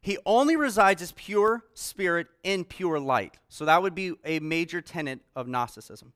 He 0.00 0.16
only 0.24 0.56
resides 0.56 1.02
as 1.02 1.12
pure 1.12 1.64
spirit 1.74 2.28
in 2.42 2.64
pure 2.64 2.98
light. 2.98 3.36
So 3.48 3.64
that 3.64 3.82
would 3.82 3.94
be 3.94 4.14
a 4.24 4.38
major 4.40 4.80
tenet 4.80 5.20
of 5.36 5.48
Gnosticism. 5.48 6.12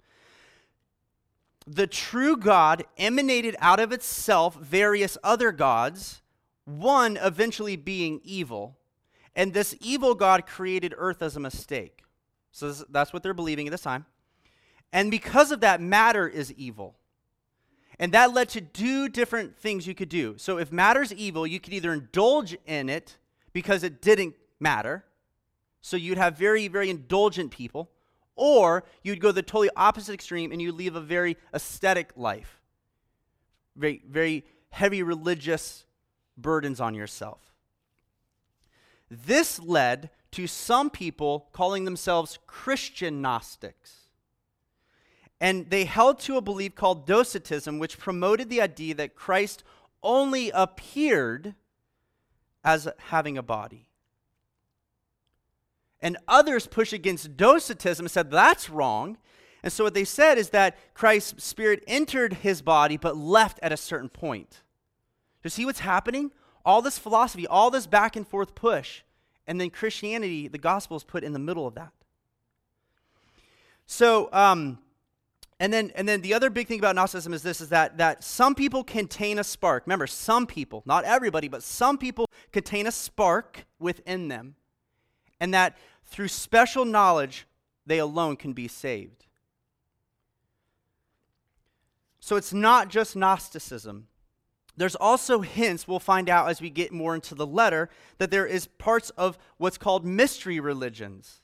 The 1.67 1.87
true 1.87 2.37
God 2.37 2.85
emanated 2.97 3.57
out 3.61 3.81
of 3.81 3.93
itself 3.93 4.57
various 4.57 5.19
other 5.23 5.53
gods, 5.53 6.22
one 6.65 7.17
eventually 7.17 7.77
being 7.77 8.21
evil. 8.25 8.79
And 9.35 9.53
this 9.53 9.75
evil 9.81 10.15
God 10.15 10.47
created 10.47 10.95
earth 10.97 11.23
as 11.23 11.37
a 11.37 11.41
mistake. 11.41 12.03
So 12.51 12.69
this, 12.69 12.85
that's 12.91 13.13
what 13.13 13.23
they're 13.23 13.35
believing 13.35 13.67
at 13.67 13.71
this 13.71 13.83
time. 13.83 14.07
And 14.93 15.11
because 15.11 15.51
of 15.51 15.61
that, 15.61 15.81
matter 15.81 16.29
is 16.29 16.53
evil. 16.53 16.97
And 17.99 18.13
that 18.13 18.35
led 18.35 18.49
to 18.51 18.61
two 18.61 19.09
different 19.09 19.57
things 19.57 19.87
you 19.87 19.95
could 19.95 20.09
do. 20.09 20.35
So 20.37 20.59
if 20.59 20.71
matter's 20.71 21.13
evil, 21.13 21.47
you 21.47 21.61
could 21.61 21.73
either 21.73 21.93
indulge 21.93 22.57
in 22.67 22.89
it 22.89 23.17
because 23.53 23.83
it 23.83 24.03
didn't 24.03 24.35
matter. 24.61 25.05
So 25.81 25.97
you'd 25.97 26.19
have 26.19 26.37
very, 26.37 26.69
very 26.69 26.91
indulgent 26.91 27.51
people. 27.51 27.91
Or 28.35 28.85
you'd 29.03 29.21
go 29.21 29.31
the 29.31 29.43
totally 29.43 29.71
opposite 29.77 30.15
extreme 30.15 30.53
and 30.53 30.61
you 30.61 30.73
leave 30.73 30.97
a 30.97 31.01
very 31.01 31.37
aesthetic 31.55 32.13
life. 32.17 32.61
Very, 33.77 34.03
very 34.09 34.45
heavy 34.71 35.03
religious 35.03 35.87
burdens 36.43 36.81
on 36.81 36.95
yourself. 36.95 37.53
This 39.11 39.61
led 39.61 40.11
to 40.33 40.47
some 40.47 40.91
people 40.91 41.49
calling 41.53 41.85
themselves 41.85 42.39
Christian 42.47 43.21
Gnostics. 43.21 44.09
And 45.41 45.69
they 45.71 45.85
held 45.85 46.21
to 46.21 46.37
a 46.37 46.41
belief 46.41 46.75
called 46.75 47.07
Docetism, 47.07 47.79
which 47.79 47.99
promoted 47.99 48.49
the 48.49 48.61
idea 48.61 48.95
that 48.95 49.15
Christ 49.15 49.65
only 50.03 50.51
appeared 50.51 51.55
as 52.65 52.89
having 53.09 53.37
a 53.37 53.43
body. 53.43 53.89
And 56.01 56.17
others 56.27 56.67
push 56.67 56.93
against 56.93 57.37
Docetism 57.37 58.07
and 58.07 58.11
said 58.11 58.31
that's 58.31 58.71
wrong. 58.71 59.19
And 59.63 59.73
so 59.73 59.85
what 59.85 59.95
they 59.95 60.05
said 60.05 60.39
is 60.39 60.51
that 60.51 60.77
Christ's 60.95 61.45
spirit 61.45 61.85
entered 61.87 62.35
his 62.35 62.63
body 62.63 62.97
but 62.97 63.17
left 63.17 63.61
at 63.63 63.73
a 63.73 63.77
certain 63.77 64.09
point. 64.09 64.62
You 65.43 65.51
see 65.51 65.65
what's 65.65 65.81
happening? 65.81 66.31
All 66.65 66.83
this 66.83 66.99
philosophy, 66.99 67.47
all 67.47 67.71
this 67.71 67.87
back 67.87 68.17
and 68.17 68.27
forth 68.27 68.55
push, 68.55 69.03
and 69.47 69.61
then 69.61 69.71
Christianity, 69.71 70.49
the 70.49 70.59
gospel 70.59 70.97
is 70.97 71.05
put 71.05 71.25
in 71.25 71.33
the 71.33 71.39
middle 71.39 71.67
of 71.67 71.75
that. 71.75 71.93
So, 73.87 74.29
um, 74.33 74.79
and 75.59 75.73
then, 75.73 75.93
and 75.95 76.09
then 76.09 76.23
the 76.23 76.35
other 76.35 76.51
big 76.51 76.67
thing 76.67 76.79
about 76.79 76.95
Gnosticism 76.97 77.35
is 77.35 77.43
this 77.43 77.61
is 77.61 77.69
that, 77.69 77.99
that 77.99 78.25
some 78.25 78.55
people 78.55 78.83
contain 78.83 79.39
a 79.39 79.45
spark. 79.45 79.85
Remember, 79.87 80.07
some 80.07 80.47
people, 80.47 80.83
not 80.87 81.05
everybody, 81.05 81.49
but 81.49 81.63
some 81.63 81.99
people 81.99 82.29
contain 82.53 82.87
a 82.87 82.93
spark 82.93 83.65
within 83.79 84.29
them. 84.29 84.57
And 85.41 85.53
that 85.55 85.77
through 86.05 86.29
special 86.29 86.85
knowledge, 86.85 87.47
they 87.87 87.99
alone 87.99 88.37
can 88.37 88.53
be 88.53 88.69
saved. 88.69 89.27
So 92.19 92.37
it's 92.37 92.53
not 92.53 92.89
just 92.89 93.17
Gnosticism. 93.17 94.07
There's 94.77 94.97
also 94.97 95.41
hints, 95.41 95.87
we'll 95.87 95.99
find 95.99 96.29
out 96.29 96.49
as 96.49 96.61
we 96.63 96.71
get 96.71 96.93
more 96.93 97.15
into 97.15 97.35
the 97.35 97.47
letter, 97.47 97.91
that 98.19 98.31
there 98.31 98.47
is 98.47 98.67
parts 98.67 99.11
of 99.11 99.39
what's 99.59 99.79
called 99.79 100.05
mystery 100.05 100.61
religions. 100.61 101.43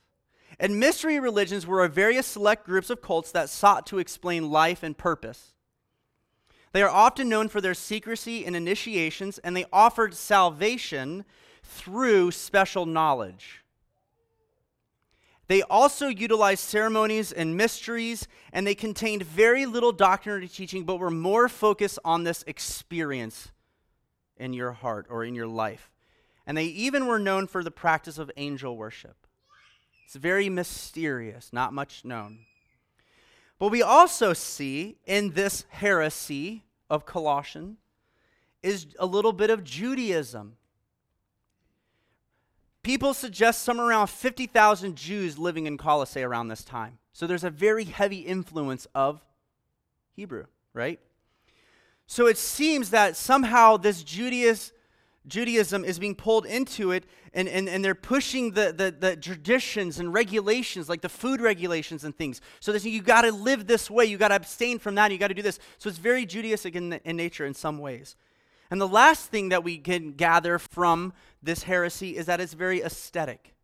And 0.59 0.81
mystery 0.81 1.21
religions 1.21 1.67
were 1.67 1.85
a 1.85 1.89
various 1.89 2.27
select 2.27 2.65
groups 2.65 2.91
of 2.91 3.03
cults 3.03 3.31
that 3.33 3.51
sought 3.51 3.87
to 3.87 3.99
explain 3.99 4.51
life 4.51 4.83
and 4.83 4.97
purpose. 4.97 5.53
They 6.73 6.83
are 6.83 6.91
often 6.91 7.29
known 7.29 7.49
for 7.49 7.61
their 7.61 7.75
secrecy 7.75 8.45
and 8.45 8.57
initiations, 8.57 9.39
and 9.39 9.57
they 9.57 9.67
offered 9.73 10.15
salvation 10.15 11.25
through 11.63 12.31
special 12.31 12.87
knowledge. 12.87 13.65
They 15.49 15.63
also 15.63 16.09
utilized 16.09 16.61
ceremonies 16.61 17.33
and 17.33 17.57
mysteries, 17.57 18.29
and 18.53 18.67
they 18.67 18.75
contained 18.75 19.23
very 19.23 19.65
little 19.65 19.95
doctrinary 19.95 20.53
teaching, 20.53 20.85
but 20.85 20.99
were 20.99 21.11
more 21.11 21.49
focused 21.49 21.99
on 22.05 22.25
this 22.25 22.45
experience 22.47 23.51
in 24.37 24.53
your 24.53 24.73
heart 24.73 25.07
or 25.09 25.25
in 25.25 25.35
your 25.35 25.47
life. 25.47 25.91
And 26.47 26.57
they 26.57 26.67
even 26.67 27.07
were 27.07 27.19
known 27.19 27.47
for 27.47 27.65
the 27.65 27.71
practice 27.71 28.19
of 28.19 28.31
angel 28.37 28.77
worship. 28.77 29.27
It's 30.05 30.17
very 30.17 30.51
mysterious, 30.51 31.51
not 31.51 31.73
much 31.73 32.05
known. 32.05 32.41
But 33.59 33.69
we 33.69 33.83
also 33.83 34.35
see 34.35 34.99
in 35.07 35.33
this 35.33 35.65
heresy 35.71 36.65
of 36.91 37.07
Colossian 37.07 37.79
is 38.63 38.87
a 38.99 39.07
little 39.07 39.33
bit 39.33 39.49
of 39.49 39.65
Judaism. 39.65 40.58
People 42.89 43.13
suggest 43.13 43.65
somewhere 43.65 43.87
around 43.87 44.07
50,000 44.07 44.97
Jews 44.97 45.39
living 45.39 45.67
in 45.67 45.77
Colossae 45.77 46.23
around 46.23 46.49
this 46.49 46.65
time. 46.65 46.97
So 47.13 47.27
there's 47.27 47.45
a 47.45 47.51
very 47.51 47.85
heavy 47.85 48.21
influence 48.21 48.87
of 48.95 49.23
Hebrew, 50.17 50.47
right? 50.73 50.99
So 52.07 52.29
it 52.29 52.39
seems 52.39 52.89
that 52.89 53.15
somehow 53.15 53.77
this 53.77 54.03
Judaism, 54.03 54.75
Judaism 55.27 55.85
is 55.85 55.99
being 55.99 56.15
pulled 56.15 56.47
into 56.47 56.93
it, 56.93 57.05
and, 57.35 57.47
and, 57.47 57.69
and 57.69 57.85
they're 57.85 57.95
pushing 57.95 58.53
the, 58.53 58.73
the, 58.75 58.91
the 58.91 59.17
traditions 59.17 60.01
and 60.01 60.15
regulations, 60.15 60.89
like 60.89 61.03
the 61.03 61.11
food 61.11 61.43
regulations 61.43 62.05
and 62.05 62.17
things. 62.17 62.41
So 62.59 62.73
you 62.73 63.03
got 63.03 63.21
to 63.21 63.33
live 63.33 63.67
this 63.67 63.91
way, 63.91 64.07
you 64.07 64.17
got 64.17 64.29
to 64.29 64.37
abstain 64.37 64.79
from 64.79 64.95
that, 64.95 65.13
you 65.13 65.19
got 65.19 65.29
to 65.29 65.35
do 65.35 65.43
this. 65.43 65.59
So 65.77 65.91
it's 65.91 65.99
very 65.99 66.25
Judaistic 66.25 66.75
in, 66.75 66.95
in 67.05 67.19
nature 67.19 67.45
in 67.45 67.53
some 67.53 67.81
ways. 67.81 68.17
And 68.71 68.81
the 68.81 68.89
last 68.89 69.27
thing 69.27 69.49
that 69.49 69.65
we 69.65 69.79
can 69.79 70.13
gather 70.13 70.59
from 70.59 71.13
this 71.43 71.63
heresy 71.63 72.17
is 72.17 72.27
that 72.27 72.41
it's 72.41 72.55
very 72.55 72.83
aesthetic. 72.83 73.55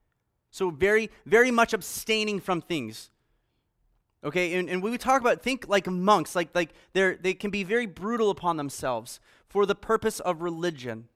So 0.50 0.70
very, 0.70 1.10
very 1.26 1.50
much 1.50 1.72
abstaining 1.72 2.40
from 2.40 2.60
things. 2.60 3.10
Okay, 4.22 4.54
and, 4.54 4.70
and 4.70 4.82
when 4.82 4.92
we 4.92 4.98
talk 4.98 5.20
about, 5.20 5.42
think 5.42 5.68
like 5.68 5.86
monks, 5.86 6.34
like, 6.34 6.48
like 6.54 6.70
they're, 6.94 7.16
they 7.16 7.34
can 7.34 7.50
be 7.50 7.62
very 7.62 7.86
brutal 7.86 8.30
upon 8.30 8.56
themselves 8.56 9.20
for 9.46 9.66
the 9.66 9.74
purpose 9.74 10.20
of 10.20 10.40
religion. 10.40 11.08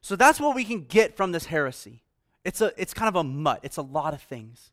So 0.00 0.14
that's 0.14 0.38
what 0.38 0.54
we 0.54 0.64
can 0.64 0.84
get 0.84 1.16
from 1.16 1.32
this 1.32 1.46
heresy. 1.46 2.02
It's, 2.44 2.60
a, 2.60 2.72
it's 2.76 2.94
kind 2.94 3.08
of 3.08 3.16
a 3.16 3.24
mutt, 3.24 3.60
it's 3.62 3.78
a 3.78 3.82
lot 3.82 4.14
of 4.14 4.22
things. 4.22 4.70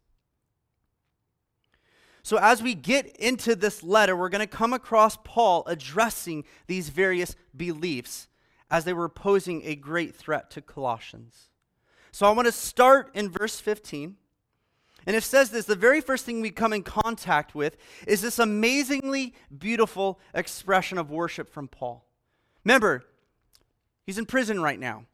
So, 2.24 2.38
as 2.38 2.62
we 2.62 2.76
get 2.76 3.16
into 3.18 3.56
this 3.56 3.82
letter, 3.84 4.16
we're 4.16 4.30
going 4.30 4.40
to 4.40 4.48
come 4.48 4.74
across 4.74 5.18
Paul 5.24 5.64
addressing 5.66 6.44
these 6.68 6.90
various 6.90 7.36
beliefs 7.56 8.28
as 8.70 8.86
they 8.86 8.94
were 8.94 9.10
posing 9.10 9.64
a 9.66 9.76
great 9.76 10.16
threat 10.16 10.52
to 10.52 10.62
Colossians. 10.62 11.50
So, 12.12 12.28
I 12.28 12.32
want 12.32 12.46
to 12.46 12.52
start 12.52 13.12
in 13.16 13.30
verse 13.30 13.60
15. 13.60 14.18
And 15.08 15.16
it 15.16 15.24
says 15.24 15.50
this 15.50 15.66
the 15.66 15.76
very 15.76 16.00
first 16.00 16.26
thing 16.26 16.42
we 16.42 16.52
come 16.52 16.74
in 16.74 16.84
contact 16.84 17.56
with 17.56 17.78
is 18.06 18.22
this 18.22 18.38
amazingly 18.38 19.34
beautiful 19.56 20.20
expression 20.34 20.98
of 20.98 21.10
worship 21.10 21.50
from 21.50 21.68
Paul. 21.68 22.06
Remember, 22.64 23.04
he's 24.06 24.20
in 24.20 24.28
prison 24.28 24.62
right 24.62 24.80
now. 24.80 25.06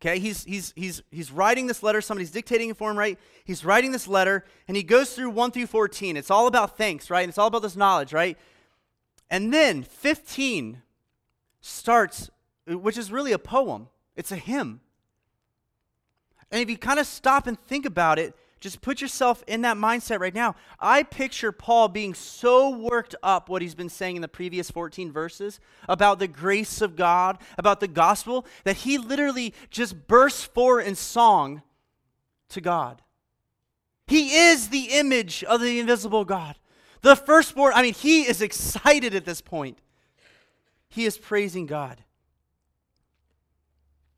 Okay, 0.00 0.18
he's, 0.18 0.44
he's, 0.44 0.74
he's, 0.76 1.02
he's 1.10 1.32
writing 1.32 1.66
this 1.66 1.82
letter. 1.82 2.00
Somebody's 2.02 2.30
dictating 2.30 2.68
it 2.68 2.76
for 2.76 2.90
him, 2.90 2.98
right? 2.98 3.18
He's 3.44 3.64
writing 3.64 3.92
this 3.92 4.06
letter, 4.06 4.44
and 4.68 4.76
he 4.76 4.82
goes 4.82 5.14
through 5.14 5.30
1 5.30 5.52
through 5.52 5.66
14. 5.66 6.16
It's 6.16 6.30
all 6.30 6.46
about 6.46 6.76
thanks, 6.76 7.08
right? 7.08 7.22
And 7.22 7.30
it's 7.30 7.38
all 7.38 7.46
about 7.46 7.62
this 7.62 7.76
knowledge, 7.76 8.12
right? 8.12 8.36
And 9.30 9.52
then 9.52 9.82
15 9.82 10.82
starts, 11.60 12.30
which 12.66 12.98
is 12.98 13.10
really 13.10 13.32
a 13.32 13.38
poem, 13.38 13.88
it's 14.14 14.30
a 14.30 14.36
hymn. 14.36 14.80
And 16.50 16.60
if 16.60 16.70
you 16.70 16.76
kind 16.76 17.00
of 17.00 17.06
stop 17.06 17.46
and 17.46 17.58
think 17.58 17.86
about 17.86 18.18
it, 18.18 18.34
just 18.66 18.80
put 18.80 19.00
yourself 19.00 19.44
in 19.46 19.62
that 19.62 19.76
mindset 19.76 20.18
right 20.18 20.34
now. 20.34 20.56
I 20.80 21.04
picture 21.04 21.52
Paul 21.52 21.86
being 21.88 22.14
so 22.14 22.68
worked 22.68 23.14
up 23.22 23.48
what 23.48 23.62
he's 23.62 23.76
been 23.76 23.88
saying 23.88 24.16
in 24.16 24.22
the 24.22 24.28
previous 24.28 24.70
14 24.70 25.12
verses 25.12 25.60
about 25.88 26.18
the 26.18 26.26
grace 26.26 26.80
of 26.80 26.96
God, 26.96 27.38
about 27.56 27.78
the 27.78 27.86
gospel, 27.86 28.44
that 28.64 28.78
he 28.78 28.98
literally 28.98 29.54
just 29.70 30.08
bursts 30.08 30.44
forth 30.44 30.84
in 30.84 30.96
song 30.96 31.62
to 32.48 32.60
God. 32.60 33.02
He 34.08 34.34
is 34.34 34.68
the 34.68 34.88
image 34.90 35.44
of 35.44 35.60
the 35.60 35.78
invisible 35.78 36.24
God. 36.24 36.56
The 37.02 37.14
firstborn, 37.14 37.72
I 37.76 37.82
mean, 37.82 37.94
he 37.94 38.22
is 38.22 38.42
excited 38.42 39.14
at 39.14 39.24
this 39.24 39.40
point. 39.40 39.78
He 40.88 41.04
is 41.04 41.18
praising 41.18 41.66
God. 41.66 42.02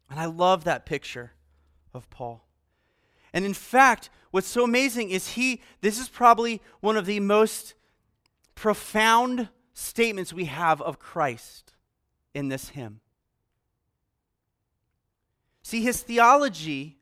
And 0.09 0.19
I 0.19 0.25
love 0.25 0.65
that 0.65 0.87
picture 0.87 1.33
of 1.93 2.09
Paul. 2.09 2.48
And 3.39 3.47
in 3.47 3.55
fact, 3.55 4.11
what's 4.33 4.49
so 4.49 4.65
amazing 4.65 5.11
is 5.11 5.35
he, 5.35 5.63
this 5.81 6.01
is 6.01 6.09
probably 6.09 6.61
one 6.81 6.97
of 6.97 7.07
the 7.07 7.21
most 7.21 7.75
profound 8.57 9.49
statements 9.73 10.33
we 10.33 10.47
have 10.47 10.83
of 10.83 10.99
Christ 10.99 11.75
in 12.35 12.49
this 12.49 12.71
hymn. 12.71 12.99
See, 15.63 15.83
his 15.83 16.03
theology, 16.03 16.99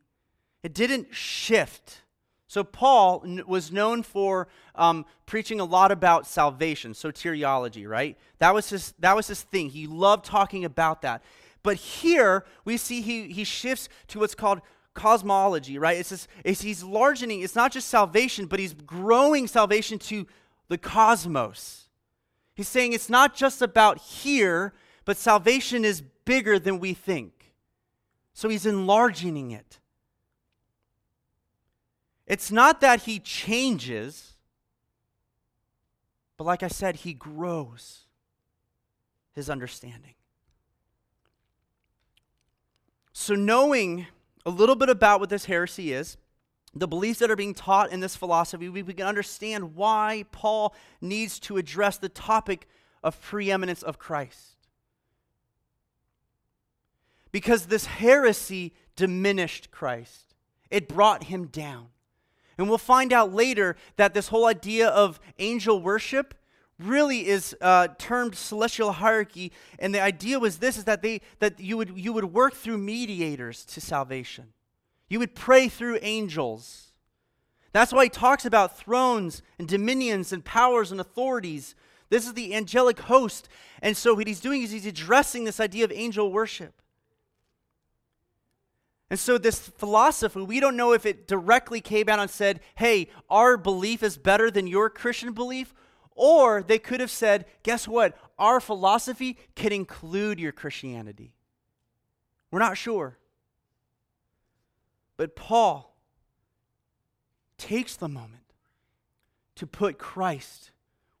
it 0.61 0.75
didn't 0.75 1.07
shift. 1.11 2.03
So, 2.45 2.63
Paul 2.63 3.25
was 3.47 3.71
known 3.71 4.03
for 4.03 4.47
um, 4.75 5.07
preaching 5.25 5.59
a 5.59 5.65
lot 5.65 5.91
about 5.91 6.27
salvation, 6.27 6.93
soteriology, 6.93 7.89
right? 7.89 8.15
That 8.37 8.53
was, 8.53 8.69
his, 8.69 8.93
that 8.99 9.15
was 9.15 9.25
his 9.25 9.41
thing. 9.41 9.69
He 9.71 9.87
loved 9.87 10.23
talking 10.23 10.65
about 10.65 11.01
that. 11.01 11.23
But 11.63 11.77
here, 11.77 12.45
we 12.63 12.77
see 12.77 13.01
he, 13.01 13.23
he 13.29 13.43
shifts 13.43 13.89
to 14.09 14.19
what's 14.19 14.35
called 14.35 14.61
cosmology, 14.97 15.77
right? 15.77 15.97
It's, 15.97 16.09
this, 16.09 16.27
it's 16.43 16.61
he's 16.61 16.83
largening, 16.83 17.41
it's 17.41 17.55
not 17.55 17.71
just 17.71 17.87
salvation, 17.87 18.47
but 18.47 18.59
he's 18.59 18.73
growing 18.73 19.47
salvation 19.47 19.99
to 19.99 20.27
the 20.67 20.77
cosmos. 20.77 21.85
He's 22.55 22.67
saying 22.67 22.91
it's 22.91 23.09
not 23.09 23.35
just 23.35 23.61
about 23.61 23.99
here, 23.99 24.73
but 25.05 25.15
salvation 25.15 25.85
is 25.85 26.01
bigger 26.25 26.59
than 26.59 26.79
we 26.79 26.93
think. 26.93 27.53
So 28.33 28.49
he's 28.49 28.65
enlarging 28.65 29.51
it. 29.51 29.79
It's 32.25 32.51
not 32.51 32.81
that 32.81 33.03
he 33.03 33.19
changes, 33.19 34.33
but 36.35 36.43
like 36.43 36.61
I 36.61 36.67
said, 36.67 36.97
he 36.97 37.13
grows 37.13 38.01
his 39.33 39.49
understanding. 39.49 40.15
So, 43.13 43.33
knowing 43.33 44.05
a 44.47 44.49
little 44.49 44.77
bit 44.77 44.87
about 44.87 45.19
what 45.19 45.29
this 45.29 45.45
heresy 45.45 45.91
is, 45.91 46.15
the 46.73 46.87
beliefs 46.87 47.19
that 47.19 47.29
are 47.29 47.35
being 47.35 47.53
taught 47.53 47.91
in 47.91 47.99
this 47.99 48.15
philosophy, 48.15 48.69
we, 48.69 48.81
we 48.81 48.93
can 48.93 49.05
understand 49.05 49.75
why 49.75 50.23
Paul 50.31 50.73
needs 51.01 51.37
to 51.41 51.57
address 51.57 51.97
the 51.97 52.07
topic 52.07 52.65
of 53.03 53.21
preeminence 53.21 53.83
of 53.83 53.99
Christ. 53.99 54.55
Because 57.33 57.65
this 57.65 57.87
heresy 57.87 58.73
diminished 58.95 59.69
Christ, 59.69 60.33
it 60.71 60.87
brought 60.87 61.25
him 61.25 61.47
down. 61.47 61.87
And 62.57 62.69
we'll 62.69 62.77
find 62.77 63.11
out 63.11 63.33
later 63.33 63.75
that 63.97 64.13
this 64.13 64.29
whole 64.29 64.45
idea 64.45 64.87
of 64.87 65.19
angel 65.39 65.81
worship 65.81 66.33
really 66.79 67.27
is 67.27 67.55
uh, 67.59 67.87
termed 67.97 68.35
celestial 68.35 68.91
hierarchy 68.93 69.51
and 69.79 69.93
the 69.93 70.01
idea 70.01 70.39
was 70.39 70.57
this 70.57 70.77
is 70.77 70.83
that 70.83 71.01
they 71.01 71.21
that 71.39 71.59
you 71.59 71.75
would 71.77 71.97
you 71.97 72.13
would 72.13 72.25
work 72.25 72.53
through 72.53 72.77
mediators 72.77 73.65
to 73.65 73.81
salvation. 73.81 74.53
You 75.09 75.19
would 75.19 75.35
pray 75.35 75.69
through 75.69 75.99
angels. 76.01 76.91
That's 77.71 77.93
why 77.93 78.05
he 78.05 78.09
talks 78.09 78.45
about 78.45 78.77
thrones 78.77 79.41
and 79.57 79.67
dominions 79.67 80.31
and 80.31 80.43
powers 80.43 80.91
and 80.91 80.99
authorities. 80.99 81.75
This 82.09 82.25
is 82.25 82.33
the 82.33 82.53
angelic 82.53 82.99
host 82.99 83.49
and 83.81 83.97
so 83.97 84.13
what 84.13 84.27
he's 84.27 84.39
doing 84.39 84.61
is 84.61 84.71
he's 84.71 84.85
addressing 84.85 85.43
this 85.43 85.59
idea 85.59 85.83
of 85.83 85.91
angel 85.91 86.31
worship. 86.31 86.81
And 89.09 89.17
so, 89.17 89.37
this 89.37 89.59
philosophy, 89.59 90.41
we 90.41 90.59
don't 90.59 90.75
know 90.75 90.91
if 90.91 91.05
it 91.05 91.27
directly 91.27 91.79
came 91.79 92.09
out 92.09 92.19
and 92.19 92.29
said, 92.29 92.59
hey, 92.75 93.09
our 93.29 93.55
belief 93.55 94.03
is 94.03 94.17
better 94.17 94.51
than 94.51 94.67
your 94.67 94.89
Christian 94.89 95.31
belief, 95.31 95.73
or 96.17 96.63
they 96.63 96.79
could 96.79 96.99
have 96.99 97.11
said, 97.11 97.45
guess 97.63 97.87
what? 97.87 98.17
Our 98.37 98.59
philosophy 98.59 99.37
can 99.55 99.71
include 99.71 100.39
your 100.39 100.51
Christianity. 100.51 101.33
We're 102.51 102.59
not 102.59 102.77
sure. 102.77 103.17
But 105.15 105.35
Paul 105.35 105.95
takes 107.57 107.95
the 107.95 108.07
moment 108.07 108.53
to 109.55 109.65
put 109.65 109.97
Christ 109.97 110.71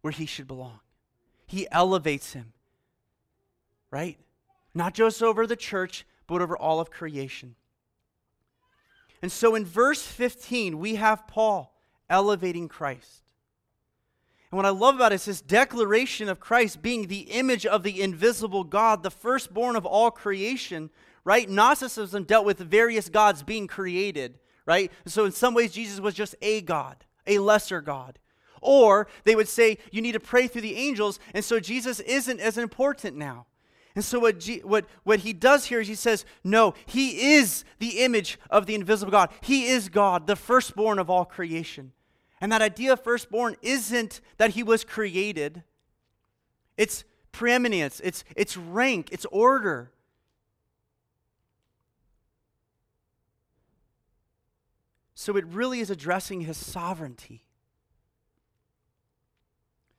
where 0.01 0.11
he 0.11 0.25
should 0.25 0.47
belong. 0.47 0.79
He 1.47 1.67
elevates 1.71 2.33
him, 2.33 2.53
right? 3.89 4.17
Not 4.73 4.93
just 4.93 5.23
over 5.23 5.47
the 5.47 5.55
church, 5.55 6.05
but 6.27 6.41
over 6.41 6.57
all 6.57 6.79
of 6.79 6.91
creation. 6.91 7.55
And 9.21 9.31
so 9.31 9.55
in 9.55 9.65
verse 9.65 10.03
15, 10.03 10.77
we 10.77 10.95
have 10.95 11.27
Paul 11.27 11.73
elevating 12.09 12.67
Christ. 12.67 13.26
And 14.51 14.57
what 14.57 14.65
I 14.65 14.69
love 14.69 14.95
about 14.95 15.11
it 15.11 15.15
is 15.15 15.25
this 15.25 15.41
declaration 15.41 16.29
of 16.29 16.39
Christ 16.39 16.81
being 16.81 17.07
the 17.07 17.31
image 17.31 17.65
of 17.65 17.83
the 17.83 18.01
invisible 18.01 18.63
God, 18.63 19.03
the 19.03 19.11
firstborn 19.11 19.75
of 19.75 19.85
all 19.85 20.09
creation, 20.09 20.89
right? 21.25 21.49
Gnosticism 21.49 22.23
dealt 22.23 22.45
with 22.45 22.59
various 22.59 23.09
gods 23.09 23.43
being 23.43 23.67
created, 23.67 24.39
right? 24.65 24.91
So 25.05 25.25
in 25.25 25.33
some 25.33 25.53
ways, 25.53 25.73
Jesus 25.73 25.99
was 25.99 26.13
just 26.13 26.35
a 26.41 26.61
God, 26.61 27.03
a 27.25 27.39
lesser 27.39 27.81
God. 27.81 28.19
Or 28.61 29.07
they 29.25 29.35
would 29.35 29.49
say 29.49 29.79
you 29.91 30.01
need 30.01 30.13
to 30.13 30.19
pray 30.19 30.47
through 30.47 30.61
the 30.61 30.77
angels, 30.77 31.19
and 31.33 31.43
so 31.43 31.59
Jesus 31.59 31.99
isn't 31.99 32.39
as 32.39 32.57
important 32.57 33.17
now. 33.17 33.47
And 33.95 34.05
so 34.05 34.19
what, 34.19 34.39
G, 34.39 34.59
what, 34.59 34.85
what 35.03 35.19
he 35.19 35.33
does 35.33 35.65
here 35.65 35.81
is 35.81 35.87
he 35.87 35.95
says, 35.95 36.23
no, 36.43 36.73
he 36.85 37.35
is 37.35 37.65
the 37.79 37.99
image 37.99 38.39
of 38.49 38.65
the 38.65 38.75
invisible 38.75 39.11
God. 39.11 39.31
He 39.41 39.65
is 39.65 39.89
God, 39.89 40.27
the 40.27 40.35
firstborn 40.35 40.99
of 40.99 41.09
all 41.09 41.25
creation. 41.25 41.91
And 42.39 42.51
that 42.51 42.61
idea 42.61 42.93
of 42.93 43.03
firstborn 43.03 43.55
isn't 43.61 44.21
that 44.37 44.51
he 44.51 44.63
was 44.63 44.83
created, 44.83 45.63
it's 46.77 47.03
preeminence, 47.31 47.99
it's, 48.03 48.23
it's 48.35 48.55
rank, 48.55 49.09
it's 49.11 49.25
order. 49.31 49.91
So 55.15 55.35
it 55.35 55.45
really 55.47 55.79
is 55.79 55.89
addressing 55.89 56.41
his 56.41 56.57
sovereignty. 56.57 57.43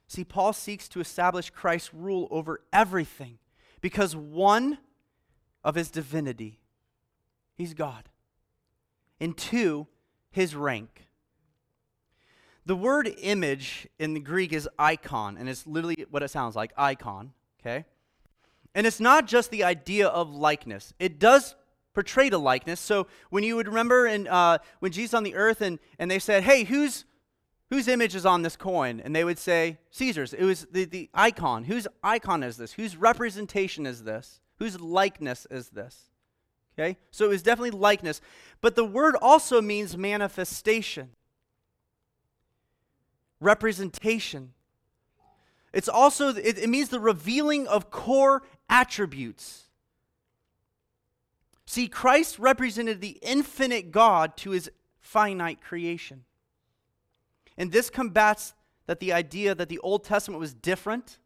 See, 0.06 0.24
Paul 0.24 0.52
seeks 0.52 0.88
to 0.90 1.00
establish 1.00 1.50
Christ's 1.50 1.92
rule 1.92 2.28
over 2.30 2.60
everything 2.72 3.38
because 3.80 4.14
one, 4.14 4.78
of 5.64 5.74
his 5.74 5.90
divinity, 5.90 6.60
he's 7.54 7.74
God, 7.74 8.08
and 9.20 9.36
two, 9.36 9.86
his 10.30 10.54
rank. 10.54 11.07
The 12.68 12.76
word 12.76 13.10
image 13.22 13.88
in 13.98 14.12
the 14.12 14.20
Greek 14.20 14.52
is 14.52 14.68
icon, 14.78 15.38
and 15.38 15.48
it's 15.48 15.66
literally 15.66 16.04
what 16.10 16.22
it 16.22 16.28
sounds 16.28 16.54
like 16.54 16.70
icon, 16.76 17.32
okay? 17.62 17.86
And 18.74 18.86
it's 18.86 19.00
not 19.00 19.26
just 19.26 19.50
the 19.50 19.64
idea 19.64 20.06
of 20.06 20.28
likeness, 20.34 20.92
it 20.98 21.18
does 21.18 21.56
portray 21.94 22.28
the 22.28 22.36
likeness. 22.36 22.78
So 22.78 23.06
when 23.30 23.42
you 23.42 23.56
would 23.56 23.68
remember 23.68 24.06
in, 24.06 24.28
uh, 24.28 24.58
when 24.80 24.92
Jesus 24.92 25.14
on 25.14 25.22
the 25.22 25.34
earth 25.34 25.62
and, 25.62 25.78
and 25.98 26.10
they 26.10 26.18
said, 26.18 26.42
hey, 26.42 26.64
whose, 26.64 27.06
whose 27.70 27.88
image 27.88 28.14
is 28.14 28.26
on 28.26 28.42
this 28.42 28.54
coin? 28.54 29.00
And 29.02 29.16
they 29.16 29.24
would 29.24 29.38
say, 29.38 29.78
Caesar's. 29.92 30.34
It 30.34 30.44
was 30.44 30.66
the, 30.70 30.84
the 30.84 31.08
icon. 31.14 31.64
Whose 31.64 31.88
icon 32.04 32.42
is 32.42 32.58
this? 32.58 32.74
Whose 32.74 32.98
representation 32.98 33.86
is 33.86 34.04
this? 34.04 34.42
Whose 34.58 34.78
likeness 34.78 35.46
is 35.50 35.70
this? 35.70 36.10
Okay? 36.78 36.98
So 37.12 37.24
it 37.24 37.30
was 37.30 37.42
definitely 37.42 37.78
likeness. 37.78 38.20
But 38.60 38.76
the 38.76 38.84
word 38.84 39.16
also 39.22 39.62
means 39.62 39.96
manifestation, 39.96 41.12
representation. 43.40 44.52
It's 45.72 45.88
also, 45.88 46.30
it, 46.30 46.58
it 46.58 46.68
means 46.68 46.88
the 46.88 47.00
revealing 47.00 47.66
of 47.66 47.90
core 47.90 48.42
attributes. 48.68 49.64
See, 51.66 51.88
Christ 51.88 52.38
represented 52.38 53.00
the 53.00 53.18
infinite 53.20 53.92
God 53.92 54.36
to 54.38 54.50
his 54.50 54.70
finite 55.00 55.60
creation. 55.60 56.24
And 57.58 57.70
this 57.70 57.90
combats 57.90 58.54
that 58.86 59.00
the 59.00 59.12
idea 59.12 59.54
that 59.54 59.68
the 59.68 59.78
Old 59.80 60.04
Testament 60.04 60.40
was 60.40 60.54
different. 60.54 61.18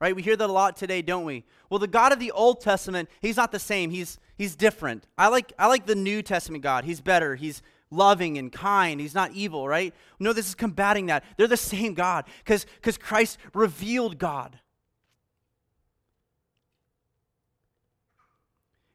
Right? 0.00 0.14
We 0.14 0.22
hear 0.22 0.36
that 0.36 0.50
a 0.50 0.52
lot 0.52 0.76
today, 0.76 1.02
don't 1.02 1.24
we? 1.24 1.44
Well, 1.70 1.78
the 1.78 1.86
God 1.88 2.12
of 2.12 2.18
the 2.18 2.30
Old 2.30 2.60
Testament, 2.60 3.08
he's 3.20 3.36
not 3.36 3.52
the 3.52 3.58
same. 3.58 3.90
He's 3.90 4.18
he's 4.36 4.54
different. 4.54 5.06
I 5.16 5.28
like 5.28 5.52
I 5.58 5.66
like 5.66 5.86
the 5.86 5.94
New 5.94 6.22
Testament 6.22 6.62
God. 6.62 6.84
He's 6.84 7.00
better. 7.00 7.36
He's 7.36 7.62
loving 7.96 8.38
and 8.38 8.52
kind. 8.52 9.00
He's 9.00 9.14
not 9.14 9.32
evil, 9.32 9.68
right? 9.68 9.94
No, 10.18 10.32
this 10.32 10.48
is 10.48 10.54
combating 10.54 11.06
that. 11.06 11.24
They're 11.36 11.46
the 11.46 11.56
same 11.56 11.94
God 11.94 12.26
because 12.44 12.98
Christ 12.98 13.38
revealed 13.52 14.18
God. 14.18 14.58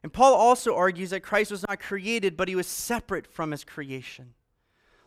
And 0.01 0.13
Paul 0.13 0.33
also 0.33 0.75
argues 0.75 1.09
that 1.09 1.23
Christ 1.23 1.51
was 1.51 1.67
not 1.67 1.79
created, 1.79 2.37
but 2.37 2.47
he 2.47 2.55
was 2.55 2.67
separate 2.67 3.27
from 3.27 3.51
his 3.51 3.63
creation. 3.63 4.33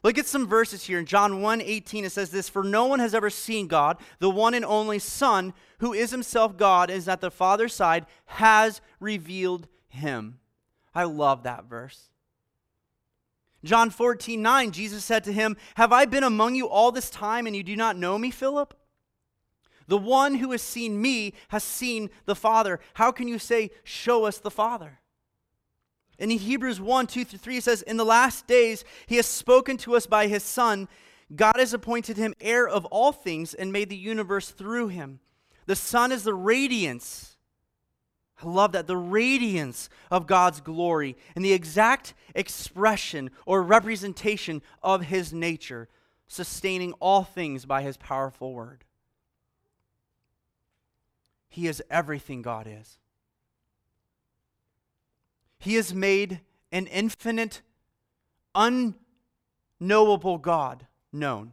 Look 0.02 0.18
at 0.18 0.26
some 0.26 0.48
verses 0.48 0.85
here. 0.85 0.98
In 0.98 1.07
John 1.07 1.40
1 1.40 1.61
18, 1.61 2.05
it 2.05 2.12
says 2.12 2.31
this 2.31 2.48
For 2.48 2.64
no 2.64 2.87
one 2.87 2.98
has 2.98 3.14
ever 3.14 3.31
seen 3.31 3.68
God, 3.68 3.98
the 4.18 4.31
one 4.31 4.52
and 4.55 4.64
only 4.64 4.98
Son, 4.98 5.55
who 5.78 5.92
is 5.92 6.11
himself 6.11 6.57
God, 6.57 6.90
is 6.90 7.09
at 7.09 7.20
the 7.20 7.31
Father's 7.31 7.74
side, 7.74 8.07
has 8.26 8.81
revealed 9.00 9.68
him. 9.88 10.40
I 10.94 11.05
love 11.05 11.44
that 11.44 11.66
verse. 11.66 12.12
John 13.64 13.90
14 13.90 14.42
9, 14.42 14.70
Jesus 14.72 15.05
said 15.05 15.25
to 15.25 15.33
him, 15.33 15.57
Have 15.77 15.92
I 15.92 16.05
been 16.05 16.25
among 16.25 16.55
you 16.55 16.68
all 16.68 16.92
this 16.92 17.11
time, 17.11 17.46
and 17.46 17.55
you 17.55 17.62
do 17.62 17.77
not 17.77 17.96
know 17.96 18.18
me, 18.18 18.31
Philip? 18.31 18.75
The 19.87 19.98
one 19.98 20.37
who 20.37 20.53
has 20.53 20.62
seen 20.62 21.01
me 21.01 21.35
has 21.48 21.64
seen 21.64 22.11
the 22.25 22.35
Father. 22.35 22.81
How 22.94 23.12
can 23.12 23.29
you 23.29 23.38
say, 23.38 23.70
Show 23.85 24.25
us 24.25 24.38
the 24.38 24.51
Father? 24.51 25.01
And 26.18 26.31
in 26.31 26.38
Hebrews 26.38 26.81
1 26.81 27.07
2 27.07 27.25
through 27.25 27.38
3, 27.38 27.57
it 27.57 27.64
says, 27.64 27.83
In 27.83 27.96
the 27.96 28.05
last 28.05 28.46
days, 28.46 28.85
he 29.07 29.16
has 29.16 29.27
spoken 29.27 29.77
to 29.79 29.96
us 29.96 30.07
by 30.07 30.27
his 30.29 30.42
Son. 30.42 30.88
God 31.35 31.57
has 31.57 31.72
appointed 31.72 32.16
him 32.16 32.35
heir 32.40 32.68
of 32.68 32.85
all 32.87 33.12
things 33.12 33.55
and 33.55 33.72
made 33.72 33.88
the 33.88 33.96
universe 33.96 34.51
through 34.51 34.88
him. 34.88 35.20
The 35.66 35.77
Son 35.77 36.12
is 36.12 36.25
the 36.25 36.35
radiance. 36.35 37.31
I 38.42 38.48
love 38.48 38.72
that. 38.72 38.87
The 38.87 38.96
radiance 38.96 39.88
of 40.11 40.26
God's 40.26 40.61
glory 40.61 41.16
and 41.37 41.44
the 41.44 41.52
exact 41.52 42.14
expression 42.35 43.31
or 43.46 43.62
representation 43.62 44.62
of 44.83 45.02
his 45.02 45.33
nature, 45.33 45.88
sustaining 46.26 46.92
all 46.94 47.22
things 47.22 47.64
by 47.64 47.83
his 47.83 47.96
powerful 47.96 48.52
word. 48.52 48.85
He 51.48 51.66
is 51.68 51.83
everything 51.90 52.42
God 52.42 52.66
is. 52.66 52.98
He 55.59 55.74
has 55.74 55.94
made 55.94 56.40
an 56.72 56.87
infinite, 56.87 57.62
unknowable 58.55 60.38
God 60.38 60.87
known. 61.12 61.52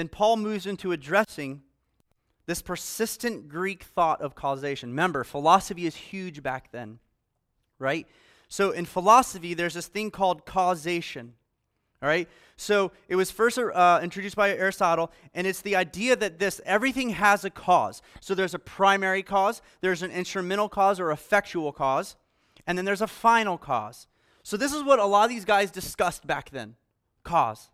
Then 0.00 0.08
Paul 0.08 0.38
moves 0.38 0.64
into 0.64 0.92
addressing 0.92 1.60
this 2.46 2.62
persistent 2.62 3.50
Greek 3.50 3.82
thought 3.82 4.22
of 4.22 4.34
causation. 4.34 4.88
Remember, 4.88 5.24
philosophy 5.24 5.84
is 5.84 5.94
huge 5.94 6.42
back 6.42 6.72
then, 6.72 7.00
right? 7.78 8.06
So 8.48 8.70
in 8.70 8.86
philosophy, 8.86 9.52
there's 9.52 9.74
this 9.74 9.88
thing 9.88 10.10
called 10.10 10.46
causation. 10.46 11.34
All 12.02 12.08
right? 12.08 12.30
So 12.56 12.92
it 13.08 13.16
was 13.16 13.30
first 13.30 13.58
uh, 13.58 14.00
introduced 14.02 14.36
by 14.36 14.56
Aristotle, 14.56 15.12
and 15.34 15.46
it's 15.46 15.60
the 15.60 15.76
idea 15.76 16.16
that 16.16 16.38
this 16.38 16.62
everything 16.64 17.10
has 17.10 17.44
a 17.44 17.50
cause. 17.50 18.00
So 18.20 18.34
there's 18.34 18.54
a 18.54 18.58
primary 18.58 19.22
cause, 19.22 19.60
there's 19.82 20.02
an 20.02 20.12
instrumental 20.12 20.70
cause 20.70 20.98
or 20.98 21.10
effectual 21.10 21.72
cause, 21.72 22.16
and 22.66 22.78
then 22.78 22.86
there's 22.86 23.02
a 23.02 23.06
final 23.06 23.58
cause. 23.58 24.06
So 24.44 24.56
this 24.56 24.72
is 24.72 24.82
what 24.82 24.98
a 24.98 25.04
lot 25.04 25.24
of 25.24 25.28
these 25.28 25.44
guys 25.44 25.70
discussed 25.70 26.26
back 26.26 26.48
then 26.48 26.76
cause. 27.22 27.68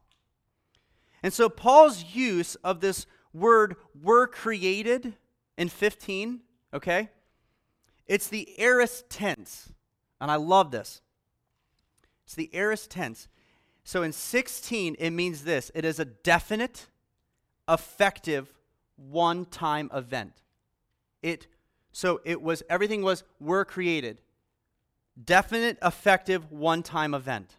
And 1.27 1.33
so 1.33 1.49
Paul's 1.49 2.15
use 2.15 2.55
of 2.63 2.79
this 2.79 3.05
word 3.35 3.75
were 4.01 4.29
created 4.29 5.15
in 5.59 5.69
15, 5.69 6.41
okay? 6.73 7.11
It's 8.07 8.29
the 8.29 8.49
aorist 8.61 9.11
tense. 9.11 9.73
And 10.21 10.31
I 10.31 10.37
love 10.37 10.71
this. 10.71 11.01
It's 12.27 12.37
the 12.37 12.49
aorist 12.53 12.93
tense. 12.93 13.27
So 13.83 14.05
in 14.05 14.13
16, 14.13 14.95
it 15.01 15.11
means 15.11 15.43
this 15.43 15.73
it 15.75 15.85
is 15.85 15.99
a 15.99 16.05
definite, 16.05 16.87
effective, 17.69 18.55
one 18.95 19.47
time 19.47 19.91
event. 19.93 20.45
It 21.25 21.49
so 21.91 22.21
it 22.25 22.41
was 22.41 22.63
everything 22.71 23.03
was 23.03 23.25
were 23.41 23.65
created. 23.65 24.21
Definite, 25.25 25.77
effective, 25.83 26.53
one 26.53 26.85
time 26.85 27.15
event. 27.15 27.57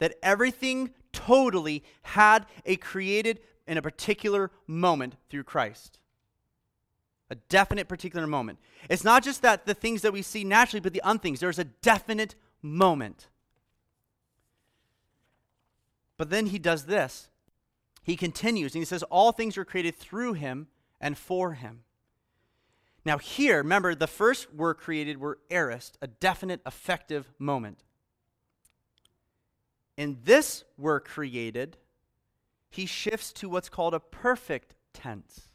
That 0.00 0.14
everything 0.24 0.90
totally 1.12 1.84
had 2.02 2.46
a 2.64 2.76
created 2.76 3.40
in 3.66 3.78
a 3.78 3.82
particular 3.82 4.50
moment 4.66 5.16
through 5.28 5.44
Christ. 5.44 6.00
A 7.30 7.34
definite 7.34 7.88
particular 7.88 8.26
moment. 8.26 8.58
It's 8.90 9.04
not 9.04 9.24
just 9.24 9.42
that 9.42 9.64
the 9.64 9.74
things 9.74 10.02
that 10.02 10.12
we 10.12 10.22
see 10.22 10.44
naturally, 10.44 10.80
but 10.80 10.92
the 10.92 11.02
unthings. 11.04 11.38
There's 11.38 11.58
a 11.58 11.64
definite 11.64 12.34
moment. 12.60 13.28
But 16.18 16.30
then 16.30 16.46
he 16.46 16.58
does 16.58 16.84
this. 16.84 17.28
He 18.02 18.16
continues 18.16 18.74
and 18.74 18.80
he 18.80 18.86
says, 18.86 19.02
All 19.04 19.32
things 19.32 19.56
were 19.56 19.64
created 19.64 19.96
through 19.96 20.34
him 20.34 20.66
and 21.00 21.16
for 21.16 21.54
him. 21.54 21.84
Now, 23.04 23.18
here, 23.18 23.58
remember, 23.58 23.94
the 23.94 24.06
first 24.06 24.54
were 24.54 24.74
created 24.74 25.18
were 25.18 25.38
aorist, 25.50 25.98
a 26.00 26.06
definite, 26.06 26.60
effective 26.66 27.30
moment. 27.38 27.82
In 29.96 30.18
this 30.24 30.64
were 30.78 31.00
created, 31.00 31.76
he 32.70 32.86
shifts 32.86 33.32
to 33.34 33.48
what's 33.48 33.68
called 33.68 33.94
a 33.94 34.00
perfect 34.00 34.74
tense. 34.92 35.48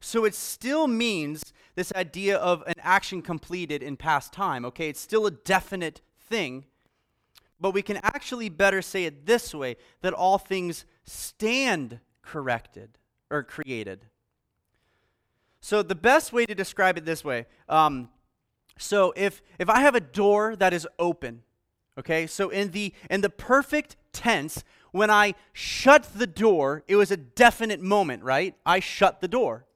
So 0.00 0.24
it 0.24 0.34
still 0.34 0.86
means 0.86 1.52
this 1.74 1.92
idea 1.92 2.36
of 2.36 2.62
an 2.66 2.74
action 2.80 3.22
completed 3.22 3.82
in 3.82 3.96
past 3.96 4.32
time, 4.32 4.64
okay? 4.64 4.88
It's 4.88 5.00
still 5.00 5.26
a 5.26 5.30
definite 5.30 6.00
thing, 6.20 6.66
but 7.60 7.72
we 7.72 7.82
can 7.82 7.98
actually 8.02 8.48
better 8.48 8.82
say 8.82 9.04
it 9.04 9.26
this 9.26 9.54
way 9.54 9.76
that 10.02 10.12
all 10.12 10.38
things 10.38 10.84
stand 11.04 12.00
corrected 12.22 12.98
or 13.30 13.42
created. 13.42 14.06
So 15.60 15.82
the 15.82 15.94
best 15.94 16.32
way 16.32 16.46
to 16.46 16.54
describe 16.54 16.96
it 16.96 17.04
this 17.04 17.24
way 17.24 17.46
um, 17.68 18.08
so 18.78 19.12
if 19.16 19.42
if 19.58 19.68
I 19.68 19.80
have 19.80 19.96
a 19.96 20.00
door 20.00 20.54
that 20.56 20.72
is 20.72 20.86
open, 20.98 21.42
okay, 21.98 22.26
so 22.26 22.48
in 22.48 22.70
the 22.70 22.92
in 23.10 23.20
the 23.20 23.30
perfect 23.30 23.96
tense, 24.12 24.64
when 24.92 25.10
I 25.10 25.34
shut 25.52 26.14
the 26.14 26.26
door, 26.26 26.84
it 26.88 26.96
was 26.96 27.10
a 27.10 27.16
definite 27.16 27.80
moment, 27.80 28.22
right? 28.22 28.54
I 28.64 28.80
shut 28.80 29.20
the 29.20 29.28
door. 29.28 29.66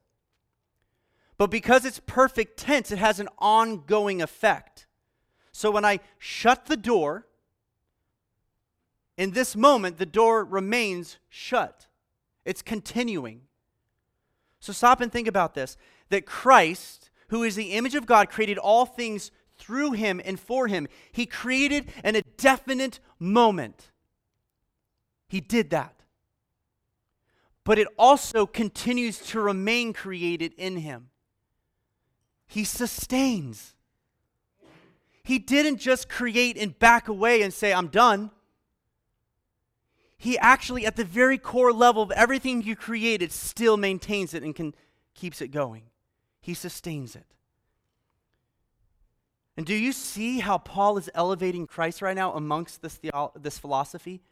But 1.37 1.51
because 1.51 1.85
it's 1.85 2.01
perfect 2.07 2.57
tense, 2.57 2.91
it 2.93 2.99
has 2.99 3.19
an 3.19 3.29
ongoing 3.39 4.23
effect. 4.23 4.87
So 5.51 5.71
when 5.71 5.85
I 5.85 6.01
shut 6.19 6.67
the 6.67 6.77
door, 6.77 7.27
in 9.17 9.33
this 9.33 9.55
moment, 9.55 9.99
the 9.99 10.07
door 10.07 10.45
remains 10.45 11.19
shut, 11.29 11.87
it's 12.45 12.63
continuing. 12.63 13.43
So 14.61 14.73
stop 14.73 15.01
and 15.01 15.11
think 15.11 15.29
about 15.29 15.55
this 15.55 15.77
that 16.09 16.27
Christ, 16.27 17.11
who 17.29 17.43
is 17.43 17.57
the 17.57 17.73
image 17.73 17.95
of 17.95 18.07
God, 18.07 18.31
created 18.31 18.59
all 18.59 18.87
things 18.87 19.31
through 19.63 19.93
him 19.93 20.21
and 20.25 20.41
for 20.41 20.67
him. 20.67 20.89
He 21.13 21.25
created 21.25 21.89
in 22.03 22.17
a 22.17 22.23
definite 22.37 22.99
moment. 23.21 23.93
He 25.29 25.41
did 25.41 25.71
that. 25.71 25.95
But 27.65 27.79
it 27.79 27.87
also 27.97 28.45
continues 28.45 29.19
to 29.29 29.41
remain 29.41 29.93
created 29.93 30.53
in 30.59 30.79
him. 30.79 31.11
He 32.49 32.65
sustains. 32.65 33.75
He 35.23 35.39
didn't 35.39 35.79
just 35.79 36.09
create 36.09 36.59
and 36.59 36.77
back 36.77 37.07
away 37.07 37.43
and 37.43 37.55
say, 37.55 37.73
I'm 37.73 37.87
done. 37.87 38.33
He 40.19 40.37
actually, 40.39 40.85
at 40.87 40.97
the 40.97 41.05
very 41.05 41.39
core 41.39 41.73
level 41.73 42.03
of 42.03 42.11
everything 42.11 42.63
you 42.63 42.75
created, 42.75 43.31
still 43.31 43.77
maintains 43.77 44.35
it 44.35 44.43
and 44.43 44.55
can, 44.55 44.75
keeps 45.15 45.41
it 45.41 45.49
going. 45.49 45.85
He 46.41 46.55
sustains 46.55 47.15
it. 47.15 47.27
And 49.57 49.67
do 49.67 49.75
you 49.75 49.93
see 49.93 50.41
how 50.41 50.59
Paul 50.59 50.97
is 50.97 51.11
elevating 51.15 51.67
Christ 51.67 52.01
right 52.01 52.17
now 52.17 52.33
amongst 52.33 52.81
this, 52.81 52.99
theolo- 52.99 53.33
this 53.41 53.59
philosophy? 53.59 54.23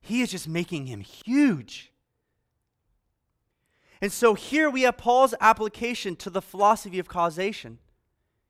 He 0.00 0.20
is 0.20 0.30
just 0.30 0.48
making 0.48 0.86
him 0.86 1.00
huge. 1.00 1.92
And 4.00 4.12
so 4.12 4.34
here 4.34 4.70
we 4.70 4.82
have 4.82 4.96
Paul's 4.96 5.34
application 5.40 6.16
to 6.16 6.30
the 6.30 6.42
philosophy 6.42 6.98
of 6.98 7.08
causation. 7.08 7.78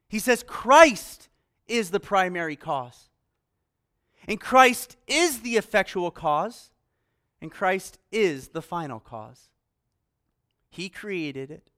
He 0.08 0.18
says 0.18 0.42
Christ 0.42 1.28
is 1.66 1.90
the 1.90 2.00
primary 2.00 2.56
cause. 2.56 3.08
And 4.26 4.40
Christ 4.40 4.96
is 5.06 5.40
the 5.40 5.56
effectual 5.56 6.10
cause, 6.10 6.70
and 7.40 7.50
Christ 7.50 7.98
is 8.12 8.48
the 8.48 8.60
final 8.60 9.00
cause. 9.00 9.48
He 10.68 10.88
created 10.88 11.50
it, 11.50 11.70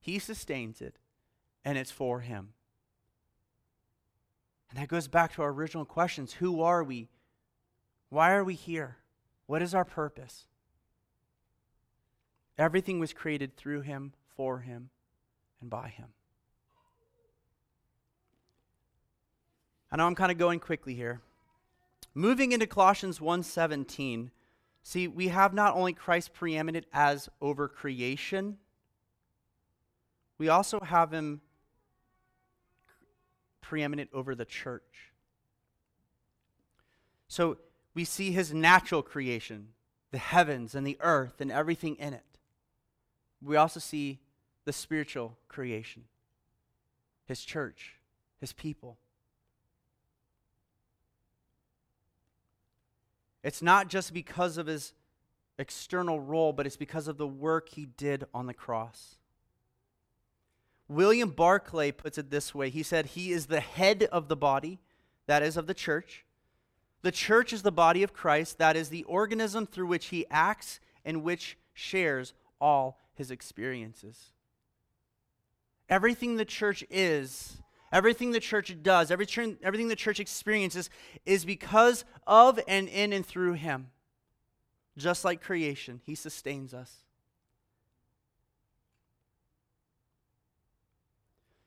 He 0.00 0.18
sustains 0.18 0.80
it, 0.80 0.96
and 1.64 1.76
it's 1.76 1.90
for 1.90 2.20
Him. 2.20 2.54
And 4.70 4.78
that 4.78 4.88
goes 4.88 5.08
back 5.08 5.34
to 5.34 5.42
our 5.42 5.50
original 5.50 5.84
questions 5.84 6.34
Who 6.34 6.60
are 6.62 6.82
we? 6.82 7.08
Why 8.08 8.32
are 8.32 8.44
we 8.44 8.54
here? 8.54 8.98
What 9.46 9.62
is 9.62 9.74
our 9.74 9.84
purpose? 9.84 10.46
Everything 12.58 12.98
was 12.98 13.12
created 13.12 13.56
through 13.56 13.82
Him, 13.82 14.12
for 14.36 14.60
Him, 14.60 14.90
and 15.60 15.68
by 15.68 15.88
Him. 15.88 16.08
I 19.90 19.96
know 19.96 20.06
I'm 20.06 20.14
kind 20.14 20.32
of 20.32 20.38
going 20.38 20.58
quickly 20.58 20.94
here. 20.94 21.20
Moving 22.14 22.52
into 22.52 22.66
Colossians 22.66 23.20
1:17, 23.20 24.30
see, 24.82 25.06
we 25.06 25.28
have 25.28 25.52
not 25.52 25.74
only 25.74 25.92
Christ 25.92 26.32
preeminent 26.32 26.86
as 26.92 27.28
over 27.40 27.68
creation, 27.68 28.58
we 30.38 30.48
also 30.48 30.80
have 30.80 31.12
him 31.12 31.40
preeminent 33.68 34.08
over 34.12 34.36
the 34.36 34.44
church. 34.44 35.12
So 37.26 37.58
we 37.94 38.04
see 38.04 38.30
his 38.30 38.54
natural 38.54 39.02
creation, 39.02 39.68
the 40.12 40.18
heavens 40.18 40.76
and 40.76 40.86
the 40.86 40.96
earth 41.00 41.40
and 41.40 41.50
everything 41.50 41.96
in 41.96 42.14
it. 42.14 42.22
We 43.42 43.56
also 43.56 43.80
see 43.80 44.20
the 44.64 44.72
spiritual 44.72 45.36
creation, 45.48 46.04
his 47.24 47.44
church, 47.44 47.96
his 48.40 48.52
people. 48.52 48.98
It's 53.42 53.62
not 53.62 53.88
just 53.88 54.14
because 54.14 54.58
of 54.58 54.66
his 54.66 54.92
external 55.58 56.20
role, 56.20 56.52
but 56.52 56.66
it's 56.66 56.76
because 56.76 57.08
of 57.08 57.16
the 57.16 57.26
work 57.26 57.70
he 57.70 57.86
did 57.86 58.24
on 58.32 58.46
the 58.46 58.54
cross. 58.54 59.15
William 60.88 61.30
Barclay 61.30 61.90
puts 61.92 62.18
it 62.18 62.30
this 62.30 62.54
way 62.54 62.70
He 62.70 62.82
said, 62.82 63.06
He 63.06 63.32
is 63.32 63.46
the 63.46 63.60
head 63.60 64.04
of 64.12 64.28
the 64.28 64.36
body, 64.36 64.80
that 65.26 65.42
is, 65.42 65.56
of 65.56 65.66
the 65.66 65.74
church. 65.74 66.24
The 67.02 67.12
church 67.12 67.52
is 67.52 67.62
the 67.62 67.72
body 67.72 68.02
of 68.02 68.12
Christ, 68.12 68.58
that 68.58 68.76
is, 68.76 68.88
the 68.88 69.04
organism 69.04 69.66
through 69.66 69.86
which 69.86 70.06
he 70.06 70.26
acts 70.30 70.80
and 71.04 71.22
which 71.22 71.56
shares 71.72 72.34
all 72.60 72.98
his 73.14 73.30
experiences. 73.30 74.32
Everything 75.88 76.36
the 76.36 76.44
church 76.44 76.84
is 76.90 77.58
Everything 77.92 78.32
the 78.32 78.40
church 78.40 78.76
does, 78.82 79.10
every, 79.10 79.26
everything 79.62 79.88
the 79.88 79.96
church 79.96 80.18
experiences 80.18 80.90
is 81.24 81.44
because 81.44 82.04
of 82.26 82.58
and 82.66 82.88
in 82.88 83.12
and 83.12 83.24
through 83.24 83.54
Him. 83.54 83.90
Just 84.98 85.24
like 85.24 85.40
creation, 85.40 86.00
He 86.04 86.14
sustains 86.14 86.74
us. 86.74 87.05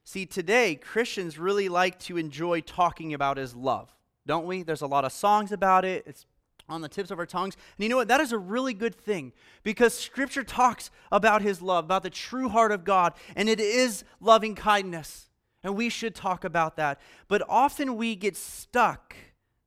See, 0.09 0.25
today, 0.25 0.73
Christians 0.73 1.37
really 1.37 1.69
like 1.69 1.99
to 1.99 2.17
enjoy 2.17 2.61
talking 2.61 3.13
about 3.13 3.37
His 3.37 3.55
love, 3.55 3.93
don't 4.25 4.47
we? 4.47 4.63
There's 4.63 4.81
a 4.81 4.87
lot 4.87 5.05
of 5.05 5.11
songs 5.11 5.51
about 5.51 5.85
it. 5.85 6.03
It's 6.07 6.25
on 6.67 6.81
the 6.81 6.89
tips 6.89 7.11
of 7.11 7.19
our 7.19 7.27
tongues. 7.27 7.55
And 7.77 7.83
you 7.83 7.89
know 7.89 7.97
what? 7.97 8.07
That 8.07 8.19
is 8.19 8.31
a 8.31 8.37
really 8.39 8.73
good 8.73 8.95
thing 8.95 9.33
because 9.61 9.93
Scripture 9.93 10.43
talks 10.43 10.89
about 11.11 11.43
His 11.43 11.61
love, 11.61 11.85
about 11.85 12.01
the 12.01 12.09
true 12.09 12.49
heart 12.49 12.71
of 12.71 12.83
God, 12.83 13.13
and 13.35 13.47
it 13.47 13.59
is 13.59 14.03
loving 14.19 14.55
kindness. 14.55 15.29
And 15.63 15.75
we 15.75 15.89
should 15.89 16.15
talk 16.15 16.43
about 16.43 16.75
that. 16.77 16.99
But 17.27 17.43
often 17.47 17.95
we 17.95 18.15
get 18.15 18.35
stuck 18.35 19.15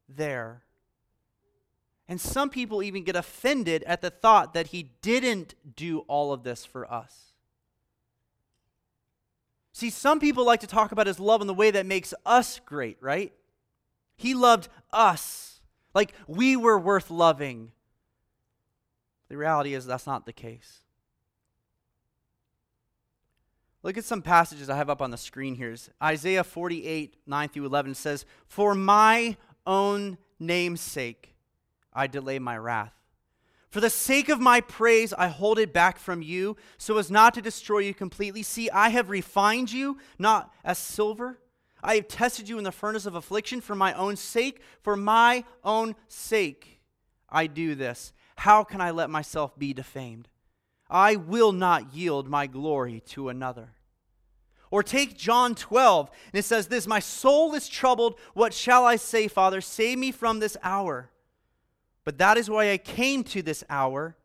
there. 0.08 0.64
And 2.08 2.20
some 2.20 2.50
people 2.50 2.82
even 2.82 3.04
get 3.04 3.14
offended 3.14 3.84
at 3.84 4.00
the 4.00 4.10
thought 4.10 4.54
that 4.54 4.66
he 4.66 4.90
didn't 5.02 5.54
do 5.76 6.00
all 6.08 6.32
of 6.32 6.42
this 6.42 6.64
for 6.64 6.92
us. 6.92 7.31
See, 9.72 9.90
some 9.90 10.20
people 10.20 10.44
like 10.44 10.60
to 10.60 10.66
talk 10.66 10.92
about 10.92 11.06
his 11.06 11.18
love 11.18 11.40
in 11.40 11.46
the 11.46 11.54
way 11.54 11.70
that 11.70 11.86
makes 11.86 12.12
us 12.26 12.60
great, 12.64 12.98
right? 13.00 13.32
He 14.16 14.34
loved 14.34 14.68
us 14.92 15.60
like 15.94 16.12
we 16.26 16.56
were 16.56 16.78
worth 16.78 17.10
loving. 17.10 17.72
The 19.28 19.36
reality 19.36 19.74
is 19.74 19.86
that's 19.86 20.06
not 20.06 20.26
the 20.26 20.32
case. 20.32 20.80
Look 23.82 23.98
at 23.98 24.04
some 24.04 24.22
passages 24.22 24.70
I 24.70 24.76
have 24.76 24.90
up 24.90 25.02
on 25.02 25.10
the 25.10 25.16
screen 25.16 25.56
here. 25.56 25.74
Isaiah 26.02 26.44
48, 26.44 27.16
9 27.26 27.48
through 27.48 27.66
11 27.66 27.94
says, 27.94 28.24
For 28.46 28.74
my 28.74 29.36
own 29.66 30.18
name's 30.38 30.80
sake, 30.80 31.34
I 31.92 32.06
delay 32.06 32.38
my 32.38 32.56
wrath. 32.56 32.94
For 33.72 33.80
the 33.80 33.88
sake 33.88 34.28
of 34.28 34.38
my 34.38 34.60
praise, 34.60 35.14
I 35.14 35.28
hold 35.28 35.58
it 35.58 35.72
back 35.72 35.98
from 35.98 36.20
you, 36.20 36.58
so 36.76 36.98
as 36.98 37.10
not 37.10 37.32
to 37.32 37.40
destroy 37.40 37.78
you 37.78 37.94
completely. 37.94 38.42
See, 38.42 38.68
I 38.68 38.90
have 38.90 39.08
refined 39.08 39.72
you, 39.72 39.96
not 40.18 40.52
as 40.62 40.76
silver. 40.76 41.38
I 41.82 41.94
have 41.94 42.06
tested 42.06 42.50
you 42.50 42.58
in 42.58 42.64
the 42.64 42.70
furnace 42.70 43.06
of 43.06 43.14
affliction 43.14 43.62
for 43.62 43.74
my 43.74 43.94
own 43.94 44.16
sake. 44.16 44.60
For 44.82 44.94
my 44.94 45.44
own 45.64 45.96
sake, 46.06 46.82
I 47.30 47.46
do 47.46 47.74
this. 47.74 48.12
How 48.36 48.62
can 48.62 48.82
I 48.82 48.90
let 48.90 49.08
myself 49.08 49.58
be 49.58 49.72
defamed? 49.72 50.28
I 50.90 51.16
will 51.16 51.52
not 51.52 51.94
yield 51.94 52.28
my 52.28 52.46
glory 52.46 53.00
to 53.06 53.30
another. 53.30 53.70
Or 54.70 54.82
take 54.82 55.16
John 55.16 55.54
12, 55.54 56.10
and 56.10 56.38
it 56.38 56.44
says 56.44 56.66
this 56.66 56.86
My 56.86 57.00
soul 57.00 57.54
is 57.54 57.70
troubled. 57.70 58.18
What 58.34 58.52
shall 58.52 58.84
I 58.84 58.96
say, 58.96 59.28
Father? 59.28 59.62
Save 59.62 59.98
me 59.98 60.12
from 60.12 60.40
this 60.40 60.58
hour. 60.62 61.08
But 62.04 62.18
that 62.18 62.36
is 62.36 62.50
why 62.50 62.70
I 62.70 62.78
came 62.78 63.22
to 63.24 63.42
this 63.42 63.62
hour. 63.70 64.16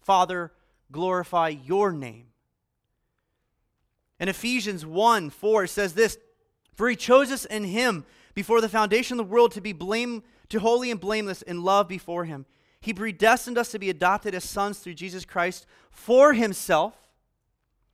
Father, 0.00 0.52
glorify 0.92 1.48
your 1.48 1.92
name. 1.92 2.26
In 4.20 4.28
Ephesians 4.28 4.86
1 4.86 5.30
4 5.30 5.66
says 5.66 5.94
this 5.94 6.18
For 6.74 6.88
he 6.88 6.96
chose 6.96 7.30
us 7.30 7.44
in 7.44 7.64
him 7.64 8.04
before 8.34 8.60
the 8.60 8.68
foundation 8.68 9.18
of 9.18 9.26
the 9.26 9.32
world 9.32 9.52
to 9.52 9.60
be 9.60 9.72
blame, 9.72 10.22
to 10.48 10.60
holy 10.60 10.90
and 10.90 11.00
blameless 11.00 11.42
in 11.42 11.62
love 11.62 11.88
before 11.88 12.24
him. 12.24 12.46
He 12.80 12.94
predestined 12.94 13.58
us 13.58 13.70
to 13.72 13.78
be 13.78 13.90
adopted 13.90 14.34
as 14.34 14.44
sons 14.44 14.78
through 14.78 14.94
Jesus 14.94 15.24
Christ 15.24 15.66
for 15.90 16.34
himself, 16.34 16.94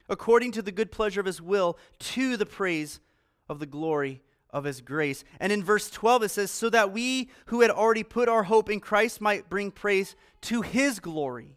according 0.08 0.52
to 0.52 0.62
the 0.62 0.72
good 0.72 0.92
pleasure 0.92 1.20
of 1.20 1.26
his 1.26 1.40
will, 1.40 1.78
to 2.00 2.36
the 2.36 2.44
praise 2.44 3.00
of 3.48 3.58
the 3.58 3.66
glory 3.66 4.20
of 4.52 4.64
his 4.64 4.80
grace. 4.80 5.24
And 5.40 5.52
in 5.52 5.64
verse 5.64 5.90
12 5.90 6.24
it 6.24 6.28
says, 6.30 6.50
So 6.50 6.68
that 6.70 6.92
we 6.92 7.30
who 7.46 7.62
had 7.62 7.70
already 7.70 8.02
put 8.02 8.28
our 8.28 8.44
hope 8.44 8.70
in 8.70 8.80
Christ 8.80 9.20
might 9.20 9.48
bring 9.48 9.70
praise 9.70 10.14
to 10.42 10.62
his 10.62 11.00
glory. 11.00 11.56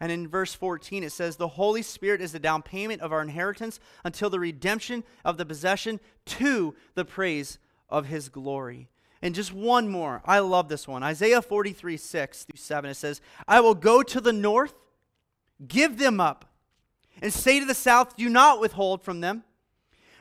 And 0.00 0.10
in 0.10 0.28
verse 0.28 0.54
14 0.54 1.04
it 1.04 1.12
says, 1.12 1.36
The 1.36 1.48
Holy 1.48 1.82
Spirit 1.82 2.22
is 2.22 2.32
the 2.32 2.38
down 2.38 2.62
payment 2.62 3.02
of 3.02 3.12
our 3.12 3.20
inheritance 3.20 3.78
until 4.02 4.30
the 4.30 4.40
redemption 4.40 5.04
of 5.24 5.36
the 5.36 5.44
possession 5.44 6.00
to 6.26 6.74
the 6.94 7.04
praise 7.04 7.58
of 7.88 8.06
his 8.06 8.28
glory. 8.28 8.88
And 9.22 9.34
just 9.34 9.52
one 9.52 9.90
more. 9.90 10.22
I 10.24 10.38
love 10.38 10.70
this 10.70 10.88
one. 10.88 11.02
Isaiah 11.02 11.42
43, 11.42 11.98
6 11.98 12.44
through 12.44 12.56
7. 12.56 12.90
It 12.90 12.94
says, 12.94 13.20
I 13.46 13.60
will 13.60 13.74
go 13.74 14.02
to 14.02 14.20
the 14.20 14.32
north, 14.32 14.72
give 15.68 15.98
them 15.98 16.20
up, 16.20 16.46
and 17.20 17.30
say 17.30 17.60
to 17.60 17.66
the 17.66 17.74
south, 17.74 18.16
Do 18.16 18.30
not 18.30 18.60
withhold 18.60 19.02
from 19.02 19.20
them. 19.20 19.44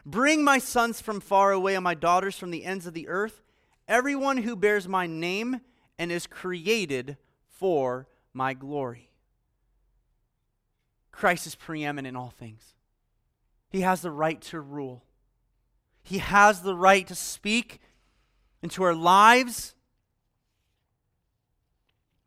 Bring 0.05 0.43
my 0.43 0.57
sons 0.57 1.01
from 1.01 1.19
far 1.19 1.51
away 1.51 1.75
and 1.75 1.83
my 1.83 1.93
daughters 1.93 2.35
from 2.37 2.51
the 2.51 2.65
ends 2.65 2.87
of 2.87 2.93
the 2.93 3.07
earth, 3.07 3.41
everyone 3.87 4.37
who 4.37 4.55
bears 4.55 4.87
my 4.87 5.07
name 5.07 5.61
and 5.97 6.11
is 6.11 6.27
created 6.27 7.17
for 7.47 8.07
my 8.33 8.53
glory. 8.53 9.09
Christ 11.11 11.47
is 11.47 11.55
preeminent 11.55 12.07
in 12.07 12.15
all 12.15 12.29
things. 12.29 12.73
He 13.69 13.81
has 13.81 14.01
the 14.01 14.11
right 14.11 14.39
to 14.43 14.61
rule. 14.61 15.03
He 16.01 16.19
has 16.19 16.61
the 16.61 16.75
right 16.75 17.05
to 17.07 17.15
speak 17.15 17.79
into 18.61 18.83
our 18.83 18.95
lives. 18.95 19.75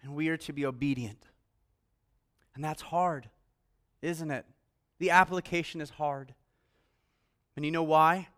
and 0.02 0.14
we 0.14 0.28
are 0.28 0.36
to 0.36 0.52
be 0.52 0.66
obedient. 0.66 1.28
And 2.54 2.64
that's 2.64 2.82
hard, 2.82 3.30
isn't 4.02 4.30
it? 4.30 4.44
The 4.98 5.10
application 5.10 5.80
is 5.80 5.90
hard. 5.90 6.34
And 7.56 7.64
you 7.64 7.70
know 7.70 7.82
why? 7.82 8.28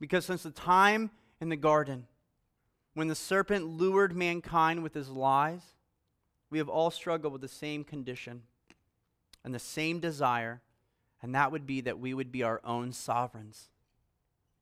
Because 0.00 0.24
since 0.24 0.42
the 0.42 0.50
time 0.50 1.10
in 1.40 1.48
the 1.48 1.56
garden 1.56 2.06
when 2.96 3.08
the 3.08 3.14
serpent 3.14 3.66
lured 3.66 4.16
mankind 4.16 4.82
with 4.82 4.94
his 4.94 5.10
lies, 5.10 5.60
we 6.48 6.56
have 6.56 6.68
all 6.70 6.90
struggled 6.90 7.30
with 7.30 7.42
the 7.42 7.48
same 7.48 7.84
condition 7.84 8.42
and 9.44 9.54
the 9.54 9.58
same 9.58 10.00
desire, 10.00 10.62
and 11.20 11.34
that 11.34 11.52
would 11.52 11.66
be 11.66 11.82
that 11.82 11.98
we 11.98 12.14
would 12.14 12.32
be 12.32 12.42
our 12.42 12.60
own 12.64 12.92
sovereigns. 12.92 13.68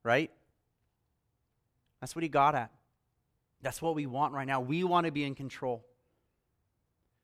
Right? 0.02 0.32
That's 2.00 2.16
what 2.16 2.24
he 2.24 2.28
got 2.28 2.56
at. 2.56 2.72
That's 3.62 3.80
what 3.80 3.94
we 3.94 4.04
want 4.04 4.34
right 4.34 4.48
now. 4.48 4.60
We 4.60 4.82
want 4.82 5.06
to 5.06 5.12
be 5.12 5.22
in 5.22 5.36
control. 5.36 5.84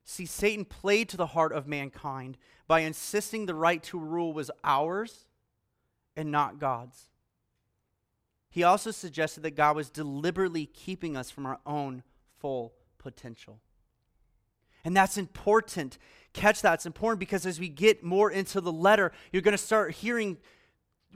See, 0.04 0.26
Satan 0.26 0.64
played 0.64 1.08
to 1.08 1.16
the 1.16 1.26
heart 1.26 1.52
of 1.52 1.66
mankind 1.66 2.38
by 2.68 2.80
insisting 2.80 3.46
the 3.46 3.54
right 3.54 3.82
to 3.82 3.98
rule 3.98 4.32
was 4.32 4.50
ours 4.62 5.26
and 6.16 6.30
not 6.30 6.58
God's. 6.58 7.08
He 8.50 8.62
also 8.62 8.90
suggested 8.90 9.42
that 9.42 9.52
God 9.56 9.76
was 9.76 9.90
deliberately 9.90 10.66
keeping 10.66 11.16
us 11.16 11.30
from 11.30 11.46
our 11.46 11.60
own 11.64 12.02
full 12.38 12.72
potential. 12.98 13.60
And 14.84 14.96
that's 14.96 15.16
important. 15.16 15.98
Catch 16.32 16.62
that. 16.62 16.74
It's 16.74 16.86
important 16.86 17.20
because 17.20 17.46
as 17.46 17.60
we 17.60 17.68
get 17.68 18.02
more 18.02 18.30
into 18.30 18.60
the 18.60 18.72
letter, 18.72 19.12
you're 19.32 19.42
going 19.42 19.52
to 19.52 19.58
start 19.58 19.92
hearing 19.92 20.38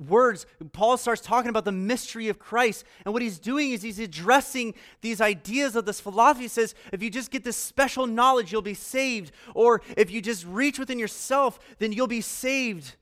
words, 0.08 0.44
Paul 0.72 0.96
starts 0.96 1.20
talking 1.20 1.48
about 1.48 1.64
the 1.64 1.72
mystery 1.72 2.28
of 2.28 2.38
Christ. 2.38 2.84
And 3.04 3.12
what 3.12 3.22
he's 3.22 3.38
doing 3.38 3.70
is 3.70 3.82
he's 3.82 3.98
addressing 3.98 4.74
these 5.00 5.20
ideas 5.20 5.76
of 5.76 5.86
this 5.86 6.00
philosophy. 6.00 6.42
He 6.42 6.48
says, 6.48 6.74
if 6.92 7.02
you 7.02 7.10
just 7.10 7.30
get 7.30 7.44
this 7.44 7.56
special 7.56 8.06
knowledge, 8.06 8.52
you'll 8.52 8.62
be 8.62 8.74
saved. 8.74 9.32
Or 9.54 9.82
if 9.96 10.10
you 10.10 10.20
just 10.20 10.44
reach 10.46 10.78
within 10.78 10.98
yourself, 10.98 11.58
then 11.78 11.92
you'll 11.92 12.06
be 12.06 12.20
saved. 12.20 12.96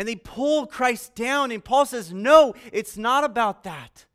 And 0.00 0.08
they 0.08 0.16
pull 0.16 0.64
Christ 0.64 1.14
down. 1.14 1.50
And 1.50 1.62
Paul 1.62 1.84
says, 1.84 2.10
no, 2.10 2.54
it's 2.72 2.96
not 2.96 3.22
about 3.22 3.64
that. 3.64 4.06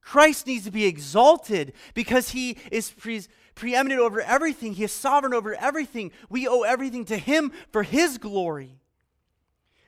Christ 0.00 0.46
needs 0.46 0.64
to 0.64 0.70
be 0.70 0.86
exalted 0.86 1.74
because 1.92 2.30
he 2.30 2.56
is 2.70 2.90
pre- 2.90 3.26
preeminent 3.54 4.00
over 4.00 4.22
everything. 4.22 4.72
He 4.72 4.84
is 4.84 4.90
sovereign 4.90 5.34
over 5.34 5.54
everything. 5.54 6.12
We 6.30 6.48
owe 6.48 6.62
everything 6.62 7.04
to 7.04 7.18
him 7.18 7.52
for 7.72 7.82
his 7.82 8.16
glory. 8.16 8.80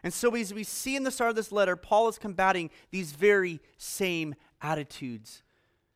And 0.03 0.13
so, 0.13 0.35
as 0.35 0.53
we 0.53 0.63
see 0.63 0.95
in 0.95 1.05
the 1.05 1.11
start 1.11 1.31
of 1.31 1.37
this 1.37 1.51
letter, 1.51 1.75
Paul 1.75 2.09
is 2.09 2.19
combating 2.19 2.69
these 2.91 3.13
very 3.13 3.61
same 3.79 4.35
attitudes 4.61 5.43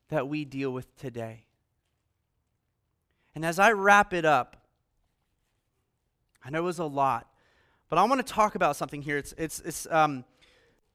that 0.08 0.26
we 0.26 0.46
deal 0.46 0.70
with 0.70 0.96
today. 0.96 1.44
And 3.34 3.44
as 3.44 3.58
I 3.58 3.72
wrap 3.72 4.14
it 4.14 4.24
up, 4.24 4.56
I 6.42 6.48
know 6.48 6.60
it 6.60 6.62
was 6.62 6.78
a 6.78 6.86
lot, 6.86 7.27
but 7.89 7.99
I 7.99 8.05
want 8.05 8.24
to 8.26 8.32
talk 8.32 8.55
about 8.55 8.76
something 8.76 9.03
here. 9.03 9.16
It's, 9.16 9.34
it's, 9.39 9.61
it's, 9.61 9.86
um, 9.91 10.24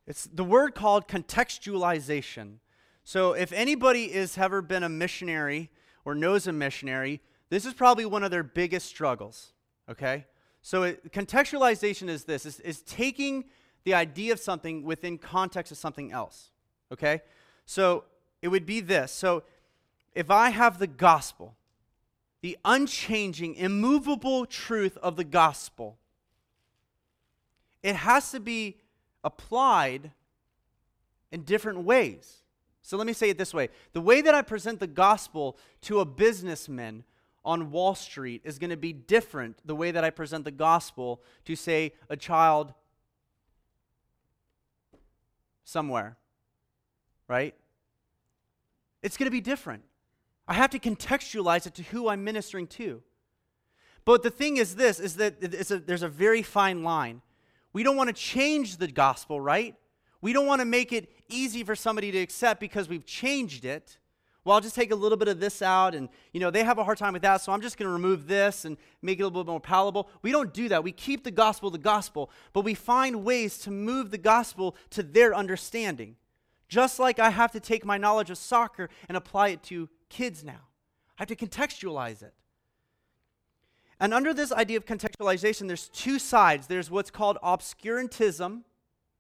it's 0.08 0.26
the 0.34 0.44
word 0.44 0.76
called 0.76 1.08
contextualization. 1.08 2.56
So, 3.04 3.34
if 3.34 3.52
anybody 3.52 4.10
has 4.10 4.38
ever 4.38 4.62
been 4.62 4.84
a 4.84 4.90
missionary 4.90 5.70
or 6.06 6.16
knows 6.16 6.48
a 6.48 6.54
missionary, 6.54 7.22
this 7.50 7.66
is 7.66 7.74
probably 7.74 8.06
one 8.06 8.24
of 8.24 8.32
their 8.32 8.44
biggest 8.44 8.88
struggles, 8.88 9.52
okay? 9.90 10.26
So 10.64 10.84
it, 10.84 11.12
contextualization 11.12 12.10
is 12.10 12.24
this 12.24 12.46
is, 12.46 12.60
is 12.62 12.82
taking 12.82 13.44
the 13.84 13.94
idea 13.94 14.32
of 14.32 14.40
something 14.40 14.84
within 14.84 15.18
context 15.18 15.72
of 15.72 15.78
something 15.78 16.12
else. 16.12 16.52
Okay? 16.92 17.22
So 17.66 18.06
it 18.42 18.48
would 18.48 18.66
be 18.66 18.80
this. 18.80 19.12
So 19.12 19.44
if 20.16 20.32
I 20.32 20.50
have 20.50 20.80
the 20.80 20.88
gospel, 20.88 21.56
the 22.42 22.58
unchanging, 22.64 23.56
immovable 23.56 24.46
truth 24.46 24.98
of 25.04 25.18
the 25.18 25.26
gospel, 25.26 25.98
it 27.84 27.96
has 27.96 28.32
to 28.32 28.40
be 28.40 28.78
applied 29.24 30.12
in 31.32 31.44
different 31.44 31.80
ways. 31.80 32.44
So 32.82 32.98
let 32.98 33.08
me 33.08 33.14
say 33.14 33.30
it 33.30 33.38
this 33.38 33.54
way 33.54 33.70
the 33.94 34.02
way 34.02 34.22
that 34.22 34.34
I 34.34 34.42
present 34.42 34.80
the 34.80 34.88
gospel 34.88 35.58
to 35.82 36.00
a 36.00 36.06
businessman 36.06 37.04
on 37.46 37.72
Wall 37.72 37.94
Street 37.96 38.42
is 38.46 38.58
going 38.58 38.70
to 38.70 38.78
be 38.78 38.94
different 38.94 39.58
the 39.66 39.76
way 39.76 39.92
that 39.92 40.04
I 40.04 40.10
present 40.10 40.46
the 40.46 40.52
gospel 40.52 41.22
to, 41.46 41.56
say, 41.56 41.94
a 42.10 42.16
child 42.16 42.74
somewhere, 45.66 46.18
right? 47.28 47.54
It's 49.02 49.18
going 49.18 49.28
to 49.28 49.32
be 49.32 49.42
different. 49.42 49.84
I 50.48 50.54
have 50.54 50.70
to 50.72 50.80
contextualize 50.80 51.68
it 51.68 51.74
to 51.76 51.84
who 51.84 52.08
I'm 52.08 52.24
ministering 52.24 52.68
to. 52.68 53.02
But 54.06 54.24
the 54.24 54.30
thing 54.30 54.58
is 54.58 54.76
this 54.76 55.00
is 55.00 55.16
that 55.16 55.42
a, 55.42 55.80
there's 55.80 56.04
a 56.04 56.10
very 56.10 56.42
fine 56.42 56.84
line. 56.84 57.22
We 57.74 57.84
don't 57.84 57.98
want 57.98 58.08
to 58.08 58.14
change 58.14 58.78
the 58.78 58.88
gospel, 58.88 59.42
right? 59.42 59.76
We 60.22 60.32
don't 60.32 60.46
want 60.46 60.62
to 60.62 60.66
make 60.66 60.94
it 60.94 61.12
easy 61.28 61.64
for 61.64 61.76
somebody 61.76 62.12
to 62.12 62.20
accept 62.20 62.60
because 62.60 62.88
we've 62.88 63.06
changed 63.06 63.66
it 63.66 63.98
well, 64.46 64.56
I'll 64.56 64.62
just 64.62 64.76
take 64.76 64.92
a 64.92 64.96
little 64.96 65.18
bit 65.18 65.30
of 65.30 65.40
this 65.40 65.62
out, 65.62 65.96
and 65.96 66.10
you 66.34 66.42
know 66.42 66.52
they 66.52 66.66
have 66.66 66.78
a 66.78 66.84
hard 66.84 66.98
time 66.98 67.14
with 67.14 67.22
that, 67.22 67.40
so 67.40 67.54
I'm 67.54 67.62
just 67.62 67.78
going 67.78 67.88
to 67.88 67.94
remove 67.94 68.28
this 68.28 68.66
and 68.66 68.76
make 69.02 69.20
it 69.20 69.22
a 69.22 69.26
little 69.26 69.44
bit 69.44 69.50
more 69.50 69.60
palatable. 69.62 70.10
We 70.22 70.32
don't 70.32 70.54
do 70.54 70.68
that. 70.70 70.84
We 70.84 70.92
keep 70.92 71.24
the 71.24 71.32
gospel 71.32 71.70
the 71.70 71.78
gospel, 71.78 72.30
but 72.52 72.62
we 72.62 72.74
find 72.74 73.24
ways 73.24 73.58
to 73.60 73.72
move 73.72 74.12
the 74.12 74.18
gospel 74.18 74.76
to 74.92 75.04
their 75.04 75.34
understanding. 75.34 76.18
Just 76.68 77.00
like 77.00 77.20
I 77.20 77.30
have 77.30 77.52
to 77.54 77.60
take 77.60 77.86
my 77.86 77.98
knowledge 77.98 78.30
of 78.30 78.38
soccer 78.38 78.90
and 79.08 79.16
apply 79.16 79.50
it 79.50 79.64
to 79.64 79.88
kids 80.10 80.44
now, 80.44 80.68
I 81.18 81.22
have 81.22 81.30
to 81.30 81.36
contextualize 81.38 82.22
it. 82.22 82.34
And 84.04 84.14
under 84.14 84.34
this 84.34 84.52
idea 84.52 84.76
of 84.76 84.86
contextualization, 84.86 85.68
there's 85.68 85.88
two 85.88 86.20
sides. 86.20 86.68
There's 86.68 86.92
what's 86.92 87.10
called 87.10 87.38
obscurantism. 87.42 88.64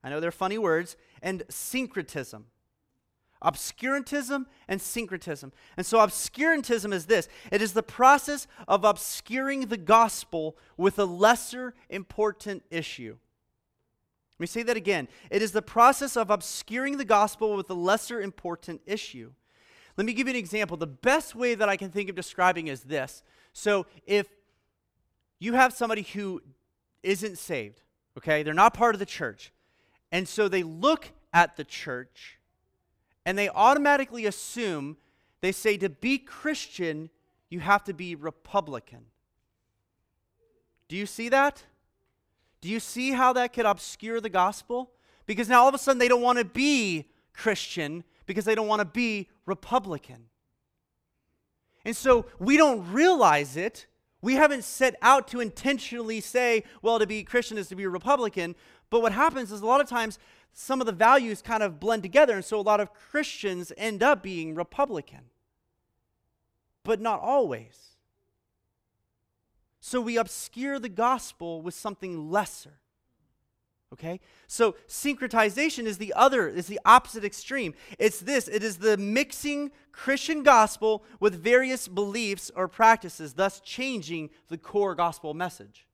I 0.04 0.10
know 0.10 0.20
they're 0.20 0.30
funny 0.30 0.58
words, 0.58 0.98
and 1.22 1.44
syncretism 1.48 2.48
obscurantism 3.42 4.46
and 4.68 4.82
syncretism. 4.82 5.52
And 5.78 5.86
so, 5.86 6.00
obscurantism 6.00 6.94
is 6.94 7.06
this 7.06 7.30
it 7.50 7.62
is 7.62 7.72
the 7.72 7.82
process 7.82 8.46
of 8.68 8.84
obscuring 8.84 9.68
the 9.68 9.78
gospel 9.78 10.58
with 10.76 11.00
a 11.00 11.06
lesser 11.06 11.74
important 11.90 12.64
issue. 12.70 13.16
Let 14.34 14.40
me 14.40 14.48
say 14.48 14.64
that 14.64 14.76
again. 14.76 15.08
It 15.30 15.42
is 15.42 15.54
the 15.54 15.62
process 15.62 16.18
of 16.18 16.30
obscuring 16.30 16.98
the 16.98 17.06
gospel 17.06 17.56
with 17.56 17.70
a 17.70 17.74
lesser 17.74 18.22
important 18.22 18.82
issue. 18.86 19.32
Let 19.96 20.06
me 20.06 20.14
give 20.14 20.28
you 20.28 20.34
an 20.34 20.40
example. 20.40 20.76
The 20.76 20.88
best 20.88 21.36
way 21.36 21.56
that 21.56 21.70
I 21.70 21.78
can 21.78 21.90
think 21.90 22.10
of 22.10 22.18
describing 22.18 22.68
is 22.68 22.82
this. 22.82 23.24
So, 23.54 23.86
if 24.06 24.28
you 25.44 25.54
have 25.54 25.74
somebody 25.74 26.04
who 26.04 26.42
isn't 27.04 27.38
saved, 27.38 27.82
okay, 28.18 28.44
they're 28.44 28.54
not 28.54 28.74
part 28.74 28.96
of 28.96 29.00
the 29.00 29.06
church, 29.06 29.52
and 30.12 30.28
so 30.28 30.48
they 30.48 30.64
look 30.64 31.10
at 31.34 31.58
the 31.58 31.64
church 31.64 32.40
and 33.26 33.38
they 33.38 33.50
automatically 33.50 34.26
assume, 34.26 34.98
they 35.42 35.52
say, 35.52 35.78
to 35.78 35.90
be 35.90 36.18
Christian, 36.18 37.10
you 37.50 37.60
have 37.60 37.84
to 37.86 37.94
be 37.94 38.16
Republican. 38.16 39.06
Do 40.88 40.96
you 40.96 41.06
see 41.06 41.30
that? 41.30 41.64
Do 42.62 42.70
you 42.70 42.80
see 42.80 43.12
how 43.12 43.34
that 43.34 43.52
could 43.54 43.66
obscure 43.66 44.22
the 44.22 44.30
gospel? 44.30 44.92
Because 45.26 45.50
now 45.50 45.64
all 45.64 45.70
of 45.70 45.74
a 45.74 45.78
sudden 45.78 46.00
they 46.00 46.08
don't 46.08 46.22
want 46.22 46.40
to 46.40 46.46
be 46.46 47.10
Christian 47.34 48.04
because 48.26 48.46
they 48.46 48.56
don't 48.56 48.68
want 48.68 48.80
to 48.80 48.86
be 48.86 49.30
Republican. 49.46 50.26
And 51.84 51.96
so 51.96 52.28
we 52.40 52.56
don't 52.56 52.92
realize 52.94 53.58
it. 53.58 53.88
We 54.24 54.36
haven't 54.36 54.64
set 54.64 54.96
out 55.02 55.28
to 55.28 55.42
intentionally 55.42 56.22
say, 56.22 56.64
well, 56.82 56.98
to 56.98 57.06
be 57.06 57.26
Christian 57.26 57.58
is 57.58 57.68
to 57.68 57.76
be 57.76 57.84
a 57.84 57.90
Republican. 57.90 58.56
But 58.90 59.02
what 59.02 59.12
happens 59.12 59.52
is 59.52 59.60
a 59.60 59.66
lot 59.66 59.82
of 59.82 59.90
times 59.90 60.18
some 60.54 60.80
of 60.80 60.88
the 60.88 60.94
values 60.94 61.42
kind 61.42 61.62
of 61.62 61.78
blend 61.78 62.04
together, 62.04 62.34
and 62.34 62.46
so 62.46 62.58
a 62.58 62.62
lot 62.62 62.80
of 62.80 62.94
Christians 62.94 63.74
end 63.76 64.02
up 64.02 64.24
being 64.24 64.56
Republican. 64.56 65.26
But 66.84 67.02
not 67.02 67.20
always. 67.20 67.98
So 69.82 70.00
we 70.00 70.16
obscure 70.16 70.80
the 70.80 70.88
gospel 70.88 71.62
with 71.62 71.74
something 71.74 72.32
lesser. 72.32 72.80
Okay? 73.94 74.20
So 74.48 74.76
syncretization 74.88 75.86
is 75.86 76.00
the 76.00 76.14
other, 76.14 76.48
is 76.48 76.68
the 76.68 76.80
opposite 76.84 77.24
extreme. 77.24 77.76
It's 78.00 78.20
this 78.20 78.48
it 78.48 78.64
is 78.64 78.78
the 78.78 78.98
mixing 78.98 79.72
Christian 79.92 80.44
gospel 80.44 81.04
with 81.20 81.42
various 81.42 81.88
beliefs 81.88 82.52
or 82.56 82.68
practices, 82.68 83.34
thus 83.34 83.60
changing 83.60 84.32
the 84.50 84.58
core 84.58 84.96
gospel 84.96 85.34
message. 85.34 85.88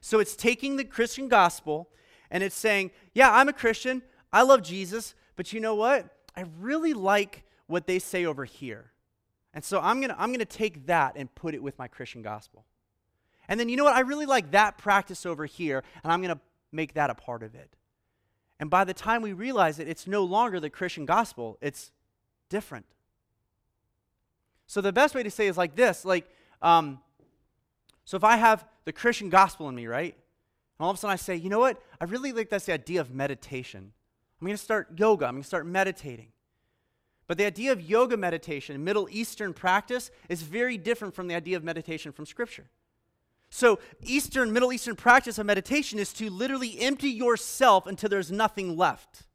So 0.00 0.20
it's 0.20 0.36
taking 0.36 0.76
the 0.76 0.84
Christian 0.84 1.28
gospel 1.28 1.90
and 2.30 2.42
it's 2.42 2.56
saying, 2.56 2.92
Yeah, 3.12 3.32
I'm 3.32 3.48
a 3.48 3.52
Christian. 3.52 4.02
I 4.32 4.42
love 4.42 4.62
Jesus. 4.62 5.14
But 5.36 5.52
you 5.52 5.60
know 5.60 5.74
what? 5.74 6.08
I 6.36 6.44
really 6.60 6.94
like 6.94 7.42
what 7.66 7.86
they 7.86 7.98
say 7.98 8.24
over 8.24 8.44
here. 8.44 8.92
And 9.52 9.64
so 9.64 9.80
I'm 9.80 10.00
going 10.00 10.10
to 10.10 10.20
I'm 10.20 10.28
going 10.28 10.38
to 10.38 10.44
take 10.44 10.86
that 10.86 11.14
and 11.16 11.34
put 11.34 11.54
it 11.54 11.62
with 11.62 11.78
my 11.78 11.88
Christian 11.88 12.22
gospel. 12.22 12.64
And 13.48 13.58
then 13.58 13.68
you 13.68 13.76
know 13.76 13.84
what? 13.84 13.94
I 13.94 14.00
really 14.00 14.26
like 14.26 14.52
that 14.52 14.78
practice 14.78 15.26
over 15.26 15.46
here, 15.46 15.82
and 16.02 16.12
I'm 16.12 16.22
going 16.22 16.34
to 16.34 16.40
make 16.74 16.94
that 16.94 17.10
a 17.10 17.14
part 17.14 17.42
of 17.42 17.54
it. 17.54 17.76
And 18.60 18.70
by 18.70 18.84
the 18.84 18.94
time 18.94 19.22
we 19.22 19.32
realize 19.32 19.78
it, 19.78 19.88
it's 19.88 20.06
no 20.06 20.24
longer 20.24 20.60
the 20.60 20.70
Christian 20.70 21.06
gospel, 21.06 21.58
it's 21.60 21.90
different. 22.48 22.86
So 24.66 24.80
the 24.80 24.92
best 24.92 25.14
way 25.14 25.22
to 25.22 25.30
say 25.30 25.46
is 25.46 25.56
like 25.56 25.76
this 25.76 26.04
like, 26.04 26.28
um, 26.62 27.00
so 28.04 28.16
if 28.16 28.24
I 28.24 28.36
have 28.36 28.64
the 28.84 28.92
Christian 28.92 29.30
gospel 29.30 29.68
in 29.68 29.74
me, 29.74 29.86
right? 29.86 30.14
And 30.14 30.84
all 30.84 30.90
of 30.90 30.96
a 30.96 31.00
sudden 31.00 31.12
I 31.12 31.16
say, 31.16 31.36
you 31.36 31.48
know 31.48 31.58
what? 31.58 31.80
I 32.00 32.04
really 32.04 32.32
like 32.32 32.50
this 32.50 32.68
idea 32.68 33.00
of 33.00 33.10
meditation. 33.10 33.92
I'm 34.40 34.46
going 34.46 34.56
to 34.56 34.62
start 34.62 34.98
yoga. 34.98 35.26
I'm 35.26 35.34
going 35.34 35.42
to 35.42 35.46
start 35.46 35.66
meditating. 35.66 36.28
But 37.26 37.38
the 37.38 37.46
idea 37.46 37.72
of 37.72 37.80
yoga 37.80 38.16
meditation, 38.16 38.84
Middle 38.84 39.08
Eastern 39.10 39.54
practice, 39.54 40.10
is 40.28 40.42
very 40.42 40.76
different 40.76 41.14
from 41.14 41.28
the 41.28 41.34
idea 41.34 41.56
of 41.56 41.64
meditation 41.64 42.12
from 42.12 42.26
Scripture. 42.26 42.66
So, 43.56 43.78
Eastern, 44.02 44.52
Middle 44.52 44.72
Eastern 44.72 44.96
practice 44.96 45.38
of 45.38 45.46
meditation 45.46 46.00
is 46.00 46.12
to 46.14 46.28
literally 46.28 46.80
empty 46.80 47.08
yourself 47.08 47.86
until 47.86 48.08
there's 48.08 48.32
nothing 48.32 48.76
left. 48.76 49.26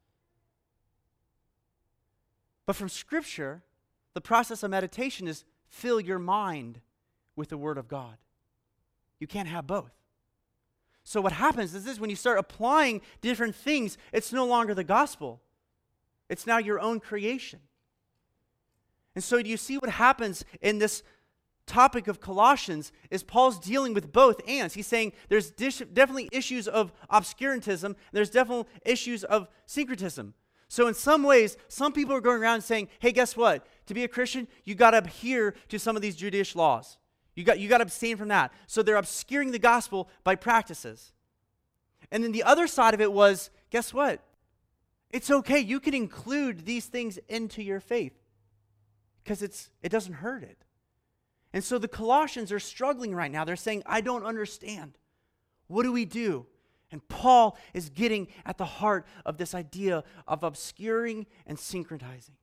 But 2.66 2.76
from 2.76 2.90
Scripture, 2.90 3.62
the 4.12 4.20
process 4.20 4.62
of 4.62 4.70
meditation 4.70 5.26
is 5.26 5.46
fill 5.70 6.02
your 6.02 6.18
mind 6.18 6.82
with 7.34 7.48
the 7.48 7.56
Word 7.56 7.78
of 7.78 7.88
God. 7.88 8.18
You 9.20 9.26
can't 9.26 9.48
have 9.48 9.66
both. 9.66 9.92
So, 11.02 11.22
what 11.22 11.32
happens 11.32 11.74
is 11.74 11.86
this 11.86 11.98
when 11.98 12.10
you 12.10 12.16
start 12.16 12.38
applying 12.38 13.00
different 13.22 13.54
things, 13.54 13.96
it's 14.12 14.34
no 14.34 14.44
longer 14.44 14.74
the 14.74 14.84
gospel, 14.84 15.40
it's 16.28 16.46
now 16.46 16.58
your 16.58 16.78
own 16.78 17.00
creation. 17.00 17.60
And 19.14 19.24
so, 19.24 19.40
do 19.40 19.48
you 19.48 19.56
see 19.56 19.78
what 19.78 19.88
happens 19.88 20.44
in 20.60 20.78
this 20.78 21.02
topic 21.66 22.08
of 22.08 22.20
Colossians? 22.20 22.92
Is 23.10 23.22
Paul's 23.22 23.58
dealing 23.58 23.94
with 23.94 24.12
both 24.12 24.40
ands. 24.48 24.74
He's 24.74 24.86
saying 24.86 25.12
there's 25.28 25.50
definitely 25.50 26.28
issues 26.32 26.68
of 26.68 26.92
obscurantism, 27.10 27.96
there's 28.12 28.30
definitely 28.30 28.66
issues 28.84 29.24
of 29.24 29.48
syncretism. 29.66 30.34
So, 30.68 30.86
in 30.86 30.94
some 30.94 31.24
ways, 31.24 31.56
some 31.66 31.92
people 31.92 32.14
are 32.14 32.20
going 32.20 32.40
around 32.40 32.62
saying, 32.62 32.88
hey, 33.00 33.10
guess 33.10 33.36
what? 33.36 33.66
To 33.86 33.94
be 33.94 34.04
a 34.04 34.08
Christian, 34.08 34.46
you 34.64 34.76
got 34.76 34.92
to 34.92 34.98
adhere 34.98 35.54
to 35.68 35.80
some 35.80 35.96
of 35.96 36.02
these 36.02 36.14
Jewish 36.14 36.54
laws. 36.54 36.96
You 37.34 37.42
got, 37.42 37.58
you 37.58 37.68
got 37.68 37.78
to 37.78 37.82
abstain 37.82 38.16
from 38.16 38.28
that. 38.28 38.52
So, 38.68 38.80
they're 38.82 38.94
obscuring 38.94 39.50
the 39.50 39.58
gospel 39.58 40.08
by 40.22 40.36
practices. 40.36 41.12
And 42.12 42.22
then 42.22 42.30
the 42.30 42.44
other 42.44 42.68
side 42.68 42.94
of 42.94 43.00
it 43.00 43.12
was, 43.12 43.50
guess 43.70 43.92
what? 43.92 44.22
It's 45.10 45.30
okay. 45.30 45.58
You 45.58 45.80
can 45.80 45.94
include 45.94 46.64
these 46.64 46.86
things 46.86 47.18
into 47.28 47.62
your 47.62 47.80
faith 47.80 48.16
because 49.24 49.42
it's 49.42 49.70
it 49.82 49.90
doesn't 49.90 50.14
hurt 50.14 50.42
it. 50.42 50.64
And 51.52 51.64
so 51.64 51.78
the 51.78 51.88
Colossians 51.88 52.52
are 52.52 52.60
struggling 52.60 53.14
right 53.14 53.30
now. 53.30 53.44
They're 53.44 53.56
saying, 53.56 53.82
I 53.86 54.00
don't 54.00 54.24
understand. 54.24 54.98
What 55.66 55.82
do 55.82 55.92
we 55.92 56.04
do? 56.04 56.46
And 56.92 57.06
Paul 57.08 57.56
is 57.72 57.88
getting 57.90 58.28
at 58.44 58.58
the 58.58 58.64
heart 58.64 59.06
of 59.24 59.38
this 59.38 59.54
idea 59.54 60.04
of 60.26 60.42
obscuring 60.42 61.26
and 61.46 61.56
syncretizing. 61.56 62.36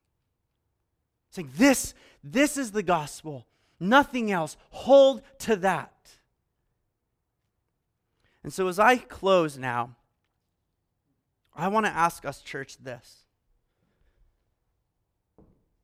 Saying, 1.30 1.50
this, 1.56 1.94
this 2.24 2.56
is 2.56 2.72
the 2.72 2.82
gospel, 2.82 3.46
nothing 3.78 4.32
else. 4.32 4.56
Hold 4.70 5.22
to 5.40 5.56
that. 5.56 5.92
And 8.42 8.52
so 8.52 8.68
as 8.68 8.78
I 8.78 8.96
close 8.96 9.58
now, 9.58 9.96
I 11.54 11.68
want 11.68 11.86
to 11.86 11.92
ask 11.92 12.24
us, 12.24 12.40
church, 12.40 12.78
this. 12.78 13.24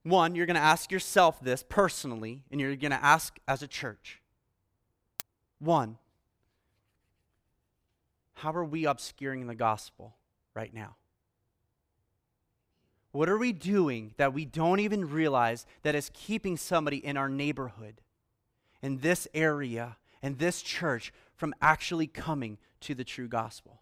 One, 0.05 0.35
you're 0.35 0.47
going 0.47 0.57
to 0.57 0.61
ask 0.61 0.93
yourself 0.93 1.41
this 1.41 1.65
personally, 1.67 2.45
and 2.51 2.61
you're 2.61 2.77
going 2.77 2.91
to 2.91 3.05
ask 3.05 3.39
as 3.49 3.63
a 3.63 3.67
church. 3.67 4.21
One, 5.59 5.97
how 8.35 8.53
are 8.53 8.65
we 8.65 8.85
obscuring 8.85 9.47
the 9.47 9.55
gospel 9.55 10.15
right 10.55 10.73
now? 10.75 10.97
What 13.13 13.31
are 13.31 13.39
we 13.39 13.53
doing 13.53 14.13
that 14.19 14.35
we 14.35 14.45
don't 14.45 14.81
even 14.81 15.11
realize 15.11 15.65
that 15.83 15.95
is 15.95 16.11
keeping 16.13 16.59
somebody 16.59 16.99
in 16.99 17.17
our 17.17 17.29
neighborhood, 17.31 18.03
in 18.83 18.99
this 18.99 19.27
area, 19.33 19.97
in 20.23 20.37
this 20.37 20.61
church, 20.61 21.15
from 21.35 21.55
actually 21.63 22.09
coming 22.09 22.59
to 22.81 22.95
the 22.95 23.05
true 23.05 23.29
gospel? 23.29 23.81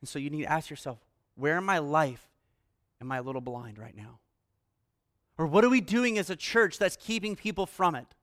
And 0.00 0.08
so 0.08 0.20
you 0.20 0.30
need 0.30 0.42
to 0.42 0.52
ask 0.52 0.70
yourself, 0.70 0.98
where 1.34 1.58
in 1.58 1.64
my 1.64 1.78
life 1.78 2.28
am 3.00 3.10
I 3.10 3.18
a 3.18 3.22
little 3.22 3.40
blind 3.40 3.78
right 3.78 3.96
now? 3.96 4.20
Or 5.38 5.46
what 5.46 5.64
are 5.64 5.70
we 5.70 5.80
doing 5.80 6.18
as 6.18 6.28
a 6.28 6.36
church 6.36 6.78
that's 6.78 6.96
keeping 6.96 7.36
people 7.36 7.64
from 7.64 7.94
it? 7.94 8.14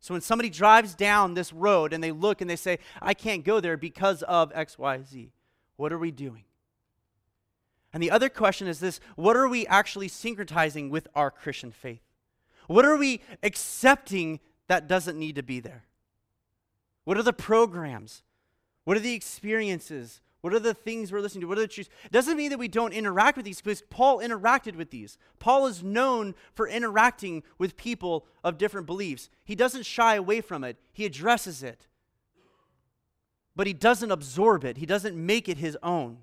So 0.00 0.14
when 0.14 0.20
somebody 0.20 0.48
drives 0.48 0.94
down 0.94 1.34
this 1.34 1.52
road 1.52 1.92
and 1.92 2.02
they 2.02 2.12
look 2.12 2.40
and 2.40 2.48
they 2.48 2.56
say, 2.56 2.78
I 3.00 3.14
can't 3.14 3.44
go 3.44 3.60
there 3.60 3.76
because 3.76 4.22
of 4.22 4.52
XYZ, 4.52 5.30
what 5.76 5.92
are 5.92 5.98
we 5.98 6.10
doing? 6.10 6.44
And 7.92 8.02
the 8.02 8.10
other 8.10 8.28
question 8.28 8.66
is 8.66 8.80
this 8.80 9.00
what 9.16 9.36
are 9.36 9.48
we 9.48 9.66
actually 9.66 10.08
syncretizing 10.08 10.90
with 10.90 11.08
our 11.14 11.30
Christian 11.30 11.70
faith? 11.70 12.02
What 12.66 12.84
are 12.84 12.96
we 12.96 13.20
accepting 13.42 14.40
that 14.68 14.88
doesn't 14.88 15.18
need 15.18 15.36
to 15.36 15.42
be 15.42 15.60
there? 15.60 15.84
What 17.04 17.18
are 17.18 17.22
the 17.22 17.32
programs? 17.32 18.22
What 18.84 18.96
are 18.96 19.00
the 19.00 19.14
experiences? 19.14 20.20
What 20.42 20.52
are 20.52 20.58
the 20.58 20.74
things 20.74 21.12
we're 21.12 21.20
listening 21.20 21.42
to? 21.42 21.46
What 21.46 21.58
are 21.58 21.62
the 21.62 21.68
truths? 21.68 21.88
It 22.04 22.10
doesn't 22.10 22.36
mean 22.36 22.50
that 22.50 22.58
we 22.58 22.66
don't 22.66 22.92
interact 22.92 23.36
with 23.36 23.46
these 23.46 23.60
because 23.60 23.82
Paul 23.82 24.18
interacted 24.18 24.74
with 24.74 24.90
these. 24.90 25.16
Paul 25.38 25.66
is 25.66 25.84
known 25.84 26.34
for 26.52 26.66
interacting 26.66 27.44
with 27.58 27.76
people 27.76 28.26
of 28.42 28.58
different 28.58 28.88
beliefs. 28.88 29.30
He 29.44 29.54
doesn't 29.54 29.86
shy 29.86 30.16
away 30.16 30.40
from 30.40 30.64
it, 30.64 30.78
he 30.92 31.06
addresses 31.06 31.62
it. 31.62 31.86
But 33.54 33.68
he 33.68 33.72
doesn't 33.72 34.10
absorb 34.10 34.64
it, 34.64 34.78
he 34.78 34.86
doesn't 34.86 35.14
make 35.14 35.48
it 35.48 35.58
his 35.58 35.78
own. 35.80 36.18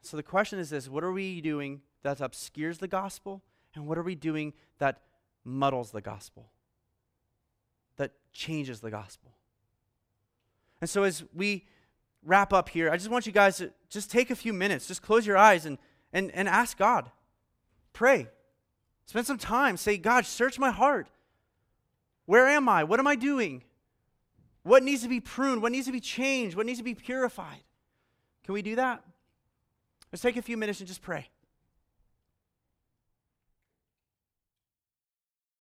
So 0.00 0.16
the 0.16 0.22
question 0.22 0.58
is 0.58 0.70
this 0.70 0.88
what 0.88 1.04
are 1.04 1.12
we 1.12 1.42
doing 1.42 1.82
that 2.02 2.20
obscures 2.22 2.78
the 2.78 2.88
gospel? 2.88 3.42
And 3.74 3.86
what 3.86 3.98
are 3.98 4.02
we 4.02 4.14
doing 4.14 4.54
that 4.78 5.02
muddles 5.44 5.90
the 5.90 6.00
gospel? 6.00 6.50
That 7.96 8.12
changes 8.32 8.80
the 8.80 8.90
gospel? 8.90 9.32
And 10.80 10.88
so 10.88 11.02
as 11.02 11.24
we 11.34 11.66
wrap 12.24 12.52
up 12.52 12.68
here, 12.68 12.90
I 12.90 12.96
just 12.96 13.10
want 13.10 13.26
you 13.26 13.32
guys 13.32 13.58
to 13.58 13.72
just 13.88 14.10
take 14.10 14.30
a 14.30 14.36
few 14.36 14.52
minutes, 14.52 14.86
just 14.86 15.02
close 15.02 15.26
your 15.26 15.36
eyes 15.36 15.66
and, 15.66 15.78
and, 16.12 16.30
and 16.32 16.48
ask 16.48 16.76
God. 16.76 17.10
Pray. 17.92 18.28
Spend 19.06 19.26
some 19.26 19.38
time. 19.38 19.76
Say, 19.76 19.96
God, 19.96 20.26
search 20.26 20.58
my 20.58 20.70
heart. 20.70 21.08
Where 22.26 22.46
am 22.46 22.68
I? 22.68 22.84
What 22.84 23.00
am 23.00 23.06
I 23.06 23.16
doing? 23.16 23.64
What 24.62 24.82
needs 24.82 25.02
to 25.02 25.08
be 25.08 25.20
pruned? 25.20 25.62
What 25.62 25.72
needs 25.72 25.86
to 25.86 25.92
be 25.92 26.00
changed? 26.00 26.56
What 26.56 26.66
needs 26.66 26.78
to 26.78 26.84
be 26.84 26.94
purified? 26.94 27.62
Can 28.44 28.52
we 28.52 28.62
do 28.62 28.76
that? 28.76 29.02
Let's 30.12 30.22
take 30.22 30.36
a 30.36 30.42
few 30.42 30.56
minutes 30.56 30.80
and 30.80 30.88
just 30.88 31.02
pray. 31.02 31.28